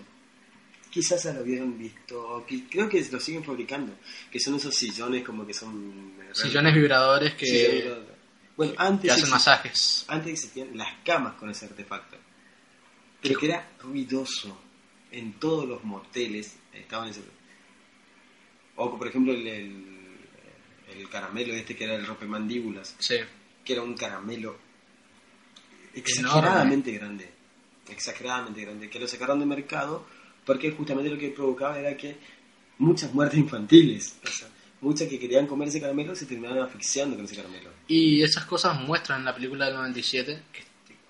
Quizás 0.90 1.24
ya 1.24 1.32
lo 1.32 1.40
habían 1.40 1.76
visto, 1.76 2.44
que- 2.46 2.64
creo 2.70 2.88
que 2.88 3.04
lo 3.10 3.18
siguen 3.18 3.42
fabricando, 3.42 3.94
que 4.30 4.38
son 4.38 4.54
esos 4.54 4.72
sillones 4.76 5.24
como 5.24 5.44
que 5.44 5.52
son 5.52 6.12
eh, 6.20 6.30
sillones 6.32 6.72
vibradores 6.72 7.34
que, 7.34 7.46
sillones- 7.46 8.13
bueno, 8.56 8.74
antes 8.78 9.10
que 9.10 9.10
hacen 9.12 9.30
masajes. 9.30 10.04
antes 10.08 10.32
existían 10.32 10.76
las 10.76 10.88
camas 11.04 11.34
con 11.34 11.50
ese 11.50 11.66
artefacto. 11.66 12.16
Pero 13.20 13.38
que 13.38 13.46
era 13.46 13.68
ruidoso. 13.80 14.60
en 15.10 15.34
todos 15.34 15.66
los 15.68 15.82
moteles 15.84 16.56
estaban 16.72 17.08
ese... 17.08 17.22
O 18.76 18.98
por 18.98 19.06
ejemplo 19.06 19.32
el, 19.32 19.46
el, 19.46 20.16
el 20.88 21.08
caramelo 21.08 21.54
este 21.54 21.76
que 21.76 21.84
era 21.84 21.94
el 21.94 22.04
rompemandíbulas, 22.06 22.96
Sí. 22.98 23.16
que 23.64 23.72
era 23.74 23.82
un 23.82 23.94
caramelo 23.94 24.58
exageradamente 25.94 26.90
grande, 26.92 27.30
exageradamente 27.88 28.62
grande, 28.62 28.90
que 28.90 28.98
lo 28.98 29.06
sacaron 29.06 29.38
de 29.40 29.46
mercado 29.46 30.04
porque 30.44 30.72
justamente 30.72 31.10
lo 31.10 31.18
que 31.18 31.30
provocaba 31.30 31.78
era 31.78 31.96
que 31.96 32.16
muchas 32.78 33.14
muertes 33.14 33.38
infantiles, 33.38 34.18
o 34.24 34.26
sea, 34.26 34.48
muchas 34.84 35.08
que 35.08 35.18
querían 35.18 35.46
comer 35.46 35.68
ese 35.68 35.80
caramelo 35.80 36.14
se 36.14 36.26
terminaron 36.26 36.64
asfixiando 36.66 37.16
con 37.16 37.24
ese 37.24 37.36
caramelo. 37.36 37.70
Y 37.88 38.22
esas 38.22 38.44
cosas 38.44 38.78
muestran 38.80 39.20
en 39.20 39.24
la 39.24 39.34
película 39.34 39.64
del 39.66 39.74
97, 39.74 40.42
que 40.52 40.62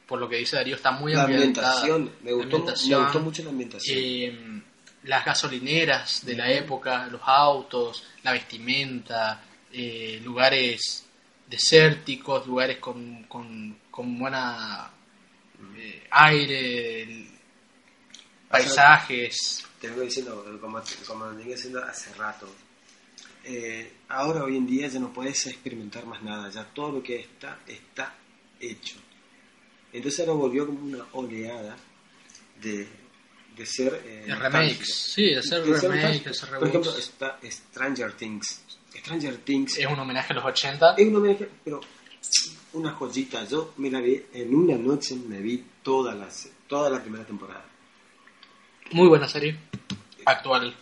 por 0.06 0.18
lo 0.20 0.28
que 0.28 0.36
dice 0.36 0.56
Darío 0.56 0.76
está 0.76 0.92
muy 0.92 1.12
La 1.12 1.24
ambientada. 1.24 1.80
ambientación, 1.80 2.12
me 2.22 2.30
La 2.30 2.36
gustó, 2.36 2.56
ambientación, 2.56 2.98
me 3.00 3.04
gustó 3.06 3.20
mucho 3.20 3.42
la 3.44 3.50
ambientación. 3.50 3.98
eh, 4.00 4.62
las 5.04 5.24
gasolineras 5.24 6.24
de 6.24 6.34
la 6.36 6.50
época, 6.50 7.06
los 7.08 7.20
autos, 7.24 8.04
la 8.22 8.32
vestimenta, 8.32 9.42
eh, 9.72 10.20
lugares 10.24 11.04
desérticos, 11.48 12.46
lugares 12.46 12.78
con, 12.78 13.24
con, 13.24 13.76
con 13.90 14.18
buena 14.18 14.90
eh, 15.76 16.06
aire, 16.10 17.28
paisajes. 18.48 19.66
te 19.80 19.88
vengo 19.88 20.02
diciendo, 20.02 20.44
como, 20.60 20.82
como 21.06 21.30
venía 21.34 21.54
diciendo 21.54 21.82
hace 21.84 22.14
rato, 22.14 22.48
eh, 23.44 23.92
ahora 24.08 24.44
hoy 24.44 24.56
en 24.56 24.66
día 24.66 24.88
ya 24.88 24.98
no 25.00 25.12
puedes 25.12 25.46
experimentar 25.46 26.06
más 26.06 26.22
nada, 26.22 26.50
ya 26.50 26.64
todo 26.64 26.92
lo 26.92 27.02
que 27.02 27.20
está, 27.20 27.60
está 27.66 28.14
hecho. 28.60 28.96
Entonces 29.92 30.20
ahora 30.20 30.32
volvió 30.32 30.66
como 30.66 30.80
una 30.84 31.04
oleada 31.12 31.76
de, 32.60 32.86
de 33.56 33.66
ser... 33.66 34.02
eh, 34.04 34.24
De 34.26 34.34
remakes, 34.34 34.94
sí, 35.14 35.34
de 35.34 35.42
ser 35.42 35.62
remakes, 35.64 36.24
de 36.24 36.30
hacer 36.30 36.58
Por 36.58 36.68
ejemplo, 36.68 36.96
está 36.96 37.38
Stranger 37.48 38.12
Things. 38.12 38.62
Stranger 38.96 39.36
Things 39.38 39.78
Es 39.78 39.86
un 39.86 39.98
homenaje 39.98 40.32
a 40.32 40.36
los 40.36 40.44
80. 40.44 40.94
es 40.96 41.06
una 41.06 41.18
homenaje, 41.18 41.48
pero 41.64 41.80
una 42.72 42.92
joyita. 42.92 43.44
Yo 43.44 43.74
me 43.76 43.90
la 43.90 44.00
vi 44.00 44.20
en 44.32 44.54
una 44.54 44.76
noche, 44.76 45.14
me 45.16 45.40
vi 45.40 45.62
toda 45.82 46.14
la, 46.14 46.28
toda 46.66 46.90
la 46.90 47.00
primera 47.02 47.24
temporada 47.24 47.64
Muy 48.92 49.08
buena 49.08 49.28
serie. 49.28 49.56
Actual. 50.24 50.74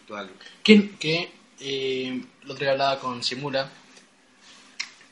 actual. 0.00 0.30
Que, 0.62 0.90
que 0.92 1.32
eh, 1.60 2.22
el 2.42 2.50
otro 2.50 2.64
día 2.64 2.72
hablaba 2.72 3.00
con 3.00 3.22
Simula, 3.22 3.70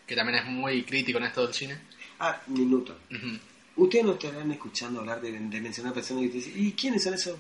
que 0.07 0.15
también 0.15 0.39
es 0.39 0.47
muy 0.47 0.85
crítico 0.85 1.19
en 1.19 1.25
esto 1.25 1.45
del 1.45 1.55
cine. 1.55 1.79
Ah, 2.19 2.41
minuto. 2.49 2.97
Ujú. 3.11 3.39
Ustedes 3.77 4.05
no 4.05 4.13
estarán 4.13 4.51
escuchando 4.53 5.01
hablar 5.01 5.21
de, 5.21 5.33
de 5.33 5.61
mencionar 5.61 5.93
personas 5.93 6.25
que 6.25 6.29
te 6.29 6.35
dicen, 6.37 6.53
¿y 6.57 6.73
quiénes 6.73 7.03
son 7.03 7.15
esos 7.15 7.39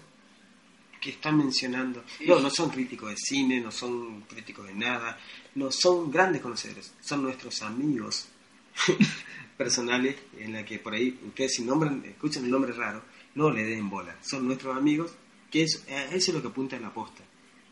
que 1.01 1.11
están 1.11 1.37
mencionando? 1.37 2.03
No, 2.27 2.41
no 2.41 2.51
son 2.51 2.71
críticos 2.71 3.11
de 3.11 3.17
cine, 3.17 3.61
no 3.61 3.71
son 3.71 4.23
críticos 4.23 4.67
de 4.67 4.75
nada, 4.75 5.19
no 5.55 5.71
son 5.71 6.11
grandes 6.11 6.41
conocedores, 6.41 6.95
son 7.03 7.23
nuestros 7.23 7.61
amigos 7.63 8.27
personales 9.57 10.17
en 10.39 10.55
la 10.55 10.65
que 10.65 10.79
por 10.79 10.95
ahí 10.95 11.19
ustedes 11.27 11.57
si 11.57 11.63
nombran, 11.63 12.05
escuchan 12.07 12.45
el 12.45 12.51
nombre 12.51 12.73
raro, 12.73 13.03
no 13.35 13.51
le 13.51 13.65
den 13.65 13.91
bola, 13.91 14.17
son 14.23 14.47
nuestros 14.47 14.77
amigos, 14.77 15.13
que 15.51 15.63
es, 15.65 15.85
a 15.89 16.05
eso 16.07 16.31
es 16.31 16.35
lo 16.35 16.43
que 16.43 16.49
apunta 16.49 16.77
en 16.77 16.83
la 16.83 16.95
posta. 16.95 17.23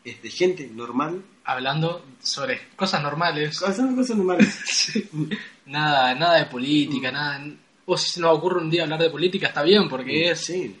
Es 0.03 0.21
de 0.21 0.29
gente 0.29 0.67
normal, 0.67 1.23
Hablando 1.45 2.05
sobre 2.21 2.69
cosas 2.75 3.01
normales, 3.03 3.57
son 3.57 3.95
cosas 3.95 4.15
normales. 4.15 4.93
nada, 5.65 6.15
nada 6.15 6.37
de 6.37 6.45
política, 6.45 7.11
nada. 7.11 7.45
O 7.85 7.97
si 7.97 8.11
se 8.11 8.21
nos 8.21 8.37
ocurre 8.37 8.61
un 8.61 8.69
día 8.69 8.83
hablar 8.83 9.01
de 9.01 9.09
política, 9.09 9.47
está 9.47 9.61
bien, 9.61 9.89
porque 9.89 10.31
es. 10.31 10.39
Sí, 10.39 10.73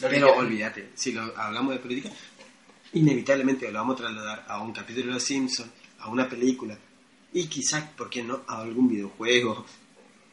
lo 0.00 0.08
Pero 0.08 0.36
olvídate, 0.36 0.90
si 0.94 1.10
lo 1.12 1.36
hablamos 1.36 1.74
de 1.74 1.80
política, 1.80 2.10
inevitablemente 2.92 3.72
lo 3.72 3.80
vamos 3.80 3.96
a 3.96 4.04
trasladar 4.04 4.44
a 4.46 4.62
un 4.62 4.72
capítulo 4.72 5.06
de 5.06 5.12
Los 5.14 5.24
Simpsons, 5.24 5.70
a 5.98 6.08
una 6.08 6.28
película, 6.28 6.78
y 7.32 7.46
quizás, 7.48 7.82
¿por 7.96 8.08
qué 8.08 8.22
no?, 8.22 8.42
a 8.46 8.60
algún 8.60 8.88
videojuego. 8.88 9.66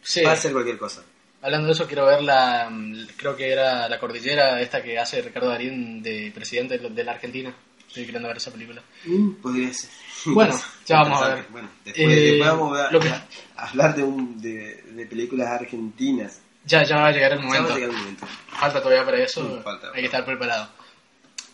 Sí. 0.04 0.22
Va 0.22 0.34
a 0.34 0.36
ser 0.36 0.52
cualquier 0.52 0.78
cosa. 0.78 1.04
Hablando 1.41 1.67
de 1.67 1.74
eso, 1.74 1.88
quiero 1.88 2.06
ver 2.06 2.22
la. 2.22 2.69
mm, 2.69 3.08
Creo 3.17 3.36
que 3.36 3.52
era 3.52 3.89
la 3.89 4.00
cordillera 4.00 4.62
esta 4.62 4.84
que 4.84 5.00
hace 5.00 5.24
Ricardo 5.24 5.50
Darín 5.50 6.04
de 6.04 6.32
presidente 6.36 6.78
de 6.78 6.89
de 6.89 7.04
la 7.04 7.13
Argentina. 7.13 7.52
Estoy 7.89 8.06
queriendo 8.06 8.28
ver 8.30 8.38
esa 8.38 8.52
película. 8.52 8.82
Mm, 9.06 9.32
podría 9.41 9.73
ser. 9.73 9.89
Bueno, 10.25 10.58
ya 10.86 10.97
vamos 11.02 11.21
a 11.21 11.36
ver. 11.36 11.45
Bueno, 11.49 11.69
después, 11.86 12.08
Eh, 12.08 12.21
después 12.21 12.49
vamos 12.49 12.78
a, 12.80 12.91
lo 12.91 12.99
que- 12.99 13.10
a 13.10 13.28
hablar 13.56 13.95
de, 13.95 14.04
un, 14.04 14.41
de, 14.41 14.82
de 14.84 15.06
películas 15.06 15.47
argentinas. 15.47 16.41
Ya, 16.65 16.84
ya 16.84 16.97
va 16.97 17.08
a 17.08 17.12
llegar 17.12 17.32
el 17.34 17.39
Ya 17.39 17.43
va 17.45 17.49
momento. 17.52 17.71
a 17.73 17.75
llegar 17.75 17.89
el 17.91 17.97
momento. 17.97 18.28
Falta 18.49 18.82
todavía 18.82 19.06
para 19.06 19.23
eso, 19.23 19.62
falta. 19.63 19.88
hay 19.93 20.02
que 20.02 20.06
estar 20.08 20.25
preparado. 20.25 20.69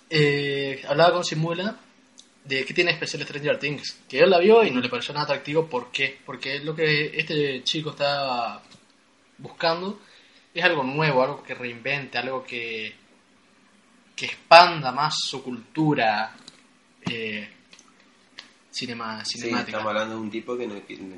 Eh, 0.09 0.83
hablaba 0.87 1.13
con 1.13 1.23
Simula 1.23 1.77
de 2.43 2.63
qué 2.65 2.73
tiene 2.73 2.91
especial 2.91 3.23
Stranger 3.23 3.59
Things, 3.59 3.99
que 4.09 4.19
él 4.19 4.29
la 4.29 4.39
vio 4.39 4.63
y 4.63 4.71
no 4.71 4.79
le 4.81 4.89
pareció 4.89 5.13
nada 5.13 5.25
atractivo. 5.25 5.67
¿Por 5.67 5.91
qué? 5.91 6.19
Porque 6.25 6.59
lo 6.59 6.75
que 6.75 7.17
este 7.19 7.63
chico 7.63 7.91
está 7.91 8.61
buscando 9.37 9.99
es 10.53 10.63
algo 10.63 10.83
nuevo, 10.83 11.23
algo 11.23 11.43
que 11.43 11.53
reinvente, 11.55 12.17
algo 12.17 12.43
que, 12.43 12.95
que 14.15 14.25
expanda 14.27 14.91
más 14.91 15.15
su 15.19 15.43
cultura 15.43 16.33
eh, 17.09 17.49
cinema, 18.71 19.23
Sí, 19.25 19.39
cinemática. 19.39 19.71
estamos 19.77 19.87
hablando 19.91 20.15
de 20.15 20.21
un 20.21 20.29
tipo 20.31 20.57
que, 20.57 20.67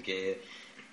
que, 0.03 0.41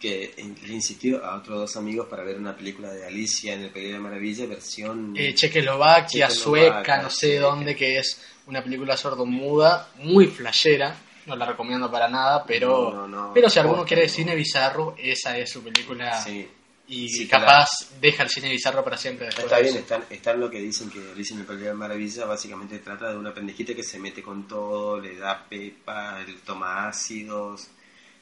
que, 0.00 0.34
le 0.66 0.72
insistió 0.74 1.24
a 1.24 1.36
otros 1.36 1.58
dos 1.60 1.76
amigos 1.76 2.06
para 2.08 2.24
ver 2.24 2.36
una 2.38 2.54
película 2.56 2.92
de 2.92 3.06
Alicia 3.06 3.54
en 3.54 3.62
el 3.62 3.70
País 3.70 3.86
de 3.86 3.92
la 3.94 4.00
Maravilla, 4.00 4.46
versión... 4.46 5.14
eh, 5.16 5.34
Checoslovaquia, 5.34 6.30
sueca, 6.30 7.02
no 7.02 7.10
sé 7.10 7.32
sí. 7.32 7.36
dónde, 7.36 7.74
que 7.74 7.98
es 7.98 8.22
una 8.46 8.62
película 8.62 8.96
sordomuda, 8.96 9.90
muy 9.98 10.26
flashera. 10.26 10.94
No 11.26 11.36
la 11.36 11.46
recomiendo 11.46 11.90
para 11.90 12.06
nada, 12.06 12.44
pero, 12.44 12.92
No, 12.92 13.08
no, 13.08 13.32
pero 13.32 13.48
si 13.48 13.58
alguno 13.58 13.84
quiere 13.86 14.08
cine 14.10 14.34
bizarro, 14.34 14.94
esa 14.98 15.38
es 15.38 15.50
su 15.50 15.62
película. 15.62 16.20
Sí. 16.20 16.46
Y 16.86 17.08
Sí, 17.08 17.26
capaz 17.26 17.68
deja 18.00 18.24
el 18.24 18.28
cine 18.28 18.50
bizarro 18.50 18.84
para 18.84 18.96
siempre 18.98 19.26
después. 19.26 19.44
Está 19.46 19.56
de 19.56 19.62
bien, 19.62 19.74
eso. 19.76 19.82
están, 19.84 20.04
están 20.10 20.38
lo 20.40 20.50
que 20.50 20.58
dicen 20.60 20.90
que 20.90 20.98
Alicia 21.12 21.34
en 21.34 21.40
el 21.40 21.46
País 21.46 21.60
de 21.60 21.66
la 21.68 21.74
Maravilla 21.74 22.26
básicamente 22.26 22.78
trata 22.80 23.10
de 23.10 23.16
una 23.16 23.32
pendejita 23.32 23.74
que 23.74 23.82
se 23.82 23.98
mete 23.98 24.22
con 24.22 24.46
todo, 24.46 25.00
le 25.00 25.16
da 25.16 25.46
pepa, 25.48 26.20
le 26.20 26.34
toma 26.44 26.86
ácidos, 26.88 27.68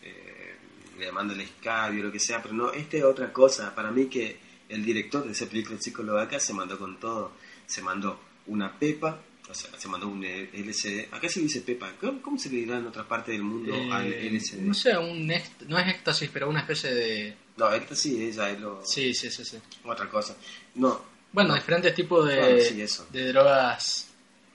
eh, 0.03 0.55
le 0.98 1.11
manda 1.11 1.35
el 1.35 1.40
escabio, 1.40 2.05
lo 2.05 2.12
que 2.12 2.20
sea, 2.20 2.40
pero 2.40 2.55
no, 2.55 2.72
este 2.72 2.98
es 2.98 3.05
otra 3.05 3.33
cosa. 3.33 3.75
Para 3.75 3.90
mí 3.90 4.07
que 4.07 4.38
el 4.68 4.85
director 4.85 5.25
de 5.27 5.33
esa 5.33 5.46
película 5.46 5.79
Checoslovaca 5.79 6.38
se 6.38 6.53
mandó 6.53 6.79
con 6.79 7.01
todo. 7.01 7.33
Se 7.66 7.83
mandó 7.83 8.20
una 8.46 8.79
pepa, 8.79 9.20
o 9.48 9.55
sea, 9.55 9.70
se 9.79 9.88
mandó 9.88 10.07
un 10.09 10.22
LCD. 10.25 11.09
Acá 11.12 11.29
se 11.29 11.40
dice 11.40 11.62
pepa, 11.62 11.92
¿cómo, 12.01 12.22
cómo 12.22 12.38
se 12.38 12.48
le 12.48 12.59
dirá 12.59 12.79
en 12.79 12.87
otra 12.87 13.07
parte 13.09 13.33
del 13.33 13.42
mundo 13.42 13.75
Eh, 13.75 13.90
al 13.90 14.12
LCD? 14.12 14.61
no 14.61 14.75
sé, 14.75 14.96
un 14.96 15.27
no 15.66 15.79
es 15.79 15.88
éxtasis, 15.88 16.31
pero 16.33 16.48
una 16.48 16.61
especie 16.61 16.94
de... 16.94 17.37
No, 17.56 17.70
esta 17.72 17.94
sí, 17.94 18.22
ella 18.24 18.50
es 18.50 18.60
lo, 18.60 18.80
Sí, 18.84 19.12
sí, 19.14 19.30
sí, 19.30 19.44
sí. 19.44 19.58
otra 19.84 20.08
cosa. 20.08 20.34
No, 20.76 21.00
Bueno, 21.32 21.54
diferentes 21.54 21.94
tipos 21.94 22.26
de, 22.28 22.40
Bueno, 22.40 22.60
sí, 22.60 22.80
eso. 22.80 23.06
de 23.10 23.28
drogas 23.32 24.08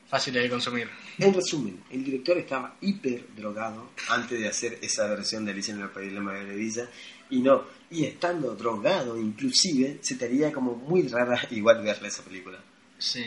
fáciles 0.09 0.43
de 0.43 0.49
consumir. 0.49 0.89
En 1.19 1.33
resumen, 1.33 1.83
el 1.91 2.03
director 2.03 2.37
estaba 2.37 2.75
hiper 2.81 3.25
drogado 3.35 3.89
antes 4.09 4.39
de 4.39 4.47
hacer 4.47 4.79
esa 4.81 5.05
versión 5.07 5.45
de 5.45 5.51
Alicia 5.51 5.73
en 5.73 5.81
el 5.81 5.89
País 5.89 6.09
de 6.09 6.15
la 6.15 6.21
Maravilla 6.21 6.89
y 7.29 7.39
no, 7.39 7.63
y 7.91 8.05
estando 8.05 8.55
drogado 8.55 9.17
inclusive, 9.17 9.97
se 10.01 10.15
te 10.15 10.25
haría 10.25 10.51
como 10.51 10.75
muy 10.75 11.07
rara 11.07 11.39
igual 11.51 11.81
verla 11.83 12.07
esa 12.07 12.23
película. 12.23 12.57
Sí. 12.97 13.23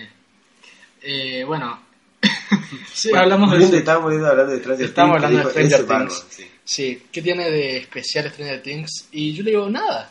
Eh, 1.03 1.45
bueno, 1.45 1.81
sí, 2.93 3.11
Bueno, 3.11 3.23
hablamos 3.25 3.71
de. 3.71 3.79
Estábamos 3.79 4.13
hablar 4.15 4.47
de 4.49 4.59
Stranger 4.59 4.87
Estamos 4.87 5.17
hablando 5.23 5.49
de 5.51 5.51
Stranger 5.69 5.87
Things. 5.87 6.27
sí. 6.31 6.50
Sí, 6.73 7.03
¿qué 7.11 7.21
tiene 7.21 7.51
de 7.51 7.79
especial 7.79 8.31
Stranger 8.31 8.63
Things? 8.63 9.09
Y 9.11 9.33
yo 9.33 9.43
le 9.43 9.51
digo, 9.51 9.69
nada. 9.69 10.09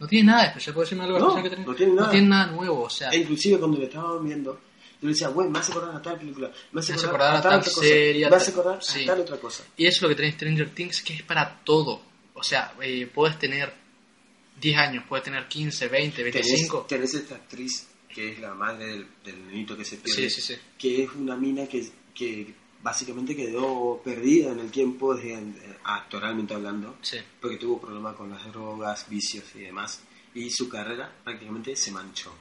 No 0.00 0.06
tiene 0.06 0.28
nada 0.30 0.42
de 0.42 0.48
especial. 0.48 0.72
¿Puedo 0.72 0.84
decirme 0.86 1.04
algo 1.04 1.18
No, 1.18 1.36
especial 1.36 1.42
que 1.42 1.50
tiene? 1.50 1.66
no 1.66 1.74
tiene 1.74 1.92
nada. 1.92 2.06
No 2.06 2.10
tiene 2.12 2.28
nada 2.28 2.46
nuevo, 2.46 2.82
o 2.84 2.88
sea. 2.88 3.10
E 3.10 3.18
inclusive 3.18 3.58
cuando 3.58 3.76
lo 3.76 3.84
estábamos 3.84 4.24
viendo, 4.24 4.52
yo 4.54 5.06
le 5.06 5.08
decía, 5.08 5.28
güey, 5.28 5.50
me 5.50 5.58
hace 5.58 5.72
acordar 5.72 5.96
a 5.96 6.00
tal 6.00 6.18
película, 6.18 6.50
me 6.72 6.80
hace 6.80 6.92
Me 6.92 6.96
hace 6.96 7.06
acordar, 7.08 7.36
a 7.36 7.42
tal 7.42 7.58
otra 7.60 7.70
serie, 7.72 8.22
cosa, 8.22 8.30
me 8.30 8.36
hace 8.36 8.50
acordar 8.52 8.82
sí. 8.82 9.02
a 9.02 9.06
tal 9.06 9.20
otra 9.20 9.36
cosa. 9.36 9.64
Y 9.76 9.84
eso 9.86 9.96
es 9.96 10.02
lo 10.02 10.08
que 10.08 10.14
tiene 10.14 10.32
Stranger 10.32 10.70
Things, 10.70 11.02
que 11.02 11.12
es 11.12 11.22
para 11.24 11.60
todo. 11.62 12.00
O 12.32 12.42
sea, 12.42 12.72
eh, 12.80 13.06
puedes 13.12 13.38
tener 13.38 13.74
10 14.58 14.78
años, 14.78 15.04
puedes 15.06 15.24
tener 15.24 15.46
15, 15.46 15.88
20, 15.88 16.22
25. 16.22 16.86
Tenés, 16.88 17.10
tenés 17.10 17.22
esta 17.22 17.34
actriz 17.34 17.86
que 18.08 18.30
es 18.32 18.38
la 18.38 18.54
madre 18.54 18.86
del, 18.86 19.06
del 19.22 19.46
nenito 19.46 19.76
que 19.76 19.84
se 19.84 19.98
pierde, 19.98 20.30
Sí, 20.30 20.30
sí, 20.30 20.40
sí. 20.40 20.60
que 20.78 21.04
es 21.04 21.10
una 21.12 21.36
mina 21.36 21.66
que, 21.66 21.86
que 22.14 22.54
básicamente 22.82 23.34
quedó 23.34 24.00
perdida 24.04 24.52
en 24.52 24.60
el 24.60 24.70
tiempo, 24.70 25.14
desde, 25.14 25.34
eh, 25.34 25.76
actoralmente 25.84 26.54
hablando, 26.54 26.96
Sí. 27.02 27.18
porque 27.40 27.56
tuvo 27.56 27.80
problemas 27.80 28.14
con 28.16 28.30
las 28.30 28.44
drogas, 28.52 29.08
vicios 29.08 29.44
y 29.54 29.60
demás, 29.60 30.00
y 30.34 30.50
su 30.50 30.68
carrera 30.68 31.12
prácticamente 31.24 31.74
se 31.76 31.90
manchó. 31.90 32.32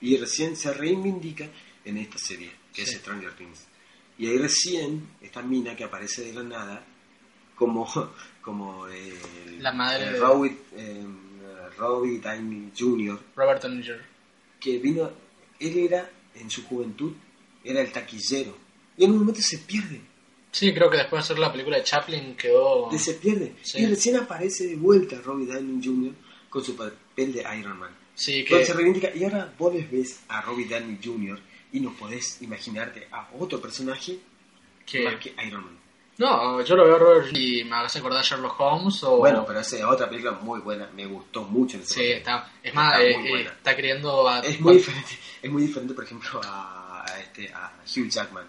Y 0.00 0.16
recién 0.16 0.56
se 0.56 0.72
reivindica 0.72 1.48
en 1.84 1.98
esta 1.98 2.18
serie, 2.18 2.50
que 2.72 2.84
Sí. 2.86 2.92
es 2.94 2.98
Stranger 3.00 3.32
Things. 3.36 3.66
Y 4.16 4.26
ahí 4.28 4.38
recién, 4.38 5.08
esta 5.20 5.42
mina 5.42 5.76
que 5.76 5.84
aparece 5.84 6.22
de 6.22 6.32
la 6.32 6.42
nada, 6.42 6.84
como, 7.54 7.86
como 8.42 8.86
el, 8.86 9.62
La 9.62 9.72
madre 9.72 10.06
el 10.06 10.12
de- 10.14 10.18
Robbie, 10.20 10.58
eh, 10.76 11.06
Robbie 11.76 12.18
Downey 12.18 12.72
Jr., 12.76 13.20
Robert 13.36 13.62
Downey 13.62 13.82
Jr. 13.86 14.02
que 14.60 14.78
vino, 14.78 15.10
él 15.60 15.76
era 15.78 16.10
en 16.34 16.50
su 16.50 16.64
juventud 16.64 17.12
era 17.64 17.80
el 17.80 17.92
taquillero. 17.92 18.56
Y 18.98 19.04
en 19.04 19.12
un 19.12 19.18
momento 19.20 19.40
se 19.40 19.58
pierde. 19.58 20.00
Sí, 20.50 20.72
creo 20.74 20.90
que 20.90 20.96
después 20.96 21.20
de 21.20 21.24
hacer 21.24 21.38
la 21.38 21.52
película 21.52 21.76
de 21.76 21.84
Chaplin 21.84 22.34
quedó... 22.36 22.90
se 22.98 23.14
pierde. 23.14 23.54
Sí. 23.62 23.78
Y 23.78 23.86
recién 23.86 24.16
aparece 24.16 24.66
de 24.66 24.76
vuelta 24.76 25.16
Robbie 25.24 25.46
Downey 25.46 25.80
Jr. 25.84 26.12
con 26.50 26.64
su 26.64 26.74
papel 26.74 27.32
de 27.32 27.44
Iron 27.58 27.78
Man. 27.78 27.90
Sí, 28.14 28.44
que... 28.44 28.64
se 28.66 28.72
reivindica. 28.72 29.14
Y 29.14 29.24
ahora 29.24 29.52
vos 29.58 29.72
les 29.72 29.90
ves 29.90 30.20
a 30.28 30.40
Robbie 30.42 30.66
Downey 30.66 30.98
Jr. 31.04 31.38
y 31.72 31.80
no 31.80 31.92
podés 31.94 32.42
imaginarte 32.42 33.06
a 33.12 33.30
otro 33.38 33.60
personaje 33.60 34.18
que- 34.84 35.04
más 35.04 35.16
que 35.16 35.34
Iron 35.46 35.64
Man. 35.64 35.78
No, 36.16 36.60
yo 36.62 36.74
lo 36.74 36.84
veo 36.84 36.96
a 36.96 36.98
Robert 36.98 37.36
y 37.36 37.62
me 37.62 37.76
hace 37.76 38.00
acordar 38.00 38.18
a 38.18 38.24
Sherlock 38.24 38.58
Holmes 38.58 39.04
o... 39.04 39.18
Bueno, 39.18 39.44
pero 39.46 39.60
esa 39.60 39.76
es 39.76 39.84
otra 39.84 40.08
película 40.08 40.32
muy 40.32 40.58
buena. 40.58 40.90
Me 40.96 41.06
gustó 41.06 41.44
mucho. 41.44 41.78
Sí, 41.84 41.94
papel. 41.94 42.10
está... 42.16 42.52
Es 42.60 42.74
más, 42.74 42.98
Está 42.98 43.04
eh, 43.20 43.40
eh, 43.42 43.42
está 43.42 43.76
queriendo... 43.76 44.28
a- 44.28 44.40
Es 44.40 44.58
muy 44.60 44.74
diferente, 44.78 45.10
es 45.40 45.50
muy 45.52 45.62
diferente, 45.62 45.94
por 45.94 46.02
ejemplo, 46.02 46.40
a, 46.42 47.04
a 47.08 47.20
este, 47.20 47.52
a 47.52 47.72
Hugh 47.86 48.08
Jackman. 48.08 48.46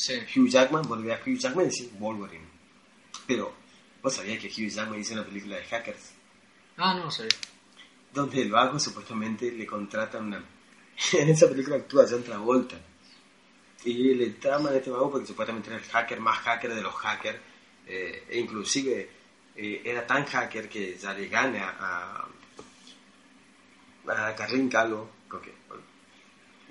Sí. 0.00 0.14
Hugh 0.34 0.48
Jackman, 0.48 0.82
volver 0.88 1.12
a 1.12 1.20
Hugh 1.22 1.36
Jackman 1.36 1.66
y 1.66 1.68
decir 1.68 1.90
Wolverine. 1.98 2.46
Pero, 3.26 3.52
¿vos 4.02 4.14
sabías 4.14 4.38
que 4.38 4.48
Hugh 4.48 4.70
Jackman 4.70 4.98
hizo 4.98 5.12
una 5.12 5.26
película 5.26 5.56
de 5.56 5.64
hackers? 5.64 6.12
Ah, 6.78 6.94
no, 6.94 7.10
sé. 7.10 7.28
Donde 8.14 8.40
el 8.40 8.50
vago 8.50 8.78
supuestamente 8.78 9.52
le 9.52 9.66
contrata 9.66 10.16
una... 10.16 10.42
en 11.12 11.28
esa 11.28 11.50
película 11.50 11.76
actúa 11.76 12.06
John 12.08 12.22
Travolta. 12.22 12.80
Y 13.84 14.14
le 14.14 14.30
traman 14.30 14.72
a 14.72 14.76
este 14.78 14.88
vago 14.88 15.10
porque 15.10 15.26
supuestamente 15.26 15.68
era 15.68 15.78
el 15.78 15.84
hacker 15.84 16.18
más 16.18 16.38
hacker 16.38 16.74
de 16.74 16.80
los 16.80 16.94
hackers. 16.94 17.38
eh, 17.86 18.24
e 18.26 18.38
inclusive 18.38 19.10
eh, 19.54 19.82
era 19.84 20.06
tan 20.06 20.24
hacker 20.24 20.66
que 20.66 20.96
ya 20.96 21.12
le 21.12 21.28
gana 21.28 21.76
a, 21.78 22.26
a 24.06 24.34
Carlín 24.34 24.70
Calvo. 24.70 25.10
Con 25.28 25.42
que, 25.42 25.52
con 25.68 25.78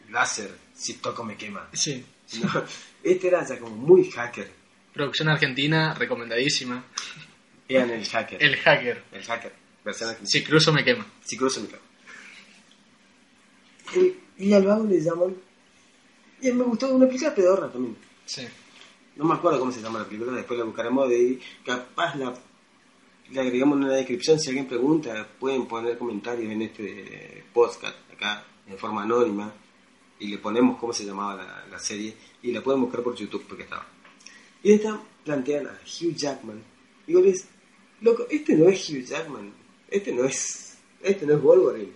láser, 0.10 0.58
si 0.74 0.96
toco 0.96 1.24
me 1.24 1.38
quema. 1.38 1.70
Sí. 1.74 2.04
No, 2.42 2.64
este 3.04 3.28
era 3.28 3.46
ya 3.48 3.58
como 3.58 3.76
muy 3.76 4.10
hacker. 4.12 4.52
Producción 4.94 5.30
argentina, 5.30 5.94
recomendadísima. 5.94 6.86
Eran 7.68 7.90
el 7.92 8.06
hacker. 8.06 8.44
El 8.44 8.56
hacker. 8.58 9.04
El 9.12 9.24
hacker. 9.24 9.54
Versión 9.84 10.10
argentina. 10.10 10.30
Si 10.30 10.44
cruzo 10.44 10.74
me 10.74 10.84
quema. 10.84 11.06
Si 11.24 11.38
cruzo 11.38 11.62
mi 11.62 11.68
cara. 11.68 11.82
Y, 13.96 14.46
y 14.46 14.54
al 14.54 14.66
vago 14.66 14.86
le 14.86 15.00
llaman. 15.00 15.36
Y 16.42 16.52
me 16.52 16.64
gustó 16.64 16.94
una 16.94 17.08
película 17.08 17.34
pedorra 17.34 17.72
también. 17.72 17.96
Sí. 18.26 18.48
No 19.16 19.26
me 19.26 19.34
acuerdo 19.34 19.60
cómo 19.60 19.72
se 19.72 19.82
llama 19.82 20.00
la 20.00 20.06
película, 20.06 20.32
después 20.32 20.58
la 20.58 20.66
buscaremos 20.66 21.10
de 21.10 21.16
ahí. 21.16 21.42
Capaz 21.66 22.16
la, 22.16 22.34
le 23.32 23.42
agregamos 23.42 23.80
en 23.80 23.90
la 23.90 23.96
descripción. 23.96 24.40
Si 24.40 24.50
alguien 24.50 24.68
pregunta, 24.68 25.28
pueden 25.40 25.68
poner 25.68 25.98
comentarios 25.98 26.52
en 26.52 26.62
este 26.62 27.44
podcast 27.54 27.96
acá 28.12 28.44
en 28.68 28.78
forma 28.78 29.04
anónima. 29.04 29.54
Y 30.20 30.28
le 30.28 30.38
ponemos 30.38 30.78
cómo 30.78 30.94
se 30.94 31.06
llamaba 31.06 31.66
la, 31.70 31.80
serie. 31.80 32.14
Y 32.44 32.52
la 32.52 32.62
pueden 32.62 32.82
buscar 32.82 33.02
por 33.02 33.16
YouTube 33.16 33.46
porque 33.48 33.64
estaba. 33.64 33.86
Y 34.62 34.74
esta 34.74 35.02
plantean 35.24 35.68
a 35.68 35.80
Hugh 35.84 36.16
Jackman. 36.16 36.62
Digo, 37.08 37.22
les, 37.22 37.48
loco, 38.02 38.26
este 38.30 38.56
no 38.56 38.68
es 38.70 38.90
Hugh 38.90 39.06
Jackman. 39.06 39.54
Este 39.90 40.12
no 40.12 40.26
es. 40.26 40.78
Este 41.02 41.26
no 41.26 41.34
es 41.34 41.42
Wolverine. 41.42 41.94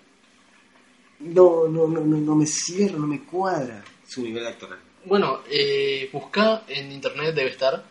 No, 1.19 1.67
no, 1.67 1.87
no, 1.87 2.01
no, 2.01 2.17
no 2.17 2.35
me 2.35 2.45
cierra, 2.45 2.97
no 2.97 3.07
me 3.07 3.23
cuadra 3.23 3.83
su 4.07 4.21
nivel 4.21 4.45
actoral. 4.45 4.79
Bueno, 5.05 5.41
eh, 5.49 6.09
busca 6.11 6.63
en 6.67 6.91
internet, 6.91 7.35
debe 7.35 7.49
estar, 7.49 7.83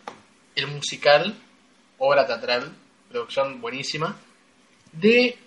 el 0.55 0.67
musical, 0.67 1.35
obra 1.99 2.25
teatral, 2.25 2.75
producción 3.09 3.61
buenísima, 3.61 4.17
de 4.91 5.37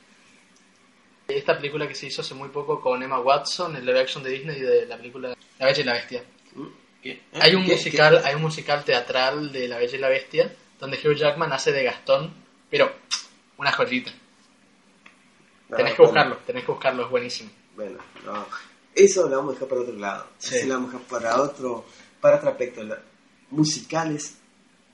esta 1.28 1.56
película 1.56 1.88
que 1.88 1.94
se 1.94 2.06
hizo 2.06 2.22
hace 2.22 2.34
muy 2.34 2.48
poco 2.50 2.80
con 2.80 3.02
Emma 3.02 3.20
Watson, 3.20 3.76
el 3.76 3.84
live 3.84 4.00
action 4.00 4.22
de 4.22 4.30
Disney 4.30 4.60
de 4.60 4.86
la 4.86 4.96
película 4.96 5.36
La 5.58 5.66
Bella 5.66 5.80
y 5.80 5.84
la 5.84 5.92
Bestia. 5.94 6.24
¿Qué? 7.02 7.22
Hay 7.34 7.54
un 7.54 7.64
¿Qué? 7.64 7.72
musical, 7.72 8.20
¿Qué? 8.20 8.28
hay 8.28 8.34
un 8.34 8.42
musical 8.42 8.84
teatral 8.84 9.52
de 9.52 9.68
La 9.68 9.78
Bella 9.78 9.96
y 9.96 10.00
la 10.00 10.08
Bestia, 10.08 10.54
donde 10.78 10.98
Hugh 10.98 11.16
Jackman 11.16 11.52
hace 11.52 11.72
de 11.72 11.84
Gastón, 11.84 12.32
pero 12.70 12.92
una 13.58 13.72
joyita. 13.72 14.12
No, 15.68 15.76
Tenés 15.76 15.94
que 15.94 16.02
bueno, 16.02 16.12
buscarlo, 16.12 16.36
tenés 16.46 16.64
que 16.64 16.72
buscarlo, 16.72 17.04
es 17.04 17.10
buenísimo. 17.10 17.50
Bueno, 17.74 17.98
no. 18.24 18.46
Eso 18.94 19.28
lo 19.28 19.36
vamos 19.36 19.50
a 19.50 19.54
dejar 19.54 19.68
para 19.68 19.80
otro 19.80 19.96
lado. 19.96 20.26
Sí. 20.38 20.56
Eso 20.56 20.66
lo 20.68 20.74
vamos 20.74 20.90
a 20.90 20.98
dejar 20.98 21.08
para 21.08 21.42
otro, 21.42 21.84
para 22.20 22.36
otro 22.36 22.50
aspecto. 22.50 22.82
Musicales 23.50 24.38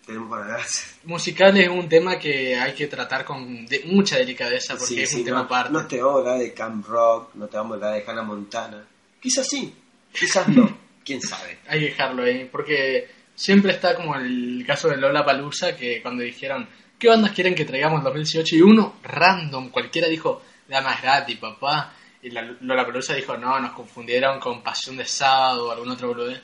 tenemos 0.04 0.28
para. 0.30 0.58
Musical 1.04 1.56
es 1.58 1.68
un 1.68 1.88
tema 1.88 2.18
que 2.18 2.56
hay 2.58 2.72
que 2.74 2.86
tratar 2.86 3.24
con 3.24 3.66
de- 3.66 3.82
mucha 3.86 4.16
delicadeza 4.18 4.74
porque 4.74 4.94
Sí, 4.94 5.02
es 5.02 5.10
sí, 5.10 5.18
un 5.20 5.24
tema 5.24 5.40
aparte. 5.40 5.72
no 5.72 5.86
te 5.86 6.00
vamos 6.02 6.16
a 6.16 6.18
hablar 6.20 6.38
de 6.38 6.52
Camp 6.54 6.86
Rock, 6.86 7.34
no 7.34 7.46
te 7.48 7.56
vamos 7.56 7.72
a 7.72 7.74
hablar 7.76 7.94
de 7.94 8.10
Hannah 8.10 8.22
Montana. 8.22 8.84
Quizás 9.20 9.46
sí, 9.48 9.74
quizás 10.12 10.48
no. 10.48 10.78
¿Quién 11.04 11.20
sabe? 11.20 11.58
Hay 11.68 11.80
que 11.80 11.86
dejarlo 11.86 12.22
ahí, 12.22 12.48
porque 12.50 13.08
siempre 13.34 13.72
está 13.72 13.94
como 13.96 14.14
el 14.14 14.62
caso 14.66 14.88
de 14.88 14.96
Lola 14.96 15.24
Palusa, 15.24 15.76
que 15.76 16.00
cuando 16.00 16.22
dijeron, 16.22 16.68
¿qué 16.98 17.08
bandas 17.08 17.32
quieren 17.32 17.54
que 17.56 17.64
traigamos 17.64 17.98
en 17.98 18.04
2018? 18.04 18.54
Y 18.56 18.62
uno, 18.62 18.96
random, 19.02 19.70
cualquiera 19.70 20.06
dijo, 20.08 20.42
la 20.68 20.80
más 20.80 21.02
gratis, 21.02 21.38
papá. 21.38 21.92
Y 22.22 22.30
la 22.30 22.42
Lola 22.60 22.86
Palusa 22.86 23.14
dijo, 23.14 23.36
no, 23.36 23.58
nos 23.58 23.72
confundieron 23.72 24.38
con 24.38 24.62
Pasión 24.62 24.96
de 24.96 25.04
Sábado 25.04 25.66
o 25.68 25.70
algún 25.72 25.90
otro 25.90 26.06
boludez. 26.08 26.40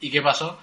¿Y 0.00 0.10
qué 0.10 0.22
pasó? 0.22 0.58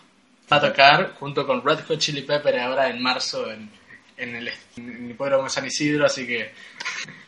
Va 0.52 0.58
a 0.58 0.62
tocar 0.62 1.16
junto 1.20 1.45
con 1.47 1.64
Red 1.64 1.86
Hot 1.88 1.99
Chili 1.99 2.22
Pepper 2.24 2.60
ahora 2.60 2.89
en 2.89 3.02
marzo 3.02 3.49
en, 3.49 3.70
en 4.18 4.36
el, 4.36 4.52
en 4.76 5.06
el 5.06 5.12
hipódromo 5.12 5.45
de 5.45 5.49
San 5.49 5.66
Isidro, 5.66 6.06
así 6.06 6.28
que 6.28 6.52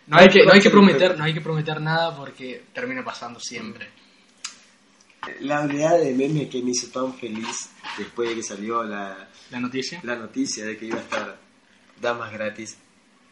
no 0.07 0.17
hay 0.17 0.27
que, 0.27 0.45
no 0.45 0.51
hay 0.51 0.59
que 0.59 0.69
prometer, 0.69 1.17
no 1.17 1.23
hay 1.23 1.33
que 1.33 1.41
prometer 1.41 1.79
nada 1.79 2.15
porque 2.15 2.63
termina 2.73 3.03
pasando 3.03 3.39
siempre. 3.39 3.87
La 5.39 5.61
oleada 5.61 5.99
de 5.99 6.13
memes 6.13 6.49
que 6.49 6.61
me 6.61 6.71
hizo 6.71 6.87
tan 6.87 7.13
feliz 7.13 7.69
después 7.97 8.29
de 8.29 8.35
que 8.35 8.43
salió 8.43 8.83
la, 8.83 9.29
La 9.51 9.59
noticia. 9.59 10.01
la 10.03 10.17
noticia 10.17 10.65
de 10.65 10.77
que 10.77 10.85
iba 10.85 10.97
a 10.97 11.01
estar 11.01 11.37
Damas 12.01 12.33
gratis. 12.33 12.77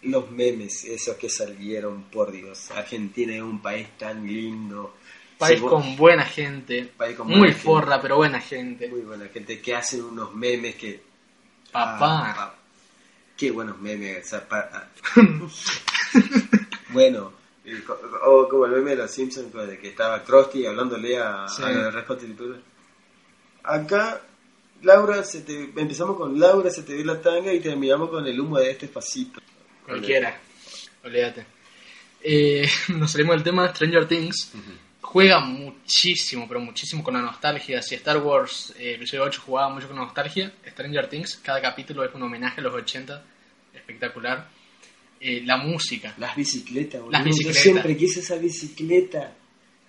Los 0.04 0.32
memes, 0.32 0.86
esos 0.86 1.18
que 1.18 1.30
salieron, 1.30 2.04
por 2.04 2.32
Dios. 2.32 2.72
Argentina 2.72 3.36
es 3.36 3.42
un 3.42 3.62
país 3.62 3.88
tan 3.98 4.26
lindo. 4.26 4.96
País 5.42 5.62
con 5.62 5.96
buena 5.98 6.24
gente, 6.26 6.92
País 6.98 7.18
con 7.18 7.28
muy 7.28 7.50
gente. 7.50 7.62
forra, 7.64 8.02
pero 8.02 8.16
buena 8.18 8.39
gente. 8.39 8.88
Muy 8.88 9.02
buena 9.02 9.28
gente 9.28 9.60
que 9.62 9.76
hacen 9.76 10.04
unos 10.04 10.34
memes 10.34 10.76
que. 10.76 11.02
Papá. 11.72 12.36
Ah, 12.38 12.56
qué 13.38 13.52
buenos 13.52 13.78
memes. 13.80 14.26
o 14.26 14.30
sea, 14.30 14.48
ah. 14.52 14.88
bueno, 16.89 17.32
el 17.66 17.84
co- 17.84 18.00
o 18.26 18.48
como 18.50 18.66
el 18.66 18.72
meme 18.72 18.92
de 18.92 18.98
los 18.98 19.12
Simpsons, 19.12 19.48
pues, 19.52 19.68
de 19.68 19.80
que 19.80 19.89
estaba 19.89 20.24
Krusty 20.24 20.66
hablándole 20.66 21.18
a, 21.18 21.48
Sí. 21.48 21.64
a 21.64 21.70
la. 21.70 22.06
Acá, 23.64 24.22
Laura, 24.82 25.24
se 25.24 25.42
te, 25.42 25.64
empezamos 25.76 26.18
con 26.18 26.39
Laura, 26.39 26.70
se 26.72 26.84
te 26.84 26.96
ve 26.96 27.06
la 27.06 27.22
tanga 27.22 27.54
y 27.54 27.60
terminamos 27.60 28.10
con 28.10 28.26
el 28.26 28.39
humo 28.39 28.58
de 28.58 28.72
este 28.72 28.88
facito. 28.88 29.39
Cualquiera. 29.86 30.38
Olvídate. 31.04 31.46
Eh, 32.24 32.68
nos 32.89 33.12
salimos 33.12 33.36
del 33.36 33.44
tema 33.44 33.64
de 33.64 33.70
Stranger 33.76 34.08
Things. 34.08 34.52
Juega 35.12 35.41
muchísimo, 35.41 36.47
pero 36.47 36.62
muchísimo 36.62 37.03
con 37.03 37.14
la 37.16 37.22
nostalgia. 37.22 37.82
Si 37.82 37.95
Star 37.95 38.18
Wars 38.20 38.74
eh, 38.80 38.93
episodio 38.93 39.24
8 39.24 39.41
jugaba 39.45 39.70
mucho 39.74 39.88
con 39.89 39.97
nostalgia, 39.97 40.53
Stranger 40.70 41.09
Things, 41.09 41.36
cada 41.43 41.62
capítulo 41.62 42.05
es 42.05 42.16
un 42.16 42.24
homenaje 42.24 42.62
a 42.62 42.64
los 42.64 42.74
80. 42.74 43.22
Espectacular. 43.74 44.47
Eh, 45.20 45.41
la 45.45 45.57
música. 45.57 46.14
Las 46.18 46.34
bicicletas, 46.36 47.01
boludo. 47.01 47.12
Las 47.12 47.26
bicicletas. 47.26 47.57
Yo 47.57 47.72
siempre 47.72 47.97
quise 47.97 48.20
esa 48.22 48.36
bicicleta. 48.38 49.34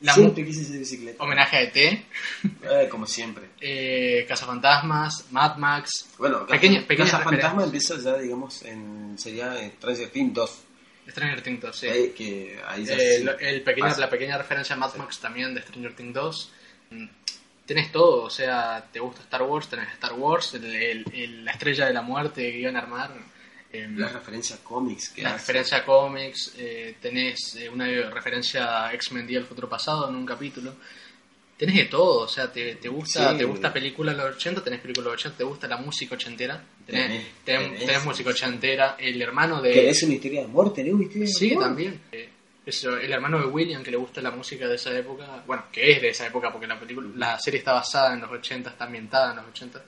La 0.00 0.12
siempre 0.14 0.44
quise 0.44 0.62
esa 0.62 0.72
bicicleta. 0.72 1.22
Homenaje 1.22 1.56
a 1.56 1.62
ET. 1.62 1.76
Eh, 1.76 2.88
como 2.90 3.06
siempre. 3.06 3.44
Eh, 3.60 4.24
Cazafantasmas, 4.26 5.26
Mad 5.30 5.56
Max. 5.56 6.08
Bueno, 6.18 6.44
Pequeña- 6.48 6.80
referencias. 6.80 7.62
empieza 7.64 7.96
ya, 8.00 8.18
digamos, 8.18 8.62
en, 8.64 9.14
sería 9.16 9.62
en 9.62 9.70
Stranger 9.70 10.08
Things 10.10 10.34
2. 10.34 10.58
Stranger 11.12 11.40
Things 11.42 11.60
2, 11.60 11.76
sí. 11.76 11.86
eh, 11.86 12.12
que 12.16 12.60
ahí 12.66 12.84
el 13.40 13.62
pequeño- 13.62 13.86
pasa. 13.86 14.00
la 14.00 14.10
pequeña 14.10 14.36
referencia 14.36 14.74
a 14.74 14.78
Mad 14.78 14.94
Max 14.96 15.20
también 15.20 15.54
de 15.54 15.62
Stranger 15.62 15.94
Things 15.94 16.14
2. 16.14 16.52
Mm, 16.90 17.06
Tenés 17.64 17.92
todo, 17.92 18.24
o 18.24 18.28
sea, 18.30 18.84
te 18.92 18.98
gusta 18.98 19.22
Star 19.22 19.42
Wars, 19.42 19.68
tenés 19.68 19.88
Star 19.92 20.14
Wars, 20.14 20.52
el- 20.54 20.64
el- 20.64 21.04
el- 21.14 21.44
la 21.44 21.52
estrella 21.52 21.86
de 21.86 21.92
la 21.94 22.02
muerte 22.02 22.42
que 22.50 22.58
iban 22.58 22.74
a 22.76 22.80
armar. 22.80 23.12
eh, 23.74 23.88
La 23.96 24.08
referencia 24.08 24.56
a 24.56 24.58
cómics 24.58 25.08
que 25.10 25.22
la 25.22 25.30
hace. 25.30 25.38
referencia 25.38 25.78
a 25.78 25.84
cómics, 25.86 26.52
eh, 26.58 26.96
tenés 27.00 27.54
eh, 27.56 27.70
una 27.70 27.86
referencia 28.10 28.86
a 28.88 28.92
X-Men 28.94 29.26
Día 29.26 29.38
del 29.38 29.46
Futuro 29.48 29.66
Pasado 29.68 30.10
en 30.10 30.16
un 30.16 30.26
capítulo. 30.26 30.74
Tenés 31.62 31.76
de 31.76 31.84
todo, 31.84 32.22
o 32.24 32.28
sea, 32.28 32.50
te, 32.50 32.74
te 32.74 32.88
gusta 32.88 33.30
Sí. 33.30 33.38
te 33.38 33.44
gusta 33.44 33.72
película 33.72 34.10
de 34.12 34.18
los 34.18 34.34
80, 34.36 34.64
tenés 34.64 34.80
película 34.80 35.04
de 35.04 35.10
los 35.12 35.20
80, 35.20 35.38
te 35.38 35.44
gusta 35.44 35.68
la 35.68 35.76
música 35.76 36.16
ochentera, 36.16 36.60
tenés, 36.84 37.06
Tenés, 37.06 37.26
tenés, 37.44 37.62
tenés. 37.70 37.86
tenés 37.86 38.04
música 38.04 38.30
ochentera, 38.30 38.96
el 38.98 39.22
hermano 39.22 39.62
de... 39.62 39.72
¿Querés 39.72 40.02
una 40.02 40.14
historia 40.14 40.40
de 40.40 40.46
amor? 40.46 40.74
¿Tenés 40.74 40.92
una 40.92 41.04
historia 41.04 41.26
de 41.26 41.32
Sí, 41.32 41.50
amor? 41.52 41.62
también. 41.64 42.00
Eh, 42.10 42.28
eso, 42.66 42.96
el 42.96 43.12
hermano 43.12 43.38
de 43.38 43.46
William, 43.46 43.82
que 43.84 43.92
le 43.92 43.96
gusta 43.96 44.20
la 44.20 44.32
música 44.32 44.66
de 44.66 44.74
esa 44.74 44.96
época, 44.98 45.44
bueno, 45.46 45.66
que 45.70 45.92
es 45.92 46.02
de 46.02 46.08
esa 46.08 46.26
época 46.26 46.50
porque 46.50 46.66
la 46.66 46.80
película, 46.80 47.08
la 47.16 47.38
serie 47.38 47.58
está 47.58 47.74
basada 47.74 48.12
en 48.14 48.20
los 48.22 48.30
80, 48.32 48.70
está 48.70 48.84
ambientada 48.84 49.30
en 49.30 49.36
los 49.36 49.46
80. 49.46 49.84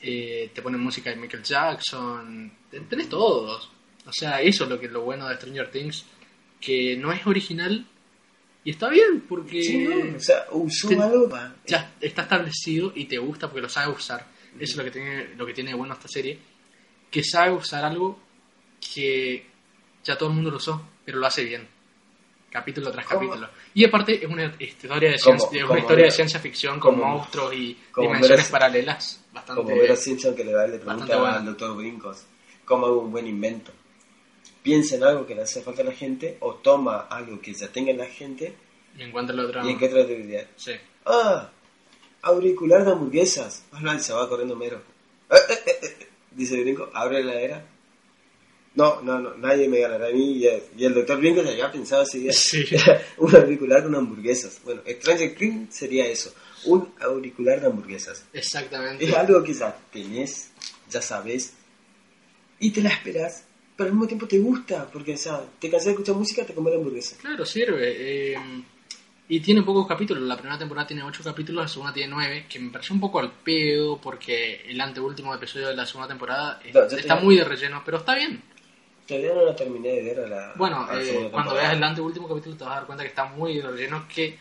Eh, 0.00 0.50
te 0.54 0.62
ponen 0.62 0.80
música 0.80 1.10
de 1.10 1.16
Michael 1.16 1.42
Jackson, 1.42 2.52
te- 2.70 2.80
tenés 2.80 3.08
todos. 3.08 3.70
O 4.06 4.12
sea, 4.12 4.40
eso 4.40 4.64
es 4.64 4.70
lo 4.70 4.78
que 4.80 4.88
lo 4.88 5.02
bueno 5.02 5.28
de 5.28 5.36
Stranger 5.36 5.70
Things, 5.70 6.04
que 6.60 6.96
no 6.96 7.12
es 7.12 7.26
original, 7.26 7.84
Y 8.64 8.70
está 8.72 8.88
bien, 8.88 9.24
porque 9.28 9.62
Sí, 9.62 9.78
no, 9.78 10.16
o 10.16 10.20
sea, 10.20 10.46
usó 10.52 10.88
te- 10.88 10.96
algo 11.00 11.28
para... 11.28 11.54
ya 11.66 11.94
está 12.00 12.22
establecido 12.22 12.92
y 12.94 13.04
te 13.06 13.16
gusta 13.18 13.48
porque 13.48 13.62
lo 13.62 13.68
sabe 13.68 13.92
usar. 13.92 14.26
Eso 14.58 14.72
es 14.72 14.76
lo 14.76 14.84
que 14.84 14.90
tiene, 14.90 15.28
lo 15.36 15.46
que 15.46 15.54
tiene 15.54 15.70
de 15.70 15.76
bueno 15.76 15.94
esta 15.94 16.08
serie. 16.08 16.38
Que 17.10 17.22
sabe 17.24 17.52
usar 17.52 17.84
algo 17.84 18.18
que 18.94 19.46
ya 20.04 20.16
todo 20.18 20.28
el 20.28 20.34
mundo 20.34 20.50
lo 20.50 20.56
usó, 20.58 20.82
pero 21.04 21.18
lo 21.18 21.26
hace 21.26 21.44
bien. 21.44 21.66
Capítulo 22.50 22.90
tras 22.90 23.06
¿Cómo? 23.06 23.20
capítulo. 23.20 23.48
Y 23.74 23.84
aparte 23.84 24.24
es 24.24 24.30
una 24.30 24.52
historia 24.58 25.10
de 25.10 25.18
ciencia, 25.18 25.48
es 25.52 25.68
una 25.68 25.78
historia 25.78 26.04
de 26.06 26.10
ciencia 26.10 26.40
ficción 26.40 26.80
con 26.80 26.94
como- 26.96 27.06
monstruos 27.16 27.54
y 27.54 27.78
como 27.92 28.08
dimensiones 28.08 28.48
paralelas. 28.48 29.24
Bastante 29.32 29.62
Como 29.62 29.76
Vero 29.76 29.94
Simpson 29.96 30.34
que 30.34 30.44
le, 30.44 30.54
va, 30.54 30.66
le 30.66 30.78
pregunta 30.78 31.18
bueno. 31.18 31.36
al 31.36 31.44
doctor 31.44 31.76
Brincos 31.76 32.24
cómo 32.64 32.86
hago 32.86 33.00
un 33.00 33.12
buen 33.12 33.26
invento. 33.26 33.72
Piensa 34.68 34.96
en 34.96 35.04
algo 35.04 35.26
que 35.26 35.34
le 35.34 35.40
hace 35.40 35.62
falta 35.62 35.80
a 35.80 35.84
la 35.86 35.92
gente 35.92 36.36
o 36.40 36.56
toma 36.56 37.06
algo 37.08 37.40
que 37.40 37.54
ya 37.54 37.68
tenga 37.68 37.90
la 37.94 38.04
gente 38.04 38.54
y 38.98 39.02
encuentra 39.02 39.34
la 39.34 39.44
otra. 39.44 39.64
y 39.64 39.70
encuentra 39.70 40.02
otra 40.02 40.12
debilidad. 40.12 40.46
Sí. 40.56 40.72
Ah, 41.06 41.50
auricular 42.20 42.84
de 42.84 42.92
hamburguesas. 42.92 43.64
Y 43.72 43.98
se 44.00 44.12
va 44.12 44.28
corriendo 44.28 44.56
mero. 44.56 44.82
Eh, 45.30 45.36
eh, 45.48 45.54
eh, 45.66 45.80
eh, 45.82 46.08
Dice 46.32 46.60
Brinco, 46.60 46.90
abre 46.92 47.24
la 47.24 47.32
heladera. 47.32 47.66
No, 48.74 49.00
no, 49.00 49.18
no, 49.18 49.38
nadie 49.38 49.70
me 49.70 49.80
ganará 49.80 50.08
a 50.08 50.10
mí. 50.10 50.36
Y, 50.36 50.84
el 50.84 50.92
doctor 50.92 51.16
Brinco 51.16 51.42
se 51.42 51.48
había 51.48 51.72
pensado. 51.72 52.04
Sí. 52.32 52.66
un 53.16 53.34
auricular 53.36 53.82
con 53.84 53.94
hamburguesas. 53.94 54.60
Bueno, 54.66 54.82
Stranger 54.86 55.34
Things 55.34 55.74
sería 55.74 56.06
eso. 56.06 56.34
Un 56.66 56.92
auricular 57.00 57.58
de 57.58 57.68
hamburguesas. 57.68 58.22
Exactamente. 58.34 59.02
Es 59.06 59.14
algo 59.14 59.42
que 59.42 59.54
ya 59.54 59.74
tenés, 59.90 60.50
ya 60.90 61.00
sabes, 61.00 61.54
y 62.60 62.70
te 62.70 62.82
la 62.82 62.90
esperas, 62.90 63.44
pero 63.78 63.90
al 63.90 63.94
mismo 63.94 64.08
tiempo 64.08 64.26
te 64.26 64.40
gusta, 64.40 64.88
porque 64.92 65.14
o 65.14 65.16
sea, 65.16 65.40
te 65.60 65.70
cansas 65.70 65.86
de 65.86 65.90
escuchar 65.92 66.16
música, 66.16 66.44
te 66.44 66.52
comes 66.52 66.72
la 66.72 66.78
hamburguesa. 66.80 67.16
Claro, 67.16 67.46
sirve. 67.46 68.32
eh, 68.32 68.36
y 69.28 69.38
tiene 69.38 69.62
pocos 69.62 69.86
capítulos. 69.86 70.24
La 70.24 70.36
primera 70.36 70.58
temporada 70.58 70.86
tiene 70.86 71.04
8 71.04 71.22
capítulos, 71.22 71.62
la 71.62 71.68
segunda 71.68 71.92
tiene 71.92 72.12
9, 72.12 72.46
que 72.48 72.58
me 72.58 72.70
pareció 72.72 72.94
un 72.94 73.00
poco 73.00 73.20
al 73.20 73.30
pedo 73.30 74.00
porque 74.00 74.62
el 74.66 74.80
anteúltimo 74.80 75.32
episodio 75.32 75.68
de 75.68 75.76
la 75.76 75.86
segunda 75.86 76.08
temporada 76.08 76.60
No, 76.74 76.82
está 76.82 77.16
muy 77.16 77.36
de 77.36 77.44
relleno, 77.44 77.82
pero 77.84 77.98
está 77.98 78.16
bien. 78.16 78.42
Todavía 79.06 79.34
no 79.34 79.44
la 79.44 79.54
terminé 79.54 79.90
de 79.90 80.02
ver 80.02 80.20
a 80.20 80.26
la. 80.26 80.52
Bueno, 80.56 80.84
a 80.88 80.96
la 80.96 81.02
eh, 81.02 81.28
cuando 81.30 81.54
veas 81.54 81.72
el 81.72 81.84
anteúltimo 81.84 82.26
capítulo 82.26 82.56
te 82.56 82.64
vas 82.64 82.72
a 82.72 82.76
dar 82.76 82.86
cuenta 82.86 83.04
que 83.04 83.10
está 83.10 83.26
muy 83.26 83.58
de 83.58 83.62
relleno, 83.62 84.06
que 84.12 84.36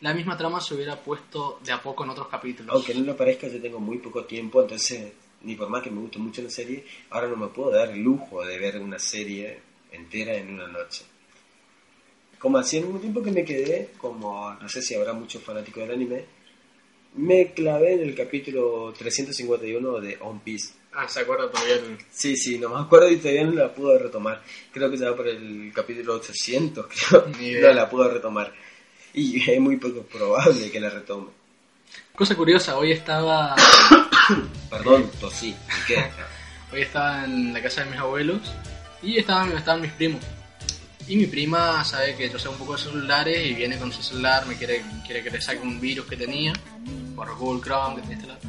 la 0.00 0.14
misma 0.14 0.36
trama 0.36 0.60
se 0.60 0.74
hubiera 0.74 0.96
puesto 0.96 1.60
de 1.62 1.72
a 1.72 1.80
poco 1.80 2.04
en 2.04 2.10
otros 2.10 2.28
capítulos. 2.28 2.74
Aunque 2.74 2.94
no 2.94 3.04
lo 3.04 3.16
parezca, 3.16 3.46
yo 3.46 3.60
tengo 3.60 3.78
muy 3.78 3.98
poco 3.98 4.24
tiempo, 4.24 4.62
entonces, 4.62 5.12
ni 5.42 5.54
por 5.54 5.68
más 5.68 5.82
que 5.82 5.90
me 5.90 6.00
guste 6.00 6.18
mucho 6.18 6.42
la 6.42 6.50
serie, 6.50 6.84
ahora 7.10 7.28
no 7.28 7.36
me 7.36 7.48
puedo 7.48 7.70
dar 7.70 7.90
el 7.90 8.00
lujo 8.00 8.44
de 8.44 8.58
ver 8.58 8.78
una 8.78 8.98
serie 8.98 9.60
entera 9.92 10.34
en 10.34 10.54
una 10.54 10.66
noche. 10.66 11.04
Como 12.38 12.58
así, 12.58 12.78
en 12.78 12.86
un 12.86 13.00
tiempo 13.00 13.22
que 13.22 13.30
me 13.30 13.44
quedé, 13.44 13.90
como 13.98 14.54
no 14.54 14.68
sé 14.68 14.80
si 14.80 14.94
habrá 14.94 15.12
muchos 15.12 15.42
fanáticos 15.42 15.82
del 15.82 15.94
anime, 15.94 16.24
me 17.14 17.52
clavé 17.52 17.94
en 17.94 18.00
el 18.00 18.14
capítulo 18.14 18.94
351 18.96 20.00
de 20.00 20.18
One 20.20 20.40
Piece. 20.44 20.74
Ah, 20.92 21.08
se 21.08 21.20
acuerda 21.20 21.50
todavía 21.50 21.74
el... 21.74 21.98
Sí, 22.10 22.36
sí, 22.36 22.58
no 22.58 22.68
me 22.68 22.80
acuerdo 22.80 23.10
y 23.10 23.16
todavía 23.16 23.44
no 23.44 23.52
la 23.52 23.72
pude 23.72 23.98
retomar. 23.98 24.42
Creo 24.72 24.90
que 24.90 24.96
ya 24.96 25.10
va 25.10 25.16
por 25.16 25.28
el 25.28 25.72
capítulo 25.74 26.14
800, 26.14 26.86
creo. 27.08 27.26
Ni 27.38 27.48
idea. 27.48 27.68
No 27.68 27.74
la 27.74 27.90
pude 27.90 28.08
retomar. 28.08 28.52
Y 29.14 29.50
es 29.50 29.60
muy 29.60 29.76
poco 29.76 30.02
probable 30.02 30.70
que 30.70 30.80
la 30.80 30.90
retome. 30.90 31.28
Cosa 32.14 32.36
curiosa, 32.36 32.76
hoy 32.76 32.92
estaba 32.92 33.56
Perdón, 34.70 35.10
tosí. 35.20 35.54
Hoy 36.72 36.82
estaba 36.82 37.24
en 37.24 37.52
la 37.52 37.62
casa 37.62 37.84
de 37.84 37.90
mis 37.90 37.98
abuelos 37.98 38.40
y 39.02 39.18
estaban, 39.18 39.56
estaban 39.56 39.80
mis 39.80 39.92
primos. 39.92 40.20
Y 41.06 41.16
mi 41.16 41.26
prima 41.26 41.84
sabe 41.84 42.14
que 42.14 42.30
yo 42.30 42.38
sé 42.38 42.48
un 42.48 42.56
poco 42.56 42.74
de 42.74 42.82
celulares 42.82 43.44
y 43.44 43.54
viene 43.54 43.76
con 43.78 43.92
su 43.92 44.02
celular, 44.02 44.46
me 44.46 44.54
quiere, 44.54 44.84
quiere 45.04 45.24
que 45.24 45.30
le 45.30 45.40
saque 45.40 45.58
un 45.58 45.80
virus 45.80 46.06
que 46.06 46.16
tenía 46.16 46.52
por 47.16 47.36
Google 47.36 47.60
Chrome 47.62 47.96
que 47.96 48.02
tenía 48.02 48.16
instalado. 48.16 48.40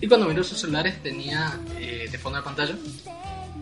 Y 0.00 0.06
cuando 0.06 0.26
miró 0.26 0.44
sus 0.44 0.58
celulares 0.58 1.02
tenía 1.02 1.58
eh, 1.78 2.08
de 2.10 2.18
fondo 2.18 2.38
de 2.38 2.44
pantalla 2.44 2.74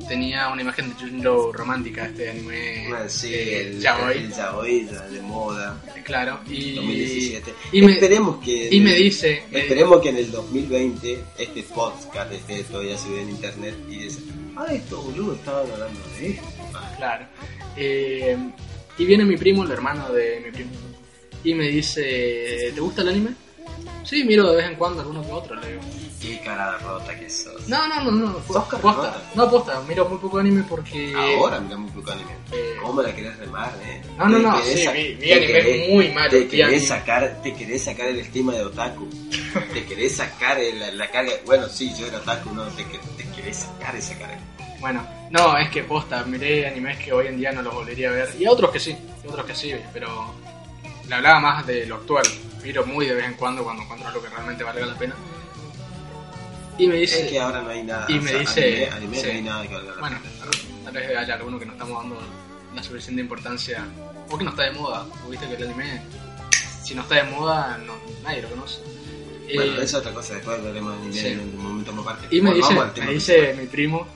tenía 0.06 0.48
una 0.48 0.62
imagen 0.62 0.90
de 0.90 0.94
Junjo 0.94 1.52
romántica, 1.52 2.06
este 2.06 2.30
anime 2.30 2.88
sí, 3.08 3.34
eh, 3.34 3.60
el, 3.60 3.80
yaoi, 3.80 4.18
el 4.18 4.32
yaoi 4.32 4.86
ya 4.86 5.02
de 5.08 5.20
moda, 5.22 5.82
claro, 6.04 6.40
y 6.46 6.74
2017. 6.74 7.54
y 7.72 7.82
me, 7.82 7.92
esperemos 7.92 8.44
que 8.44 8.68
y 8.70 8.80
me 8.80 8.94
dice 8.94 9.32
eh, 9.32 9.42
esperemos 9.52 10.00
que 10.00 10.08
en 10.10 10.16
el 10.16 10.30
2020 10.30 11.24
este 11.38 11.62
podcast 11.62 12.32
esté 12.32 12.62
todavía 12.64 12.96
subido 12.96 13.20
en 13.20 13.30
internet 13.30 13.74
y 13.88 13.96
dice, 13.98 14.20
ah, 14.56 14.66
esto 14.70 15.02
boludo 15.02 15.34
estaban 15.34 15.70
hablando 15.70 16.00
de 16.18 16.30
esto. 16.30 16.48
Claro. 16.96 17.26
Eh, 17.76 18.36
y 18.98 19.04
viene 19.04 19.24
mi 19.24 19.36
primo, 19.36 19.64
el 19.64 19.70
hermano 19.70 20.12
de 20.12 20.40
mi 20.44 20.50
primo, 20.50 20.70
y 21.44 21.54
me 21.54 21.68
dice, 21.68 22.72
¿te 22.74 22.80
gusta 22.80 23.02
el 23.02 23.08
anime? 23.08 23.30
Sí, 24.04 24.24
miro 24.24 24.50
de 24.50 24.56
vez 24.56 24.66
en 24.66 24.76
cuando 24.76 25.02
alguno 25.02 25.22
que 25.22 25.32
otro, 25.32 25.54
le 25.56 25.72
digo. 25.72 25.82
Qué 26.20 26.40
cara 26.44 26.76
rota 26.78 27.16
que 27.16 27.30
sos. 27.30 27.68
No, 27.68 27.86
no, 27.86 28.02
no, 28.02 28.10
no, 28.10 28.32
¿Sos 28.34 28.42
posta. 28.46 28.68
carnota? 28.80 29.22
No, 29.36 29.48
posta, 29.50 29.80
miro 29.86 30.08
muy 30.08 30.18
poco 30.18 30.38
anime 30.38 30.64
porque... 30.68 31.14
Ahora 31.14 31.60
miramos 31.60 31.90
un 31.90 31.96
poco 31.96 32.10
anime. 32.10 32.32
Eh, 32.50 32.74
¿Cómo 32.82 33.00
la 33.02 33.14
querés 33.14 33.36
remar, 33.38 33.72
eh? 33.84 34.02
No, 34.16 34.28
no, 34.28 34.38
no, 34.40 34.60
sí, 34.62 34.84
vi 35.20 35.28
te 35.28 35.34
anime 35.34 35.52
querés- 35.52 35.90
muy 35.92 36.08
malo, 36.10 36.30
Te 36.30 36.48
querés, 36.48 36.88
sacar, 36.88 37.40
te 37.42 37.54
querés 37.54 37.84
sacar 37.84 38.06
el 38.08 38.18
estima 38.18 38.52
de 38.52 38.64
otaku. 38.64 39.08
te 39.72 39.84
querés 39.86 40.16
sacar 40.16 40.58
el- 40.58 40.98
la 40.98 41.08
carga. 41.08 41.32
Bueno, 41.46 41.68
sí, 41.68 41.94
yo 41.96 42.06
era 42.06 42.18
otaku, 42.18 42.52
no, 42.52 42.64
te, 42.64 42.84
que- 42.84 42.98
te 43.16 43.24
querés 43.36 43.56
sacar 43.58 43.94
esa 43.94 44.18
carga. 44.18 44.38
Bueno, 44.80 45.06
no, 45.30 45.56
es 45.56 45.68
que 45.70 45.84
posta, 45.84 46.24
miré 46.24 46.66
animes 46.66 46.98
que 46.98 47.12
hoy 47.12 47.28
en 47.28 47.36
día 47.36 47.52
no 47.52 47.62
los 47.62 47.74
volvería 47.74 48.08
a 48.08 48.12
ver. 48.12 48.34
Y 48.38 48.46
otros 48.48 48.70
que 48.72 48.80
sí, 48.80 48.96
y 49.24 49.28
otros 49.28 49.46
que 49.46 49.54
sí, 49.54 49.72
pero 49.92 50.34
le 51.08 51.14
hablaba 51.14 51.38
más 51.38 51.66
de 51.66 51.86
lo 51.86 51.94
actual. 51.96 52.24
Miro 52.62 52.84
muy 52.84 53.06
de 53.06 53.14
vez 53.14 53.24
en 53.24 53.34
cuando 53.34 53.62
cuando 53.62 53.82
encuentro 53.84 54.08
algo 54.08 54.20
que 54.22 54.28
realmente 54.30 54.64
valga 54.64 54.84
la 54.84 54.96
pena. 54.98 55.14
Y 56.78 56.86
me 56.86 56.96
dice... 56.96 57.24
es 57.24 57.30
que 57.30 57.40
ahora 57.40 57.60
no 57.62 57.70
hay 57.70 57.82
nada. 57.82 58.06
y 58.08 58.18
o 58.18 58.22
me 58.22 58.30
sea, 58.30 58.38
dice- 58.40 58.86
Anime, 58.90 58.96
anime 58.96 59.16
sí. 59.20 59.26
no 59.26 59.32
hay 59.32 59.42
nada 59.42 59.66
que 59.68 59.74
valga 59.74 59.94
la 59.94 60.00
Bueno, 60.00 60.18
tal 60.84 60.92
vez 60.94 61.16
haya 61.16 61.34
alguno 61.34 61.58
que 61.58 61.66
no 61.66 61.72
estamos 61.72 62.02
dando 62.02 62.18
la 62.74 62.82
suficiente 62.82 63.20
importancia. 63.22 63.84
O 64.30 64.38
que 64.38 64.44
no 64.44 64.50
está 64.50 64.62
de 64.64 64.72
moda. 64.72 65.06
porque 65.10 65.30
Viste 65.38 65.48
que 65.48 65.62
el 65.62 65.68
anime, 65.70 66.02
si 66.84 66.94
no 66.94 67.02
está 67.02 67.14
de 67.16 67.24
moda, 67.24 67.78
no, 67.84 67.94
nadie 68.22 68.42
lo 68.42 68.48
conoce. 68.50 68.80
Bueno, 69.54 69.72
Eh, 69.72 69.74
esa 69.76 69.82
es 69.82 69.94
otra 69.94 70.12
cosa, 70.12 70.34
después 70.34 70.58
hablaremos 70.58 70.92
de 70.92 70.98
anime 71.06 71.20
sí. 71.20 71.26
en 71.28 71.40
un 71.40 71.56
momento 71.62 71.92
más 71.94 72.06
aparte. 72.06 72.36
y 72.36 72.40
me 72.42 72.50
Bueno, 72.50 72.84
dice, 72.92 73.00
me 73.06 73.12
dice 73.14 73.54
mi 73.58 73.66
primo, 73.66 74.06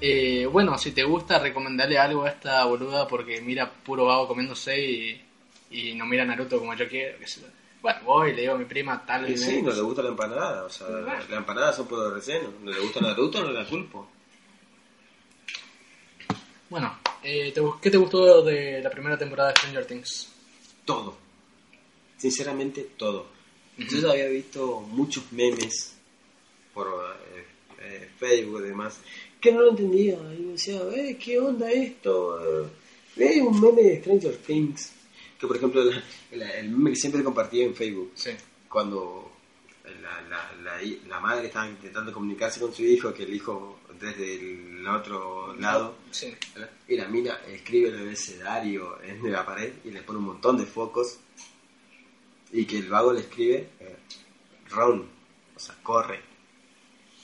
eh, 0.00 0.46
bueno, 0.46 0.76
si 0.78 0.90
te 0.90 1.04
gusta, 1.04 1.38
recomendarle 1.38 1.96
algo 1.98 2.24
a 2.24 2.30
esta 2.30 2.64
boluda 2.64 3.06
porque 3.06 3.40
mira 3.40 3.70
puro 3.70 4.06
vago 4.06 4.26
comiéndose 4.26 4.78
y, 4.84 5.22
y 5.70 5.94
no 5.94 6.06
mira 6.06 6.24
Naruto 6.24 6.58
como 6.58 6.74
yo 6.74 6.88
quiero. 6.88 7.16
sé 7.24 7.40
yo. 7.42 7.46
Bueno, 7.82 8.00
voy, 8.04 8.34
le 8.34 8.42
digo 8.42 8.54
a 8.54 8.58
mi 8.58 8.64
prima 8.64 9.04
tal 9.04 9.22
Y 9.22 9.32
anime. 9.34 9.38
sí, 9.38 9.62
no 9.62 9.72
le 9.72 9.80
gusta 9.80 10.02
la 10.02 10.10
empanada, 10.10 10.64
o 10.64 10.70
sea, 10.70 10.88
la 10.88 11.36
empanada 11.36 11.72
son 11.72 11.86
puro 11.86 12.10
relleno. 12.14 12.52
No 12.62 12.70
le 12.70 12.80
gusta 12.80 13.00
Naruto, 13.00 13.42
no 13.42 13.50
la 13.50 13.66
culpo. 13.66 14.08
Bueno, 16.68 16.98
eh, 17.22 17.52
¿te 17.52 17.60
¿qué 17.82 17.90
te 17.90 17.96
gustó 17.96 18.42
de 18.42 18.80
la 18.80 18.90
primera 18.90 19.18
temporada 19.18 19.50
de 19.50 19.56
Stranger 19.56 19.86
Things? 19.86 20.28
Todo. 20.84 21.16
Sinceramente, 22.16 22.90
todo. 22.96 23.26
Yo 23.76 23.98
ya 23.98 24.10
había 24.10 24.28
visto 24.28 24.80
muchos 24.80 25.32
memes 25.32 25.96
por 26.74 26.86
eh, 27.34 27.44
eh, 27.80 28.10
Facebook 28.18 28.60
y 28.60 28.68
demás 28.68 29.00
que 29.40 29.52
no 29.52 29.62
lo 29.62 29.70
entendía. 29.70 30.14
Y 30.14 30.42
me 30.42 30.52
decía, 30.52 30.80
eh, 30.94 31.16
¿qué 31.16 31.38
onda 31.38 31.70
esto? 31.70 32.62
Eh, 32.62 32.68
eh, 33.16 33.40
un 33.40 33.60
meme 33.60 33.82
de 33.82 34.00
Stranger 34.00 34.36
Things. 34.36 34.92
Que 35.40 35.46
por 35.46 35.56
ejemplo, 35.56 35.82
el 36.30 36.68
meme 36.70 36.90
que 36.90 36.96
siempre 36.96 37.24
compartía 37.24 37.64
en 37.64 37.74
Facebook, 37.74 38.12
Sí. 38.14 38.30
cuando 38.68 39.32
la, 40.02 40.20
la, 40.28 40.52
la, 40.62 40.82
hi- 40.82 41.00
la 41.08 41.18
madre 41.18 41.46
estaba 41.46 41.66
intentando 41.66 42.12
comunicarse 42.12 42.60
con 42.60 42.74
su 42.74 42.82
hijo, 42.82 43.12
que 43.14 43.22
el 43.22 43.34
hijo 43.34 43.80
desde 43.98 44.34
el 44.36 44.86
otro 44.86 45.54
lado 45.56 45.96
Sí. 46.10 46.34
y 46.88 46.96
la 46.96 47.08
mina 47.08 47.40
escribe 47.48 47.88
el 47.88 47.98
abecedario 48.00 49.00
en 49.02 49.32
la 49.32 49.44
pared 49.46 49.72
y 49.84 49.90
le 49.90 50.02
pone 50.02 50.18
un 50.18 50.26
montón 50.26 50.58
de 50.58 50.66
focos. 50.66 51.18
Y 52.52 52.64
que 52.66 52.78
el 52.78 52.88
vago 52.88 53.12
le 53.12 53.20
escribe 53.20 53.70
eh, 53.80 53.96
run, 54.70 55.08
o 55.56 55.58
sea, 55.58 55.76
corre. 55.82 56.20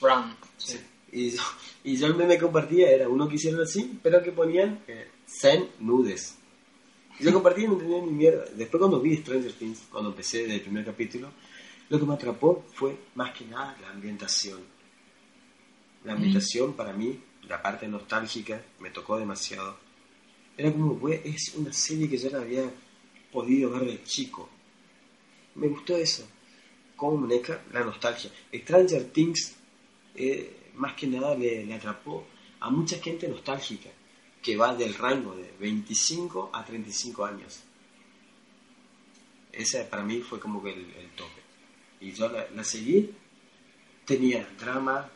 Brown. 0.01 0.35
Sí. 0.57 0.79
Y 1.11 1.31
yo, 1.31 1.41
y 1.83 1.97
yo 1.97 2.07
el 2.07 2.15
meme 2.15 2.35
que 2.35 2.43
compartía 2.43 2.89
era 2.91 3.07
uno 3.09 3.27
que 3.27 3.35
hicieron 3.35 3.61
así, 3.61 3.99
pero 4.01 4.23
que 4.23 4.31
ponían 4.31 4.83
eh, 4.87 5.07
Zen 5.27 5.69
nudes. 5.79 6.37
Y 7.19 7.23
yo 7.23 7.33
compartía 7.33 7.65
y 7.65 7.67
no 7.67 7.73
entendía 7.73 8.01
ni 8.01 8.11
mierda. 8.11 8.45
Después 8.55 8.79
cuando 8.79 9.01
vi 9.01 9.17
Stranger 9.17 9.53
Things, 9.53 9.87
cuando 9.91 10.11
empecé 10.11 10.45
del 10.45 10.61
primer 10.61 10.85
capítulo, 10.85 11.31
lo 11.89 11.99
que 11.99 12.05
me 12.05 12.13
atrapó 12.13 12.65
fue 12.73 12.95
más 13.15 13.31
que 13.31 13.45
nada 13.45 13.75
la 13.81 13.89
ambientación. 13.89 14.59
La 16.03 16.13
ambientación 16.13 16.73
para 16.73 16.93
mí, 16.93 17.19
la 17.47 17.61
parte 17.61 17.87
nostálgica, 17.87 18.61
me 18.79 18.91
tocó 18.91 19.17
demasiado. 19.17 19.77
Era 20.55 20.71
como, 20.71 20.95
güey, 20.95 21.21
es 21.23 21.53
una 21.55 21.73
serie 21.73 22.09
que 22.09 22.17
yo 22.17 22.29
la 22.29 22.39
había 22.39 22.69
podido 23.31 23.71
ver 23.71 23.85
de 23.85 24.03
chico. 24.03 24.49
Me 25.55 25.67
gustó 25.67 25.97
eso. 25.97 26.27
Cómo 26.95 27.17
maneja 27.17 27.61
la 27.73 27.83
nostalgia. 27.83 28.31
Stranger 28.53 29.05
Things, 29.11 29.55
eh, 30.15 30.71
más 30.75 30.93
que 30.93 31.07
nada, 31.07 31.35
le, 31.35 31.65
le 31.65 31.73
atrapó 31.73 32.25
a 32.59 32.69
mucha 32.69 32.97
gente 32.97 33.27
nostálgica, 33.27 33.89
que 34.47 34.55
va 34.55 34.73
del 34.73 34.93
rango 34.95 35.35
de 35.35 35.51
25 35.59 36.51
a 36.53 36.63
35 36.63 37.25
años. 37.25 37.59
esa 39.51 39.89
para 39.89 40.03
mí 40.03 40.21
fue 40.21 40.39
como 40.39 40.63
que 40.63 40.71
el, 40.71 40.79
el 40.95 41.09
tope. 41.17 41.41
Y 41.99 42.13
yo 42.13 42.29
la, 42.29 42.47
la 42.55 42.63
seguí, 42.63 43.11
tenía 44.05 44.47
drama, 44.57 45.09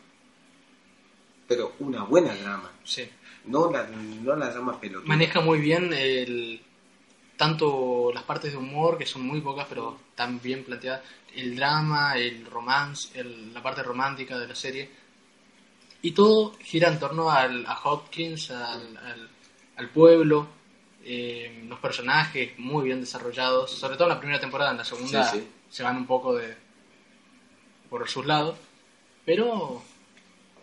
pero 1.48 1.72
una 1.78 2.02
buena 2.04 2.34
drama. 2.34 2.70
Sí. 2.84 3.08
No 3.46 3.70
la, 3.72 3.86
no 3.86 4.36
la 4.36 4.50
drama 4.50 4.78
pelotuda. 4.78 5.08
Maneja 5.08 5.40
muy 5.40 5.60
bien 5.60 5.94
el 5.94 6.60
tanto 7.38 8.10
las 8.12 8.24
partes 8.24 8.52
de 8.52 8.58
humor, 8.58 8.98
que 8.98 9.06
son 9.06 9.22
muy 9.22 9.40
pocas, 9.40 9.66
pero 9.66 9.98
están 10.10 10.42
bien 10.42 10.62
planteadas, 10.62 11.00
el 11.34 11.56
drama, 11.56 12.18
el 12.18 12.44
romance, 12.44 13.18
el- 13.18 13.54
la 13.54 13.62
parte 13.62 13.82
romántica 13.82 14.38
de 14.38 14.46
la 14.48 14.54
serie. 14.54 14.90
Y 16.02 16.12
todo 16.12 16.54
gira 16.60 16.88
en 16.88 16.98
torno 16.98 17.30
al, 17.30 17.64
a 17.66 17.80
Hopkins, 17.84 18.50
al, 18.50 18.96
al- 18.96 19.28
al 19.76 19.88
pueblo, 19.90 20.46
eh, 21.04 21.64
los 21.68 21.78
personajes 21.78 22.58
muy 22.58 22.84
bien 22.84 23.00
desarrollados, 23.00 23.70
sobre 23.70 23.94
todo 23.96 24.08
en 24.08 24.14
la 24.14 24.18
primera 24.20 24.40
temporada, 24.40 24.72
en 24.72 24.78
la 24.78 24.84
segunda 24.84 25.24
Sí, 25.24 25.38
sí. 25.38 25.46
se 25.70 25.82
van 25.82 25.96
un 25.96 26.06
poco 26.06 26.34
de 26.34 26.54
por 27.88 28.08
sus 28.08 28.26
lados, 28.26 28.56
pero 29.24 29.82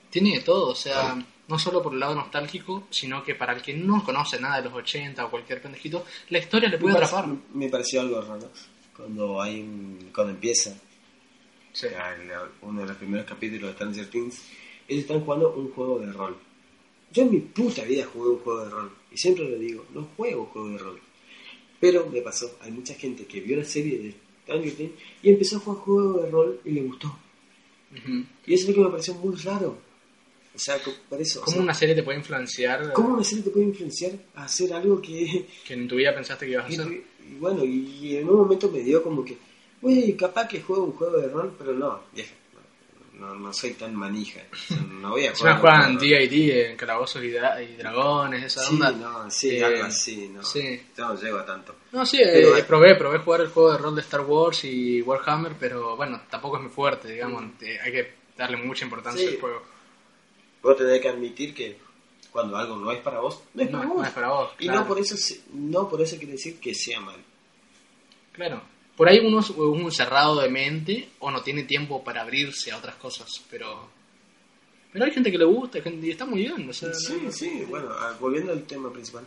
tiene 0.09 0.31
de 0.35 0.41
todo, 0.41 0.69
o 0.71 0.75
sea, 0.75 1.15
no 1.47 1.59
solo 1.59 1.81
por 1.81 1.93
el 1.93 1.99
lado 1.99 2.15
nostálgico, 2.15 2.87
sino 2.89 3.23
que 3.23 3.35
para 3.35 3.53
el 3.53 3.61
que 3.61 3.73
no 3.73 4.03
conoce 4.03 4.39
nada 4.39 4.57
de 4.57 4.63
los 4.69 4.73
80 4.73 5.25
o 5.25 5.29
cualquier 5.31 5.61
pendejito, 5.61 6.05
la 6.29 6.39
historia 6.39 6.69
le 6.69 6.77
me, 6.77 6.81
puede 6.81 6.95
atrapar. 6.95 7.27
me 7.53 7.69
pareció 7.69 8.01
algo 8.01 8.21
raro 8.21 8.51
cuando 8.95 9.41
hay 9.41 9.61
un- 9.61 10.11
cuando 10.13 10.33
empieza 10.33 10.75
Sí. 11.71 11.87
uno 12.63 12.81
de 12.81 12.87
los 12.87 12.97
primeros 12.97 13.25
capítulos 13.27 13.69
de 13.69 13.73
Stranger 13.75 14.09
Things, 14.09 14.41
ellos 14.89 15.03
están 15.03 15.21
jugando 15.21 15.53
un 15.53 15.69
juego 15.71 15.99
de 15.99 16.11
rol. 16.11 16.35
Yo 17.13 17.23
en 17.23 17.31
mi 17.31 17.39
puta 17.39 17.83
vida 17.83 18.05
jugué 18.11 18.29
un 18.31 18.39
juego 18.39 18.65
de 18.65 18.69
rol. 18.69 18.91
Y 19.11 19.17
siempre 19.17 19.49
lo 19.49 19.57
digo, 19.57 19.85
no 19.93 20.09
juego 20.17 20.45
juego 20.45 20.69
de 20.69 20.77
rol. 20.79 20.99
Pero 21.79 22.09
me 22.09 22.21
pasó, 22.21 22.57
hay 22.61 22.71
mucha 22.71 22.93
gente 22.95 23.25
que 23.25 23.39
vio 23.39 23.57
la 23.57 23.63
serie 23.63 23.99
de 23.99 24.15
Stranger 24.43 24.73
Things 24.73 24.91
y 25.23 25.29
empezó 25.29 25.57
a 25.57 25.59
jugar 25.59 25.81
juego 25.81 26.13
de 26.21 26.29
rol 26.29 26.61
y 26.65 26.71
le 26.71 26.81
gustó. 26.81 27.17
Y 28.45 28.53
eso 28.53 28.63
es 28.63 28.69
lo 28.69 28.73
que 28.75 28.81
me 28.81 28.89
pareció 28.89 29.13
muy 29.15 29.35
raro. 29.37 29.77
O 30.53 30.59
sea, 30.59 30.77
por 31.07 31.21
eso. 31.21 31.39
o 31.39 31.43
¿Cómo 31.43 31.53
sea, 31.53 31.63
una 31.63 31.73
serie 31.73 31.95
te 31.95 32.03
puede 32.03 32.17
influenciar 32.17 32.91
¿cómo 32.91 33.13
una 33.13 33.23
serie 33.23 33.45
te 33.45 33.49
puede 33.49 33.65
influenciar 33.67 34.11
a 34.35 34.43
hacer 34.43 34.73
algo 34.73 35.01
que... 35.01 35.45
que 35.65 35.73
en 35.73 35.87
tu 35.87 35.95
vida 35.95 36.13
pensaste 36.13 36.45
que 36.45 36.51
ibas 36.53 36.65
a 36.65 36.67
hacer? 36.67 36.91
y 36.91 37.35
bueno, 37.35 37.63
y 37.63 38.17
en 38.17 38.27
un 38.27 38.37
momento 38.37 38.69
me 38.69 38.79
dio 38.79 39.01
como 39.01 39.23
que, 39.23 39.37
oye, 39.81 40.15
capaz 40.17 40.47
que 40.47 40.61
juego 40.61 40.83
un 40.83 40.91
juego 40.93 41.17
de 41.17 41.29
rol, 41.29 41.55
pero 41.57 41.73
no, 41.73 42.01
vieja, 42.13 42.33
no, 43.19 43.35
no 43.35 43.53
soy 43.53 43.73
tan 43.73 43.95
manija. 43.95 44.41
No 44.99 45.11
voy 45.11 45.25
a 45.27 45.35
jugar. 45.35 45.59
juegan 45.61 45.97
de 45.97 46.19
rol. 46.19 46.29
D&D 46.29 46.69
en 46.71 46.77
calabozos 46.77 47.23
y, 47.23 47.29
dra- 47.31 47.61
y 47.63 47.75
dragones, 47.77 48.43
esa 48.43 48.61
Sí, 48.63 48.73
onda. 48.73 48.91
no, 48.91 49.31
sí, 49.31 49.57
Eh, 49.57 49.63
algo 49.63 49.83
así, 49.85 50.27
no. 50.29 50.43
sí. 50.43 50.81
No 50.97 51.15
llego 51.15 51.37
a 51.39 51.45
tanto. 51.45 51.75
No, 51.91 52.05
sí, 52.05 52.19
Pero 52.21 52.57
eh, 52.57 52.63
probé, 52.63 52.95
probé 52.95 53.19
jugar 53.19 53.41
el 53.41 53.47
juego 53.49 53.71
de 53.71 53.77
rol 53.77 53.95
de 53.95 54.01
Star 54.01 54.21
Wars 54.21 54.63
y 54.65 55.01
Warhammer, 55.01 55.53
pero 55.59 55.95
bueno, 55.95 56.21
tampoco 56.29 56.57
es 56.57 56.63
muy 56.63 56.71
fuerte, 56.71 57.11
digamos. 57.13 57.43
eh, 57.61 57.79
hay 57.81 57.91
que 57.91 58.13
darle 58.37 58.57
mucha 58.57 58.83
importancia 58.85 59.21
Sí. 59.27 59.35
al 59.35 59.39
juego. 59.41 59.61
Vos 60.61 60.75
tenés 60.77 60.99
que 61.01 61.07
admitir 61.09 61.53
que 61.53 61.77
cuando 62.31 62.57
algo 62.57 62.75
no 62.75 62.91
es 62.91 62.99
para 62.99 63.19
vos, 63.21 63.41
no 63.53 63.63
es 63.63 63.71
No, 63.71 63.77
para 63.77 63.89
no 63.89 63.95
vos. 63.95 64.07
es 64.07 64.13
para 64.13 64.27
vos, 64.29 64.51
Y 64.59 64.65
claro. 64.65 64.81
no 64.81 64.87
por 64.87 64.99
eso 64.99 65.15
se- 65.17 65.41
no 65.53 65.87
por 65.89 66.01
eso 66.01 66.17
quiere 66.17 66.33
decir 66.33 66.59
que 66.59 66.75
sea 66.75 66.99
mal. 66.99 67.15
Claro. 68.33 68.61
Por 68.99 69.07
ahí 69.07 69.19
uno 69.25 69.39
es 69.39 69.49
un 69.51 69.89
cerrado 69.93 70.41
de 70.41 70.49
mente 70.49 71.07
o 71.19 71.31
no 71.31 71.41
tiene 71.41 71.63
tiempo 71.63 72.03
para 72.03 72.21
abrirse 72.21 72.69
a 72.73 72.77
otras 72.77 72.95
cosas, 72.95 73.29
pero... 73.49 73.87
Pero 74.91 75.05
hay 75.05 75.11
gente 75.11 75.31
que 75.31 75.37
le 75.37 75.45
gusta 75.45 75.77
hay 75.77 75.85
gente- 75.85 76.05
y 76.05 76.11
está 76.11 76.25
muy 76.25 76.41
bien. 76.41 76.69
O 76.69 76.73
sea, 76.73 76.93
Sí, 76.93 77.17
no- 77.23 77.31
sí, 77.31 77.63
bueno, 77.69 77.87
ah, 77.93 78.17
volviendo 78.19 78.51
al 78.51 78.63
tema 78.63 78.91
principal. 78.91 79.23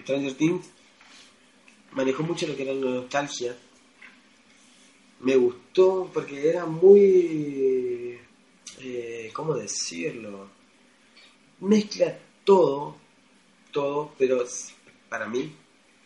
Stranger 0.00 0.34
Things 0.34 0.66
manejó 1.90 2.22
mucho 2.22 2.46
lo 2.46 2.54
que 2.54 2.62
era 2.62 2.72
la 2.72 2.88
nostalgia. 2.88 3.56
Me 5.18 5.34
gustó 5.34 6.08
porque 6.14 6.48
era 6.48 6.64
muy... 6.64 8.20
Eh, 8.78 9.30
¿Cómo 9.32 9.54
decirlo? 9.56 10.48
Mezcla 11.58 12.16
todo, 12.44 12.94
todo, 13.72 14.14
pero 14.16 14.44
para 15.08 15.26
mí 15.26 15.52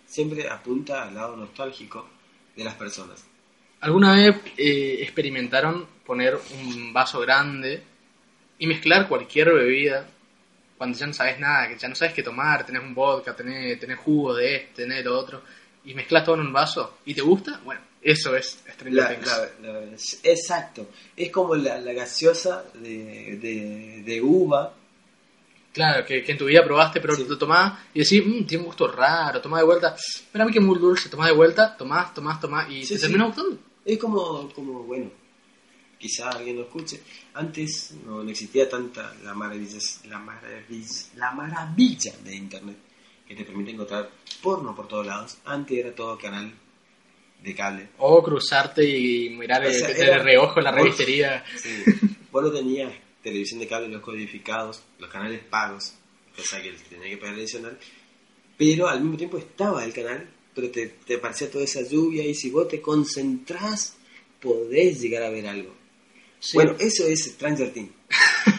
siempre 0.06 0.48
apunta 0.48 1.02
al 1.02 1.14
lado 1.14 1.36
nostálgico 1.36 2.06
de 2.56 2.64
las 2.64 2.74
personas. 2.74 3.24
¿Alguna 3.80 4.14
vez 4.14 4.36
eh, 4.58 4.98
experimentaron 5.00 5.86
poner 6.04 6.38
un 6.62 6.92
vaso 6.92 7.20
grande 7.20 7.82
y 8.58 8.66
mezclar 8.66 9.08
cualquier 9.08 9.52
bebida 9.54 10.06
cuando 10.76 10.96
ya 10.98 11.06
no 11.06 11.12
sabes 11.12 11.38
nada, 11.38 11.68
que 11.68 11.76
ya 11.78 11.88
no 11.88 11.94
sabes 11.94 12.14
qué 12.14 12.22
tomar, 12.22 12.64
tenés 12.64 12.82
un 12.82 12.94
vodka, 12.94 13.34
tenés, 13.36 13.78
tenés 13.78 13.98
jugo 13.98 14.34
de 14.34 14.56
este, 14.56 14.82
tenés 14.82 15.04
lo 15.04 15.18
otro, 15.18 15.42
y 15.84 15.92
mezclas 15.94 16.24
todo 16.24 16.36
en 16.36 16.40
un 16.42 16.52
vaso 16.52 16.98
y 17.04 17.14
te 17.14 17.20
gusta? 17.20 17.60
Bueno, 17.64 17.80
eso 18.02 18.34
es 18.34 18.62
Stranger 18.66 18.92
La- 18.94 19.08
Things. 19.08 19.26
la- 19.62 19.72
la- 19.72 19.96
exacto, 20.24 20.88
es 21.16 21.30
como 21.30 21.54
la, 21.54 21.78
la 21.80 21.92
gaseosa 21.92 22.64
de, 22.74 23.36
de, 23.36 24.02
de 24.04 24.20
uva 24.22 24.74
Claro, 25.72 26.04
que, 26.04 26.24
que 26.24 26.32
en 26.32 26.38
tu 26.38 26.46
vida 26.46 26.64
probaste, 26.64 27.00
pero 27.00 27.14
Sí. 27.14 27.24
lo 27.28 27.38
tomás 27.38 27.78
y 27.94 28.00
decís, 28.00 28.22
mmm, 28.26 28.44
tiene 28.44 28.62
un 28.62 28.66
gusto 28.66 28.88
raro, 28.88 29.40
tomás 29.40 29.60
de 29.60 29.66
vuelta, 29.66 29.94
pero 30.32 30.42
a 30.42 30.46
mí 30.46 30.52
que 30.52 30.58
es 30.58 30.64
muy 30.64 30.78
dulce, 30.78 31.08
tomás 31.08 31.28
de 31.28 31.34
vuelta, 31.34 31.76
tomás, 31.76 32.12
tomás, 32.12 32.40
tomás, 32.40 32.68
y 32.70 32.82
Sí, 32.84 32.94
te 32.94 32.96
sí. 32.96 33.00
termina 33.02 33.26
gustando. 33.26 33.56
Es 33.84 33.96
como, 33.98 34.48
como, 34.52 34.82
bueno, 34.82 35.10
quizá 35.98 36.30
alguien 36.30 36.56
lo 36.56 36.62
escuche. 36.62 37.00
Antes 37.34 37.92
no, 38.04 38.22
no 38.24 38.30
existía 38.30 38.68
tanta 38.68 39.14
la 39.22 39.32
maravilla, 39.34 39.78
la 40.08 40.18
maravilla, 40.18 40.88
la 41.16 41.30
maravilla 41.32 42.12
de 42.24 42.34
internet 42.34 42.76
que 43.28 43.36
te 43.36 43.44
permite 43.44 43.70
encontrar 43.70 44.10
porno 44.42 44.74
por 44.74 44.88
todos 44.88 45.06
lados. 45.06 45.38
Antes 45.44 45.78
era 45.78 45.94
todo 45.94 46.18
canal 46.18 46.52
de 47.44 47.54
cable. 47.54 47.88
O 47.98 48.20
cruzarte 48.24 48.84
y 48.84 49.30
mirar 49.30 49.64
O 49.64 49.70
sea, 49.70 49.86
de 49.88 50.02
era- 50.02 50.18
reojo 50.18 50.60
la 50.60 50.72
revistería. 50.72 51.44
Sí. 51.56 51.84
Vos 52.32 52.42
no 52.42 52.50
tenías 52.50 52.92
televisión 53.22 53.60
de 53.60 53.66
cable, 53.66 53.88
los 53.88 54.02
codificados, 54.02 54.82
los 54.98 55.10
canales 55.10 55.40
pagos, 55.48 55.94
o 56.38 56.42
sea 56.42 56.62
que 56.62 56.72
tenía 56.88 57.08
que 57.10 57.16
pagar 57.18 57.34
adicional, 57.34 57.78
pero 58.56 58.88
al 58.88 59.00
mismo 59.00 59.16
tiempo 59.16 59.38
estaba 59.38 59.84
el 59.84 59.92
canal, 59.92 60.28
pero 60.54 60.70
te, 60.70 60.86
te 61.06 61.18
parecía 61.18 61.50
toda 61.50 61.64
esa 61.64 61.82
lluvia 61.82 62.24
y 62.24 62.34
si 62.34 62.50
vos 62.50 62.68
te 62.68 62.80
concentrás 62.80 63.96
podés 64.40 65.00
llegar 65.00 65.22
a 65.22 65.30
ver 65.30 65.46
algo. 65.46 65.74
Sí. 66.38 66.56
Bueno, 66.56 66.74
eso 66.78 67.06
es 67.06 67.24
Stranger 67.24 67.72
Things. 67.72 67.90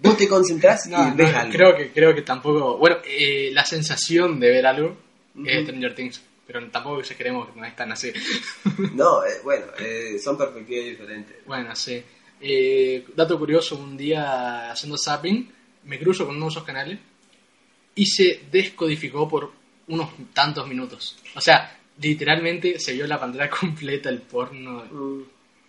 Vos 0.00 0.16
te 0.16 0.28
concentrás 0.28 0.86
No, 0.86 1.08
y 1.08 1.16
ves 1.16 1.32
no, 1.32 1.38
algo. 1.40 1.52
creo 1.52 1.76
que 1.76 1.90
creo 1.90 2.14
que 2.14 2.22
tampoco. 2.22 2.78
Bueno, 2.78 2.98
eh, 3.04 3.50
la 3.52 3.64
sensación 3.66 4.38
de 4.38 4.48
ver 4.50 4.64
algo 4.66 4.96
Ujú. 5.34 5.44
es 5.48 5.62
Stranger 5.64 5.94
Things, 5.96 6.22
pero 6.46 6.64
tampoco 6.70 7.00
exageremos 7.00 7.48
que 7.52 7.58
no 7.58 7.66
es 7.66 7.74
tan 7.74 7.90
así. 7.90 8.12
No, 8.94 9.24
eh, 9.24 9.40
bueno, 9.42 9.66
eh, 9.80 10.16
son 10.22 10.38
perspectivas 10.38 10.84
diferentes. 10.86 11.36
bueno, 11.46 11.74
sí. 11.74 12.00
Eh, 12.40 13.04
dato 13.14 13.38
curioso: 13.38 13.76
un 13.76 13.96
día 13.96 14.70
haciendo 14.70 14.96
zapping, 14.96 15.50
me 15.84 15.98
cruzo 15.98 16.26
con 16.26 16.36
uno 16.36 16.46
de 16.46 16.50
esos 16.50 16.64
canales 16.64 16.98
y 17.94 18.06
se 18.06 18.42
descodificó 18.50 19.28
por 19.28 19.52
unos 19.88 20.10
tantos 20.32 20.66
minutos. 20.68 21.16
O 21.34 21.40
sea, 21.40 21.78
literalmente 22.00 22.78
se 22.78 22.92
vio 22.92 23.06
la 23.06 23.18
pantalla 23.18 23.50
completa 23.60 24.08
el 24.08 24.22
porno 24.22 24.84
Mm, 24.90 25.22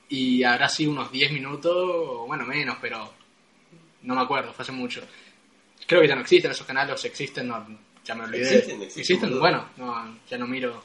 y 0.10 0.44
habrá 0.44 0.68
sido 0.70 0.92
unos 0.92 1.12
10 1.12 1.32
minutos, 1.32 1.74
o 1.76 2.26
bueno, 2.28 2.46
menos, 2.46 2.78
pero 2.82 3.14
no 4.04 4.16
me 4.16 4.22
acuerdo, 4.22 4.54
fue 4.54 4.64
hace 4.64 4.72
mucho. 4.72 5.02
Creo 5.86 6.02
que 6.02 6.08
ya 6.08 6.16
no 6.16 6.22
existen 6.22 6.52
esos 6.52 6.66
canales, 6.66 6.96
o 6.96 6.98
si 6.98 7.08
existen, 7.08 7.48
no, 7.48 7.66
ya 8.04 8.16
me 8.16 8.24
olvidé. 8.24 8.58
Existen, 8.58 8.82
existen, 8.82 9.20
boludo. 9.22 9.40
Bueno, 9.40 9.70
no, 9.78 10.20
ya 10.30 10.38
no 10.38 10.48
miro. 10.48 10.84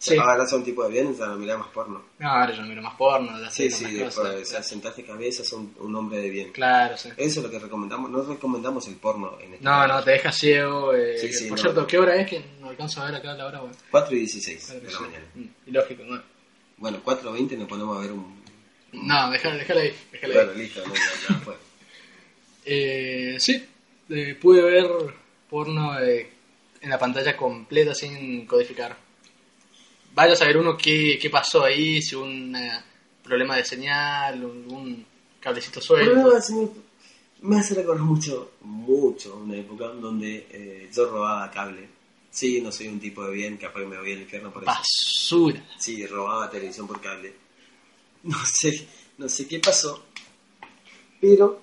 Sí. 0.00 0.16
Ahora 0.16 0.46
son 0.46 0.62
tipo 0.62 0.84
de 0.84 0.90
bien, 0.90 1.16
ya 1.16 1.26
no 1.26 1.36
miramos 1.36 1.66
porno. 1.68 2.02
No, 2.20 2.28
ahora 2.30 2.52
yo 2.54 2.62
no 2.62 2.68
miro 2.68 2.80
más 2.82 2.94
porno, 2.94 3.36
Sí, 3.50 3.68
sí, 3.68 3.84
después, 3.94 4.14
cosas. 4.14 4.34
o 4.42 4.44
sea, 4.44 4.62
sentarte 4.62 5.04
cabeza, 5.04 5.44
son 5.44 5.74
un 5.80 5.96
hombre 5.96 6.20
de 6.20 6.30
bien. 6.30 6.52
Claro, 6.52 6.96
sí. 6.96 7.08
Eso 7.16 7.40
es 7.40 7.44
lo 7.46 7.50
que 7.50 7.58
recomendamos. 7.58 8.08
No 8.08 8.22
recomendamos 8.22 8.86
el 8.86 8.94
porno 8.94 9.36
en 9.40 9.54
este 9.54 9.64
No, 9.64 9.86
no, 9.88 10.02
te 10.04 10.12
deja 10.12 10.30
ciego. 10.30 10.94
eh, 10.94 11.18
Sí, 11.18 11.32
sí, 11.32 11.48
por 11.48 11.58
no, 11.58 11.62
cierto, 11.62 11.80
no. 11.80 11.86
¿qué 11.88 11.98
hora 11.98 12.14
es 12.14 12.28
que 12.30 12.44
no 12.60 12.68
alcanzo 12.68 13.02
a 13.02 13.06
ver 13.06 13.16
acá 13.16 13.34
la 13.34 13.46
hora? 13.46 13.58
Bueno, 13.60 13.74
4 13.90 14.14
y 14.14 14.18
16 14.20 14.82
de 14.82 14.92
la 14.92 15.00
mañana. 15.00 15.24
Mm, 15.34 15.44
Ilógico, 15.66 16.02
¿no? 16.04 16.22
Bueno, 16.76 16.98
4.20 17.04 17.58
nos 17.58 17.68
ponemos 17.68 17.98
a 17.98 18.00
ver 18.02 18.12
un... 18.12 18.38
No, 18.92 19.30
déjala, 19.32 19.56
déjala 19.56 19.80
ahí. 19.80 19.94
Déjala 20.12 20.34
ahí. 20.34 20.44
Bueno, 20.46 20.60
listo, 20.60 20.82
no, 20.86 20.94
fue. 21.40 21.54
Eh, 22.70 23.36
sí, 23.38 23.66
eh, 24.10 24.36
pude 24.40 24.60
ver 24.62 24.86
porno 25.48 25.98
eh, 26.00 26.30
en 26.80 26.90
la 26.90 26.98
pantalla 26.98 27.36
completa 27.36 27.94
sin 27.94 28.46
codificar. 28.46 28.94
Vaya 30.18 30.32
a 30.32 30.36
saber 30.36 30.56
uno 30.56 30.76
qué, 30.76 31.16
qué 31.22 31.30
pasó 31.30 31.62
ahí, 31.62 32.02
si 32.02 32.16
un 32.16 32.56
eh, 32.56 32.72
problema 33.22 33.54
de 33.54 33.64
señal, 33.64 34.44
un, 34.44 34.68
un 34.68 35.06
cablecito 35.38 35.80
suelto. 35.80 36.28
me, 37.42 37.56
hace 37.56 37.74
recordar 37.76 38.02
mucho, 38.02 38.54
mucho 38.62 39.36
una 39.36 39.56
época 39.56 39.86
donde 39.86 40.48
eh, 40.50 40.90
yo 40.92 41.08
robaba 41.08 41.48
cable. 41.52 41.88
Sí, 42.32 42.60
no 42.60 42.72
soy 42.72 42.88
un 42.88 42.98
tipo 42.98 43.24
de 43.26 43.30
bien, 43.32 43.58
capaz 43.58 43.78
que 43.78 43.86
me 43.86 43.96
voy 43.96 44.10
al 44.10 44.22
infierno 44.22 44.52
por 44.52 44.64
eso. 44.64 44.72
Basura. 44.72 45.64
Sí, 45.78 46.04
robaba 46.04 46.50
televisión 46.50 46.88
por 46.88 47.00
cable. 47.00 47.32
No 48.24 48.38
sé, 48.44 48.88
no 49.18 49.28
sé 49.28 49.46
qué 49.46 49.60
pasó, 49.60 50.04
pero 51.20 51.62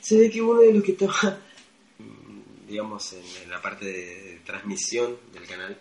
se 0.00 0.18
ve 0.18 0.28
que 0.28 0.42
uno 0.42 0.58
de 0.58 0.72
los 0.72 0.82
que 0.82 0.90
estaba, 0.90 1.38
mm, 2.00 2.66
digamos, 2.66 3.12
en, 3.12 3.44
en 3.44 3.48
la 3.48 3.62
parte 3.62 3.84
de 3.84 4.40
transmisión 4.44 5.16
del 5.32 5.46
canal, 5.46 5.78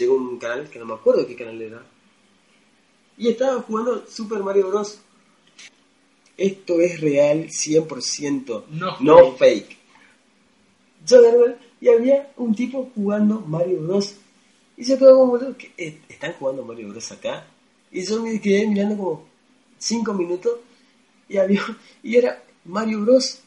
llegó 0.00 0.16
un 0.16 0.38
canal 0.38 0.68
que 0.68 0.78
no 0.78 0.86
me 0.86 0.94
acuerdo 0.94 1.26
qué 1.26 1.36
canal 1.36 1.60
era, 1.60 1.82
y 3.20 3.28
estaba 3.28 3.60
jugando 3.60 4.06
Super 4.08 4.42
Mario 4.42 4.68
Bros. 4.68 4.98
Esto 6.38 6.80
es 6.80 6.98
real 7.02 7.48
100%, 7.48 8.64
No 8.70 8.96
no 9.00 9.36
fake. 9.36 9.76
Yo 11.06 11.18
agarré 11.18 11.56
y 11.82 11.88
había 11.88 12.32
un 12.38 12.54
tipo 12.54 12.90
jugando 12.94 13.40
Mario 13.40 13.82
Bros. 13.82 14.16
Y 14.78 14.84
yo 14.84 14.98
quedaba 14.98 15.18
como, 15.18 15.38
¿están 16.08 16.32
jugando 16.32 16.64
Mario 16.64 16.88
Bros 16.88 17.12
acá? 17.12 17.46
Y 17.92 18.06
yo 18.06 18.22
me 18.22 18.40
quedé 18.40 18.66
mirando 18.66 18.96
como 18.96 19.26
5 19.76 20.14
minutos 20.14 20.58
y 21.28 21.36
había 21.36 21.60
y 22.02 22.16
era 22.16 22.42
Mario 22.64 23.02
Bros. 23.02 23.42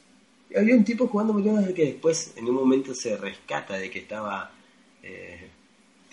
Y 0.51 0.57
había 0.57 0.75
un 0.75 0.85
tipo 0.85 1.07
jugando 1.07 1.33
Mario 1.33 1.53
Bros. 1.53 1.73
que 1.73 1.85
después 1.85 2.33
en 2.35 2.45
un 2.47 2.53
momento 2.53 2.93
se 2.93 3.17
rescata 3.17 3.75
de 3.75 3.89
que 3.89 3.97
estaba, 3.97 4.51
eh, 5.01 5.49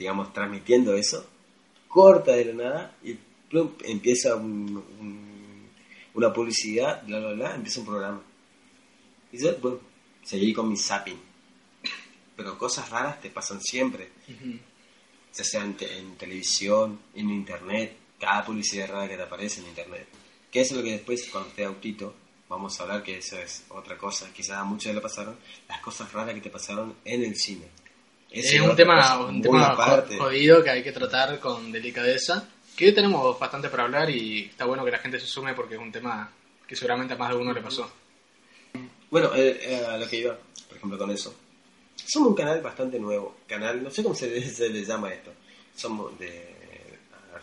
digamos, 0.01 0.33
transmitiendo 0.33 0.95
eso, 0.97 1.29
corta 1.89 2.33
de 2.33 2.47
la 2.47 2.53
nada 2.55 2.97
y 3.05 3.15
plum, 3.51 3.73
empieza 3.85 4.35
un- 4.35 4.77
un- 4.99 5.69
una 6.15 6.33
publicidad, 6.33 7.03
bla, 7.07 7.19
bla, 7.21 7.33
bla, 7.35 7.55
empieza 7.55 7.81
un 7.81 7.87
programa. 7.87 8.23
Y 9.31 9.39
yo, 9.43 9.55
bueno, 9.59 9.79
seguí 10.25 10.53
con 10.55 10.69
mi 10.71 10.77
zapping. 10.77 11.21
Pero 12.37 12.57
cosas 12.59 12.89
raras 12.89 13.21
te 13.21 13.29
pasan 13.29 13.61
siempre, 13.61 14.09
ya 15.35 15.45
sea 15.45 15.63
en, 15.63 15.75
te- 15.77 15.99
en 15.99 16.17
televisión, 16.17 16.99
en 17.15 17.29
internet, 17.31 17.95
cada 18.19 18.45
publicidad 18.45 18.89
rara 18.91 19.07
que 19.09 19.17
te 19.17 19.23
aparece 19.23 19.61
en 19.61 19.69
internet. 19.69 20.07
Que 20.51 20.63
eso 20.63 20.75
es 20.75 20.79
lo 20.79 20.85
que 20.85 20.93
después, 20.93 21.29
cuando 21.31 21.51
esté 21.51 21.65
autito, 21.65 22.15
vamos 22.49 22.81
a 22.81 22.85
hablar 22.85 23.03
que 23.03 23.19
eso 23.19 23.37
es 23.39 23.65
otra 23.69 23.99
cosa, 23.99 24.33
quizás 24.33 24.57
a 24.57 24.65
muchos 24.65 24.95
le 24.95 25.01
pasaron, 25.03 25.37
las 25.69 25.81
cosas 25.81 26.11
raras 26.13 26.35
que 26.35 26.41
te 26.41 26.51
pasaron 26.51 26.95
en 27.05 27.23
el 27.23 27.37
cine. 27.37 27.67
Es 28.31 28.53
es 28.53 28.61
un 28.61 28.76
tema, 28.76 29.18
un 29.26 29.43
tema 29.43 29.74
jodido 30.18 30.62
que 30.62 30.70
hay 30.70 30.83
que 30.83 30.93
tratar 30.93 31.39
con 31.41 31.72
delicadeza. 31.72 32.49
Que 32.76 32.87
hoy 32.87 32.95
tenemos 32.95 33.39
bastante 33.39 33.68
para 33.68 33.83
hablar 33.85 34.09
y 34.11 34.45
está 34.45 34.64
bueno 34.64 34.85
que 34.85 34.91
la 34.93 34.99
gente 34.99 35.18
se 35.20 35.26
sume 35.26 35.55
porque 35.55 35.74
es 35.74 35.81
un 35.81 35.91
tema 35.93 36.31
que 36.66 36.76
seguramente 36.76 37.14
a 37.14 37.16
más 37.16 37.31
de 37.31 37.37
uno 37.37 37.53
le 37.53 37.61
pasó. 37.61 37.91
Bueno, 39.11 39.35
eh, 39.35 39.59
eh, 39.62 39.85
a 39.87 39.97
lo 39.99 40.09
que 40.09 40.16
iba, 40.20 40.39
por 40.68 40.76
ejemplo, 40.76 40.97
con 40.99 41.11
eso. 41.11 41.35
Somos 42.07 42.28
un 42.31 42.35
canal 42.37 42.61
bastante 42.62 42.99
nuevo. 42.99 43.37
Canal, 43.47 43.83
no 43.83 43.91
sé 43.91 44.03
cómo 44.03 44.14
se 44.14 44.31
le, 44.31 44.43
se 44.49 44.68
le 44.70 44.85
llama 44.85 45.12
esto. 45.12 45.33
Somos 45.74 46.16
de, 46.18 46.55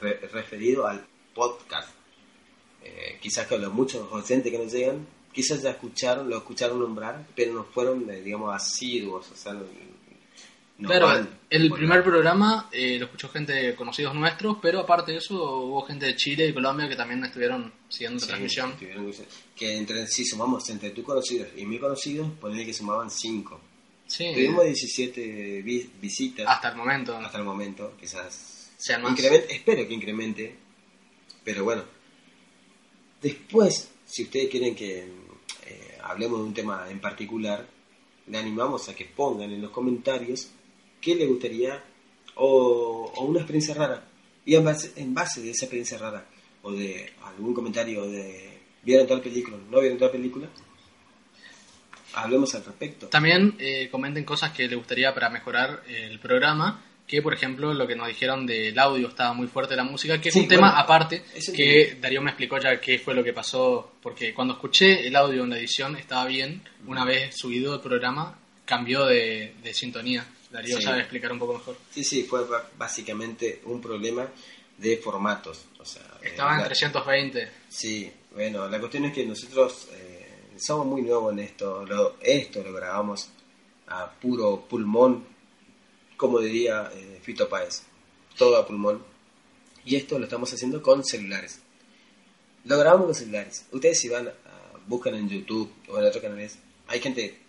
re- 0.02 0.20
referido 0.32 0.88
al 0.88 1.06
podcast. 1.36 1.90
Eh, 2.84 3.18
quizás 3.22 3.46
que 3.48 3.58
los 3.58 3.74
muchos 3.74 4.08
oyentes 4.12 4.50
que 4.52 4.58
nos 4.58 4.72
llegan, 4.72 5.06
quizás 5.34 5.62
ya 5.62 5.72
escucharon, 5.72 6.30
lo 6.30 6.38
escucharon 6.38 6.80
nombrar, 6.80 7.26
pero 7.36 7.54
no 7.54 7.64
fueron, 7.66 8.10
eh, 8.10 8.22
digamos, 8.22 8.56
asiduos. 8.56 9.30
O 9.30 9.36
sea, 9.36 9.54
no, 10.80 10.88
claro, 10.90 11.06
van 11.08 11.38
el 11.50 11.72
primer 11.72 12.04
programa 12.04 12.68
eh, 12.72 12.98
lo 13.00 13.06
escuchó 13.06 13.30
gente 13.30 13.74
conocidos 13.76 14.14
nuestros, 14.14 14.58
pero 14.62 14.80
aparte 14.82 15.14
de 15.14 15.18
eso 15.20 15.34
hubo 15.62 15.82
gente 15.84 16.06
de 16.06 16.16
Chile 16.16 16.48
y 16.48 16.54
Colombia 16.54 16.88
que 16.90 16.96
también 16.96 17.24
estuvieron 17.24 17.74
siguiendo 17.90 18.18
la 18.20 18.22
Sí, 18.22 18.28
transmisión. 18.28 18.74
que- 19.56 19.78
entre 19.78 20.08
si 20.08 20.26
sumamos 20.26 20.70
entre 20.70 20.90
tus 20.92 21.04
conocidos 21.06 21.48
y 21.56 21.66
mis 21.66 21.80
conocidos, 21.80 22.30
ponele 22.40 22.66
que 22.66 22.74
sumaban 22.74 23.10
5. 23.10 23.60
Sí, 24.08 24.32
Tuvimos 24.34 24.64
17 24.66 25.62
vi- 25.64 25.90
visitas. 26.02 26.46
hasta 26.48 26.70
el 26.70 26.76
momento. 26.78 27.16
hasta 27.18 27.38
el 27.38 27.44
momento, 27.44 27.94
quizás 28.00 28.70
Sean 28.78 29.02
más. 29.02 29.18
espero 29.20 29.88
que 29.88 29.94
incremente, 29.94 30.56
pero 31.44 31.64
bueno. 31.64 31.84
Después, 33.22 33.90
si 34.06 34.24
ustedes 34.24 34.50
quieren 34.50 34.76
que 34.76 35.00
eh, 35.66 35.98
hablemos 36.04 36.40
de 36.40 36.46
un 36.46 36.54
tema 36.54 36.88
en 36.90 37.00
particular, 37.00 37.68
le 38.28 38.38
animamos 38.38 38.88
a 38.90 38.96
que 38.96 39.06
pongan 39.06 39.52
en 39.52 39.62
los 39.62 39.72
comentarios 39.72 40.50
qué 41.02 41.16
le 41.16 41.26
gustaría 41.26 41.84
o, 42.36 43.12
o 43.16 43.26
una 43.26 43.40
experiencia 43.40 43.74
rara. 43.76 44.04
Y 44.46 44.56
en 44.56 44.64
base, 44.64 44.94
en 44.96 45.14
base 45.14 45.42
de 45.42 45.52
esa 45.52 45.66
experiencia 45.66 45.98
rara 45.98 46.26
o 46.62 46.72
de 46.72 47.14
algún 47.24 47.54
comentario 47.54 48.08
de 48.08 48.58
vieron 48.84 49.08
tal 49.08 49.22
película, 49.22 49.58
no 49.70 49.82
vieron 49.82 49.98
tal 49.98 50.12
película, 50.12 50.48
hablemos 52.14 52.54
al 52.56 52.64
respecto. 52.66 53.08
También 53.08 53.56
eh, 53.60 53.90
comenten 53.90 54.24
cosas 54.24 54.52
que 54.52 54.68
les 54.68 54.78
gustaría 54.78 55.14
para 55.14 55.30
mejorar 55.30 55.84
el 55.88 56.20
programa. 56.20 56.84
Que, 57.06 57.22
por 57.22 57.34
ejemplo, 57.34 57.74
lo 57.74 57.88
que 57.88 57.96
nos 57.96 58.10
dijeron 58.10 58.46
del 58.46 58.78
audio 58.78 59.08
estaba 59.08 59.34
muy 59.34 59.48
fuerte 59.48 59.78
la 59.78 59.86
música, 59.86 60.20
que 60.20 60.28
es 60.28 60.34
Sí, 60.34 60.42
un 60.42 60.48
tema 60.50 60.68
bueno, 60.68 60.82
aparte 60.82 61.24
que 61.56 61.98
Darío 62.02 62.22
me 62.22 62.32
explicó 62.32 62.58
ya 62.58 62.82
qué 62.82 63.00
fue 63.00 63.14
lo 63.14 63.24
que 63.24 63.32
pasó. 63.32 63.94
Porque 64.02 64.34
cuando 64.34 64.56
escuché 64.56 65.08
el 65.08 65.16
audio 65.16 65.46
en 65.46 65.52
la 65.52 65.58
edición 65.58 65.96
estaba 65.96 66.26
bien. 66.26 66.64
Una 66.86 67.06
vez 67.06 67.34
subido 67.38 67.76
el 67.76 67.80
programa, 67.80 68.38
cambió 68.66 69.06
de, 69.06 69.54
de 69.64 69.74
sintonía. 69.74 70.26
Darío 70.52 70.78
Sí. 70.78 70.84
sabe 70.84 71.00
explicar 71.02 71.32
un 71.32 71.40
poco 71.40 71.54
mejor. 71.56 71.78
Sí, 71.92 72.04
sí, 72.04 72.24
fue 72.24 72.46
básicamente 72.78 73.62
un 73.66 73.82
problema 73.82 74.30
de 74.78 74.98
formatos. 74.98 75.66
O 75.80 75.86
sea, 75.86 76.04
Estaba 76.22 76.54
en 76.56 76.62
la- 76.62 76.66
320. 76.68 77.50
Sí, 77.70 78.12
bueno, 78.34 78.68
la 78.70 78.80
cuestión 78.80 79.06
es 79.06 79.14
que 79.14 79.26
nosotros 79.26 79.88
eh, 79.94 80.54
somos 80.58 80.86
muy 80.86 81.02
nuevos 81.02 81.34
en 81.34 81.40
esto. 81.40 81.86
Lo, 81.86 82.18
esto 82.22 82.64
lo 82.64 82.72
grabamos 82.74 83.30
a 83.88 84.12
puro 84.12 84.66
pulmón, 84.70 85.26
como 86.16 86.40
diría 86.40 86.92
eh, 86.94 87.20
Fito 87.22 87.48
Páez, 87.50 87.84
todo 88.38 88.58
a 88.58 88.66
pulmón. 88.66 89.04
Y 89.86 89.96
esto 89.96 90.18
lo 90.20 90.26
estamos 90.26 90.52
haciendo 90.54 90.82
con 90.82 91.04
celulares. 91.04 91.60
Lo 92.66 92.78
grabamos 92.78 93.06
con 93.08 93.16
celulares. 93.16 93.66
Ustedes 93.72 94.00
si 94.00 94.10
van, 94.10 94.28
a, 94.28 94.34
buscan 94.88 95.16
en 95.16 95.30
YouTube 95.30 95.72
o 95.88 95.98
en 96.00 96.06
otros 96.06 96.22
canales, 96.22 96.58
hay 96.88 97.00
gente 97.00 97.40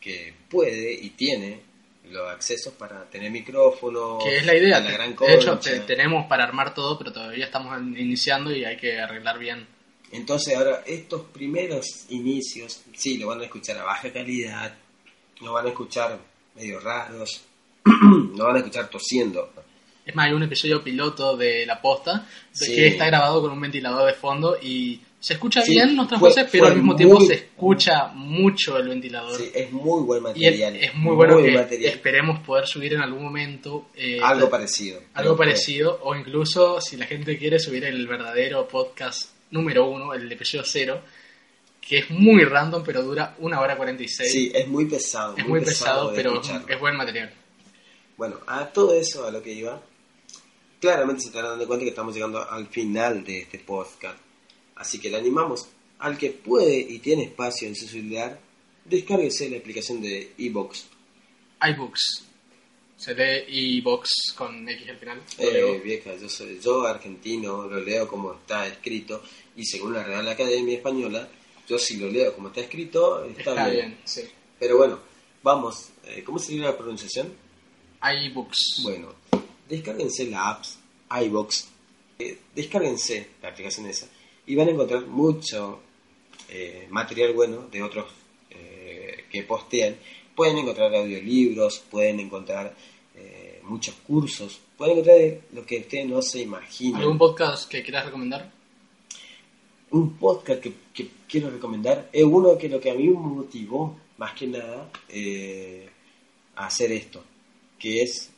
que 0.00 0.34
puede 0.50 0.92
y 0.92 1.10
tiene 1.10 1.62
los 2.10 2.28
accesos 2.30 2.72
para 2.74 3.04
tener 3.04 3.30
micrófono. 3.30 4.18
Que 4.22 4.38
es 4.38 4.46
la 4.46 4.54
idea. 4.56 4.80
la 4.80 4.90
gran 4.90 5.14
de 5.16 5.34
hecho, 5.34 5.58
te- 5.58 5.80
tenemos 5.80 6.26
para 6.26 6.44
armar 6.44 6.74
todo, 6.74 6.98
pero 6.98 7.12
todavía 7.12 7.44
estamos 7.46 7.78
iniciando 7.96 8.54
y 8.54 8.64
hay 8.64 8.76
que 8.76 9.00
arreglar 9.00 9.38
bien. 9.38 9.66
Entonces 10.10 10.56
ahora 10.56 10.82
estos 10.86 11.22
primeros 11.32 12.06
inicios, 12.08 12.82
sí, 12.94 13.18
lo 13.18 13.26
van 13.28 13.40
a 13.40 13.44
escuchar 13.44 13.76
a 13.78 13.84
baja 13.84 14.10
calidad, 14.12 14.74
lo 15.40 15.52
van 15.52 15.66
a 15.66 15.68
escuchar 15.68 16.18
medio 16.54 16.80
raros, 16.80 17.42
lo 17.84 18.44
van 18.44 18.56
a 18.56 18.58
escuchar 18.60 18.88
tosiendo. 18.88 19.52
Es 20.06 20.14
más, 20.14 20.26
hay 20.28 20.32
un 20.32 20.42
episodio 20.42 20.82
piloto 20.82 21.36
de 21.36 21.66
La 21.66 21.82
Posta 21.82 22.26
Sí. 22.50 22.74
que 22.74 22.86
está 22.88 23.04
grabado 23.06 23.42
con 23.42 23.50
un 23.52 23.60
ventilador 23.60 24.06
de 24.06 24.14
fondo 24.14 24.56
y 24.62 25.00
se 25.20 25.34
escucha 25.34 25.62
Sí, 25.62 25.72
bien 25.72 25.96
nuestras 25.96 26.20
fue- 26.20 26.28
voces, 26.28 26.46
pero 26.50 26.66
al 26.66 26.76
mismo 26.76 26.94
tiempo 26.94 27.20
se 27.20 27.34
escucha 27.34 28.08
mucho 28.14 28.76
el 28.78 28.88
ventilador. 28.88 29.36
Sí, 29.36 29.50
es 29.52 29.72
muy 29.72 30.02
buen 30.02 30.22
y 30.36 30.44
es, 30.46 30.52
material. 30.52 30.76
es 30.76 30.94
muy 30.94 31.16
bueno 31.16 31.36
que 31.42 31.50
material. 31.52 31.92
esperemos 31.92 32.40
poder 32.46 32.66
subir 32.66 32.92
en 32.94 33.00
algún 33.00 33.24
momento 33.24 33.88
eh, 33.96 34.20
Algo 34.22 34.48
parecido. 34.48 35.00
algo 35.14 35.36
parecido 35.36 35.98
o 36.04 36.14
incluso 36.14 36.80
si 36.80 36.96
la 36.96 37.06
gente 37.06 37.36
quiere 37.36 37.58
subir 37.58 37.84
el 37.84 38.06
verdadero 38.06 38.68
podcast 38.68 39.30
número 39.50 39.88
uno, 39.88 40.14
el 40.14 40.30
episodio 40.30 40.62
cero, 40.64 41.02
que 41.80 41.98
es 41.98 42.10
muy 42.10 42.44
random 42.44 42.82
pero 42.84 43.02
dura 43.02 43.34
una 43.38 43.60
hora 43.60 43.76
46. 43.76 44.30
Sí, 44.30 44.52
es 44.54 44.68
muy 44.68 44.84
pesado. 44.86 45.36
es 45.36 45.48
muy 45.48 45.60
pesado, 45.60 46.12
pero 46.14 46.34
escucharlo. 46.34 46.68
es 46.68 46.78
buen 46.78 46.96
material. 46.96 47.32
Bueno, 48.16 48.36
a 48.46 48.66
todo 48.66 48.94
eso, 48.94 49.26
a 49.26 49.30
lo 49.30 49.42
que 49.42 49.52
iba, 49.52 49.80
claramente 50.80 51.22
se 51.22 51.28
estarán 51.28 51.50
dando 51.52 51.66
cuenta 51.66 51.82
que 51.84 51.90
estamos 51.90 52.14
llegando 52.14 52.48
al 52.48 52.66
final 52.68 53.24
de 53.24 53.40
este 53.42 53.58
podcast. 53.60 54.18
Así 54.78 54.98
que 54.98 55.10
le 55.10 55.16
animamos 55.18 55.68
al 55.98 56.16
que 56.16 56.30
puede 56.30 56.78
y 56.78 57.00
tiene 57.00 57.24
espacio 57.24 57.66
en 57.66 57.74
su 57.74 57.86
celular, 57.86 58.40
descárguese 58.84 59.50
la 59.50 59.58
aplicación 59.58 60.00
de 60.00 60.32
iBox. 60.38 60.86
iBooks. 61.68 62.24
Se 62.96 63.14
lee 63.14 63.44
iBox 63.78 64.32
con 64.36 64.68
X 64.68 64.88
al 64.88 64.96
final. 64.98 65.22
Eh, 65.38 65.80
vieja, 65.84 66.16
yo 66.16 66.28
soy 66.28 66.58
yo 66.60 66.86
argentino, 66.86 67.66
lo 67.68 67.80
leo 67.80 68.08
como 68.08 68.32
está 68.34 68.66
escrito 68.66 69.22
y 69.56 69.64
según 69.64 69.94
la 69.94 70.04
Real 70.04 70.28
Academia 70.28 70.76
Española, 70.76 71.28
yo 71.68 71.78
si 71.78 71.96
lo 71.96 72.08
leo 72.08 72.34
como 72.34 72.48
está 72.48 72.60
escrito, 72.60 73.24
está, 73.24 73.50
Está 73.50 73.68
bien. 73.68 73.88
bien, 73.88 73.98
sí. 74.04 74.22
Pero 74.58 74.78
bueno, 74.78 75.00
vamos, 75.42 75.90
eh, 76.06 76.22
¿cómo 76.24 76.38
sería 76.38 76.64
la 76.64 76.76
pronunciación? 76.76 77.32
iBooks. 78.02 78.80
Bueno, 78.82 79.14
descárguense 79.68 80.24
la 80.26 80.50
apps 80.50 80.78
iBox, 81.10 81.66
eh, 82.18 82.38
descárguense 82.54 83.30
la 83.42 83.48
aplicación 83.48 83.86
esa 83.86 84.08
y 84.48 84.54
van 84.54 84.68
a 84.68 84.70
encontrar 84.70 85.06
mucho 85.06 85.80
eh, 86.48 86.86
material 86.90 87.34
bueno 87.34 87.68
de 87.70 87.82
otros 87.82 88.06
eh, 88.50 89.24
que 89.30 89.42
postean. 89.42 89.94
Pueden 90.34 90.56
encontrar 90.56 90.94
audiolibros, 90.94 91.80
pueden 91.90 92.18
encontrar 92.18 92.74
eh, 93.14 93.60
muchos 93.64 93.94
cursos, 94.06 94.58
pueden 94.78 94.98
encontrar 94.98 95.18
lo 95.52 95.66
que 95.66 95.80
ustedes 95.80 96.08
no 96.08 96.22
se 96.22 96.40
imaginan. 96.40 97.02
¿Algún 97.02 97.18
podcast 97.18 97.70
que 97.70 97.82
quieras 97.82 98.06
recomendar? 98.06 98.50
Un 99.90 100.16
podcast 100.16 100.62
que, 100.62 100.72
que 100.94 101.10
quiero 101.28 101.50
recomendar 101.50 102.08
es 102.10 102.24
uno 102.24 102.56
que 102.56 102.70
lo 102.70 102.80
que 102.80 102.90
a 102.90 102.94
mí 102.94 103.04
me 103.04 103.16
motivó 103.16 103.98
más 104.16 104.32
que 104.32 104.46
nada 104.46 104.90
a 106.56 106.66
hacer 106.66 106.90
esto, 106.92 107.22
que 107.78 108.02
es 108.02 108.30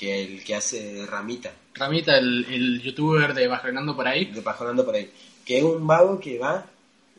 que 0.00 0.24
el 0.24 0.42
que 0.42 0.54
hace 0.54 1.04
Ramita. 1.06 1.52
Ramita, 1.74 2.16
el, 2.16 2.46
el 2.48 2.82
youtuber 2.82 3.34
de 3.34 3.46
Bajonando 3.46 3.94
por 3.94 4.08
ahí. 4.08 4.24
de 4.24 4.40
Pajonando 4.40 4.82
por 4.84 4.94
ahí, 4.94 5.10
que 5.44 5.58
es 5.58 5.62
un 5.64 5.86
vago 5.86 6.18
que 6.18 6.38
va 6.38 6.64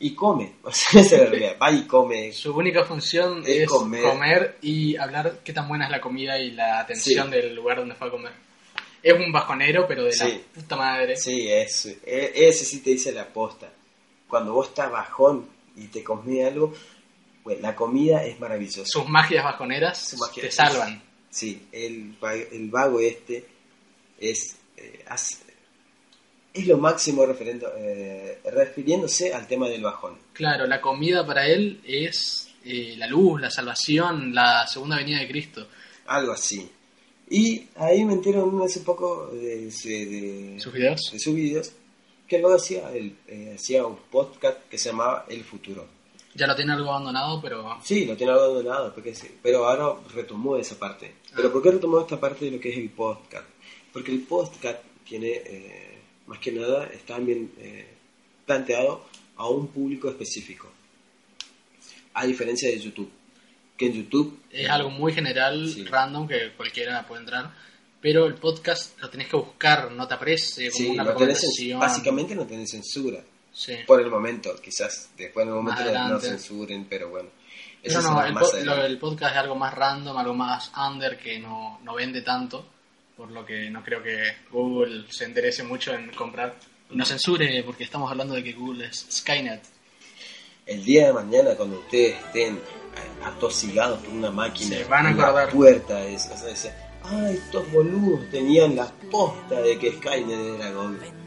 y 0.00 0.14
come, 0.14 0.54
o 0.64 0.72
sea, 0.72 1.00
esa 1.00 1.14
es 1.16 1.22
la 1.22 1.28
realidad, 1.30 1.56
va 1.62 1.70
y 1.70 1.86
come, 1.86 2.32
Su 2.32 2.56
única 2.56 2.82
función 2.84 3.42
Es 3.46 3.60
es, 3.62 3.68
comer. 3.68 4.02
comer. 4.02 4.58
y 4.62 4.96
hablar 4.96 5.38
qué 5.44 5.52
tan 5.52 5.68
buena 5.68 5.84
es 5.84 5.92
la 5.92 6.00
comida 6.00 6.38
y 6.40 6.50
la 6.50 6.80
atención 6.80 7.26
Sí. 7.30 7.36
del 7.36 7.54
lugar 7.54 7.78
donde 7.78 7.94
fue 7.94 8.08
a 8.08 8.10
comer. 8.10 8.32
Es 9.00 9.12
un 9.14 9.30
bajonero, 9.32 9.86
pero 9.86 10.02
de 10.04 10.12
Sí. 10.12 10.24
la 10.54 10.60
puta 10.60 10.76
madre. 10.76 11.16
Sí, 11.16 11.48
es, 11.48 11.86
ese 12.04 12.64
sí 12.64 12.80
te 12.80 12.90
dice 12.90 13.12
la 13.12 13.26
posta. 13.28 13.68
Cuando 14.28 14.52
vos 14.54 14.68
estás 14.68 14.90
bajón 14.90 15.46
y 15.76 15.86
te 15.86 16.02
comés 16.02 16.46
algo, 16.46 16.72
pues 17.44 17.60
la 17.60 17.74
comida 17.74 18.24
es 18.24 18.38
maravillosa. 18.40 18.84
Sus 18.86 19.08
magias 19.08 19.44
bajoneras 19.44 20.16
te 20.34 20.50
salvan. 20.50 21.00
Sí, 21.32 21.66
el, 21.72 22.14
el 22.52 22.68
vago 22.70 23.00
este 23.00 23.44
es, 24.20 24.56
eh, 24.76 25.02
es 26.54 26.66
lo 26.66 26.76
máximo 26.76 27.24
referendo- 27.24 27.72
eh, 27.76 28.38
refiriéndose 28.44 29.32
al 29.32 29.46
tema 29.46 29.68
del 29.68 29.82
bajón. 29.82 30.18
Claro, 30.34 30.66
la 30.66 30.80
comida 30.80 31.26
para 31.26 31.46
él 31.48 31.80
es 31.86 32.48
eh, 32.64 32.94
la 32.98 33.06
luz, 33.06 33.40
la 33.40 33.50
salvación, 33.50 34.34
la 34.34 34.66
segunda 34.66 34.96
venida 34.98 35.20
de 35.20 35.28
Cristo. 35.28 35.66
Algo 36.06 36.32
así. 36.32 36.68
Y 37.30 37.66
ahí 37.76 38.04
me 38.04 38.12
entero 38.12 38.62
hace 38.62 38.80
poco 38.80 39.28
de, 39.28 39.70
de, 39.70 40.06
de- 40.06 40.60
¿Sus 40.60 40.72
videos? 40.72 41.00
de 41.12 41.18
sus 41.18 41.34
videos 41.34 41.72
que 42.28 42.38
luego 42.38 42.56
hacía, 42.56 42.92
el, 42.92 43.16
eh, 43.26 43.52
hacía 43.56 43.86
un 43.86 43.96
podcast 44.10 44.58
que 44.68 44.76
se 44.78 44.90
llamaba 44.90 45.24
El 45.28 45.42
Futuro. 45.44 45.86
Ya 46.34 46.46
lo 46.46 46.56
tiene 46.56 46.72
algo 46.72 46.90
abandonado, 46.90 47.40
pero 47.42 47.78
Sí, 47.82 48.06
lo 48.06 48.16
tiene 48.16 48.32
abandonado, 48.32 48.94
porque 48.94 49.14
sí, 49.14 49.36
pero 49.42 49.66
ahora 49.66 50.00
retomó 50.14 50.56
esa 50.56 50.78
parte. 50.78 51.16
¿Pero 51.34 51.52
por 51.52 51.62
qué 51.62 51.70
retomó 51.72 52.00
esta 52.00 52.18
parte 52.18 52.46
de 52.46 52.52
lo 52.52 52.60
que 52.60 52.70
es 52.70 52.78
el 52.78 52.88
podcast? 52.90 53.44
Porque 53.92 54.10
el 54.12 54.20
podcast 54.22 54.80
tiene, 55.06 55.28
eh, 55.44 55.98
más 56.26 56.38
que 56.38 56.52
nada, 56.52 56.86
está 56.86 57.18
bien 57.18 57.52
eh, 57.58 57.86
planteado 58.46 59.04
a 59.36 59.48
un 59.48 59.68
público 59.68 60.08
específico. 60.08 60.68
A 62.14 62.26
diferencia 62.26 62.68
de 62.70 62.78
YouTube. 62.78 63.10
Que 63.76 63.86
en 63.86 63.92
YouTube... 63.94 64.38
es 64.50 64.68
algo 64.68 64.90
muy 64.90 65.12
general, 65.12 65.68
Sí. 65.68 65.84
random, 65.84 66.28
que 66.28 66.52
cualquiera 66.56 67.06
puede 67.06 67.22
entrar. 67.22 67.52
Pero 68.00 68.26
el 68.26 68.34
podcast 68.34 68.98
lo 69.00 69.08
tenés 69.10 69.28
que 69.28 69.36
buscar, 69.36 69.90
no 69.92 70.08
te 70.08 70.14
aparece 70.14 70.70
como 70.70 70.76
Sí, 70.78 70.88
una 70.88 71.04
no 71.04 71.14
tenés 71.14 71.38
cen- 71.38 71.40
recomendación. 71.42 71.80
básicamente 71.80 72.34
no 72.34 72.46
tenés 72.46 72.70
censura. 72.70 73.22
Sí. 73.52 73.76
Por 73.86 74.00
el 74.00 74.08
momento, 74.10 74.54
quizás 74.62 75.10
después 75.16 75.44
en 75.44 75.50
el 75.50 75.54
momento 75.56 75.84
no- 75.92 76.08
no 76.08 76.20
censuren, 76.20 76.86
pero 76.88 77.10
bueno. 77.10 77.28
Eso 77.82 78.00
no, 78.00 78.08
será 78.16 78.28
el, 78.28 78.34
po- 78.34 78.56
lo 78.92 78.98
podcast 79.00 79.32
es 79.34 79.38
algo 79.40 79.54
más 79.56 79.74
random, 79.74 80.16
algo 80.16 80.34
más 80.34 80.70
under 80.88 81.18
que 81.18 81.38
no, 81.38 81.80
no 81.82 81.94
vende 81.94 82.22
tanto, 82.22 82.64
por 83.16 83.30
lo 83.30 83.44
que 83.44 83.68
no 83.70 83.82
creo 83.82 84.02
que 84.02 84.36
Google 84.50 85.04
se 85.10 85.26
interese 85.26 85.64
mucho 85.64 85.92
en 85.92 86.10
comprar 86.12 86.54
y 86.90 86.96
no 86.96 87.04
censure, 87.04 87.62
porque 87.64 87.84
estamos 87.84 88.10
hablando 88.10 88.34
de 88.34 88.42
que 88.44 88.52
Google 88.52 88.86
es 88.86 89.06
Skynet. 89.10 89.62
El 90.64 90.84
día 90.84 91.08
de 91.08 91.12
mañana, 91.12 91.54
cuando 91.56 91.80
ustedes 91.80 92.16
estén 92.24 92.60
atosigados 93.24 93.98
por 94.00 94.10
una 94.14 94.30
máquina, 94.30 94.76
Se 94.76 94.84
van 94.84 95.06
a 95.06 95.10
en 95.10 95.16
la 95.18 95.24
acordar. 95.24 95.50
puerta 95.50 96.06
es, 96.06 96.30
o 96.32 96.36
sea, 96.36 96.48
dice, 96.48 96.72
ah, 97.02 97.28
estos 97.30 97.70
boludos 97.72 98.30
tenían 98.30 98.76
la 98.76 98.86
posta 99.10 99.60
de 99.60 99.78
que 99.78 99.92
Skynet 99.92 100.60
era 100.60 100.70
Google. 100.70 101.21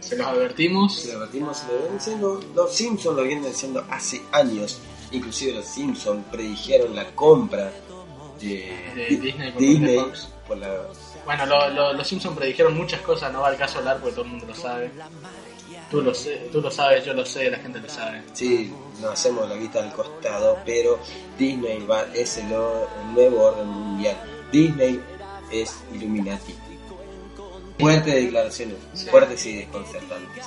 Se 0.00 0.16
los 0.16 0.26
advertimos. 0.26 0.96
Si 0.98 1.08
lo 1.12 1.18
advertimos, 1.18 1.62
lo 1.68 1.74
vienen 1.78 1.98
diciendo, 1.98 2.40
los 2.54 2.74
Simpsons 2.74 3.16
lo 3.16 3.22
vienen 3.24 3.44
diciendo 3.44 3.84
hace 3.90 4.22
años. 4.32 4.78
Inclusive 5.12 5.52
los 5.54 5.66
Simpsons 5.66 6.24
predijeron 6.30 6.94
la 6.96 7.04
compra 7.14 7.72
de, 8.40 8.72
De 8.94 9.06
Di- 9.08 9.16
Disney 9.16 9.50
por 9.52 9.60
Disney 9.60 9.96
parte 9.96 10.10
de 10.10 10.16
Fox. 10.16 10.28
por 10.48 10.56
la 10.58 10.82
Bueno, 11.26 11.46
lo- 11.46 11.68
lo- 11.70 11.92
los 11.92 12.06
Simpsons 12.08 12.36
predijeron 12.36 12.76
muchas 12.76 13.00
cosas, 13.02 13.32
no 13.32 13.40
va 13.40 13.48
al 13.48 13.56
caso 13.56 13.78
hablar 13.78 13.98
porque 13.98 14.12
todo 14.14 14.24
el 14.24 14.30
mundo 14.30 14.46
lo 14.46 14.54
sabe. 14.54 14.90
Tú 15.90 16.00
lo, 16.02 16.14
sé, 16.14 16.48
tú 16.52 16.60
lo 16.60 16.70
sabes, 16.70 17.04
yo 17.04 17.12
lo 17.14 17.26
sé, 17.26 17.50
la 17.50 17.58
gente 17.58 17.80
lo 17.80 17.88
sabe. 17.88 18.22
Sí, 18.32 18.72
nos 19.00 19.10
hacemos 19.12 19.48
la 19.48 19.56
vista 19.56 19.80
al 19.82 19.92
costado, 19.92 20.58
pero 20.64 21.00
Disney 21.36 21.84
va, 21.84 22.06
es 22.14 22.38
el, 22.38 22.44
el 22.46 23.12
nuevo 23.14 23.42
orden 23.46 23.66
mundial. 23.66 24.16
Disney 24.52 25.00
es 25.50 25.74
Illuminati. 25.92 26.54
Fuertes 27.80 28.14
declaraciones, 28.14 28.76
fuertes 29.10 29.46
y 29.46 29.54
desconcertantes. 29.56 30.44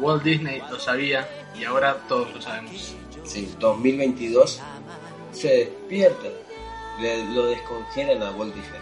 Walt 0.00 0.22
Disney 0.22 0.60
lo 0.70 0.78
sabía 0.78 1.28
y 1.58 1.64
ahora 1.64 1.96
todos 2.08 2.32
lo 2.34 2.42
sabemos. 2.42 2.94
Sí, 3.24 3.48
2022 3.58 4.60
se 5.32 5.48
despierta, 5.48 6.28
le- 7.00 7.24
lo 7.32 7.46
descongelan 7.46 8.22
a 8.22 8.30
Walt 8.32 8.54
Disney. 8.54 8.80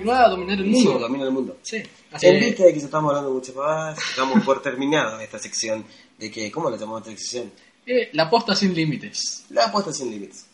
Y 0.00 0.04
va 0.04 0.24
a 0.24 0.28
dominar 0.28 0.58
el 0.58 0.66
Y 0.66 0.74
sí, 0.80 0.84
mundo. 0.84 0.98
domina 1.00 1.24
el 1.24 1.30
mundo. 1.32 1.56
Sí, 1.62 1.82
así 2.12 2.26
En 2.28 2.38
que- 2.40 2.46
vista 2.46 2.64
de 2.64 2.72
que 2.72 2.78
estamos 2.78 3.10
hablando 3.10 3.32
mucho 3.32 3.52
más, 3.54 3.98
estamos 4.10 4.44
por 4.44 4.62
terminar 4.62 5.20
esta 5.20 5.38
sección 5.40 5.84
de 6.18 6.30
que, 6.30 6.50
¿cómo 6.52 6.70
la 6.70 6.76
llamamos 6.76 7.02
esta 7.06 7.18
sección? 7.18 7.50
eh, 7.90 8.10
la 8.12 8.28
posta 8.28 8.54
sin 8.54 8.74
límites. 8.74 9.46
La 9.48 9.64
apuesta 9.66 9.92
sin 9.94 10.10
límites. 10.10 10.44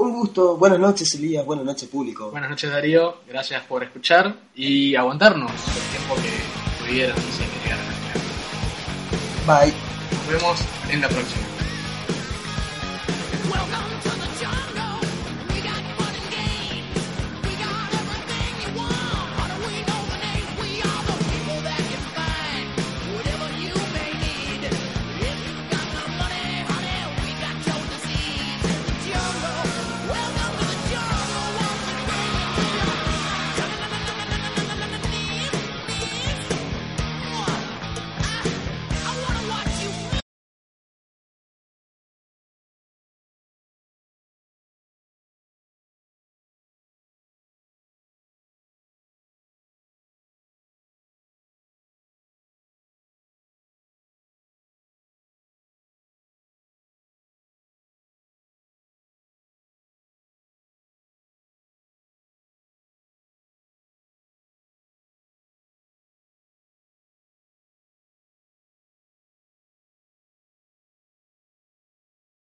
Un 0.00 0.12
gusto, 0.14 0.56
buenas 0.56 0.78
noches 0.78 1.14
Elías, 1.14 1.44
buenas 1.44 1.66
noches 1.66 1.86
público. 1.86 2.30
Buenas 2.30 2.48
noches 2.48 2.70
Darío, 2.70 3.18
gracias 3.28 3.62
por 3.64 3.82
escuchar 3.84 4.34
y 4.54 4.96
aguantarnos 4.96 5.50
el 5.52 5.90
tiempo 5.90 6.14
que 6.14 6.82
pudieron 6.82 7.16
sin 7.18 7.62
llegar 7.62 7.78
a 7.78 7.84
la 7.84 7.92
final. 9.44 9.66
Bye. 9.66 9.74
Nos 10.10 10.26
vemos 10.26 10.60
en 10.88 11.00
la 11.02 11.08
próxima. 11.10 11.42
Welcome 13.52 14.00
to 14.02 14.09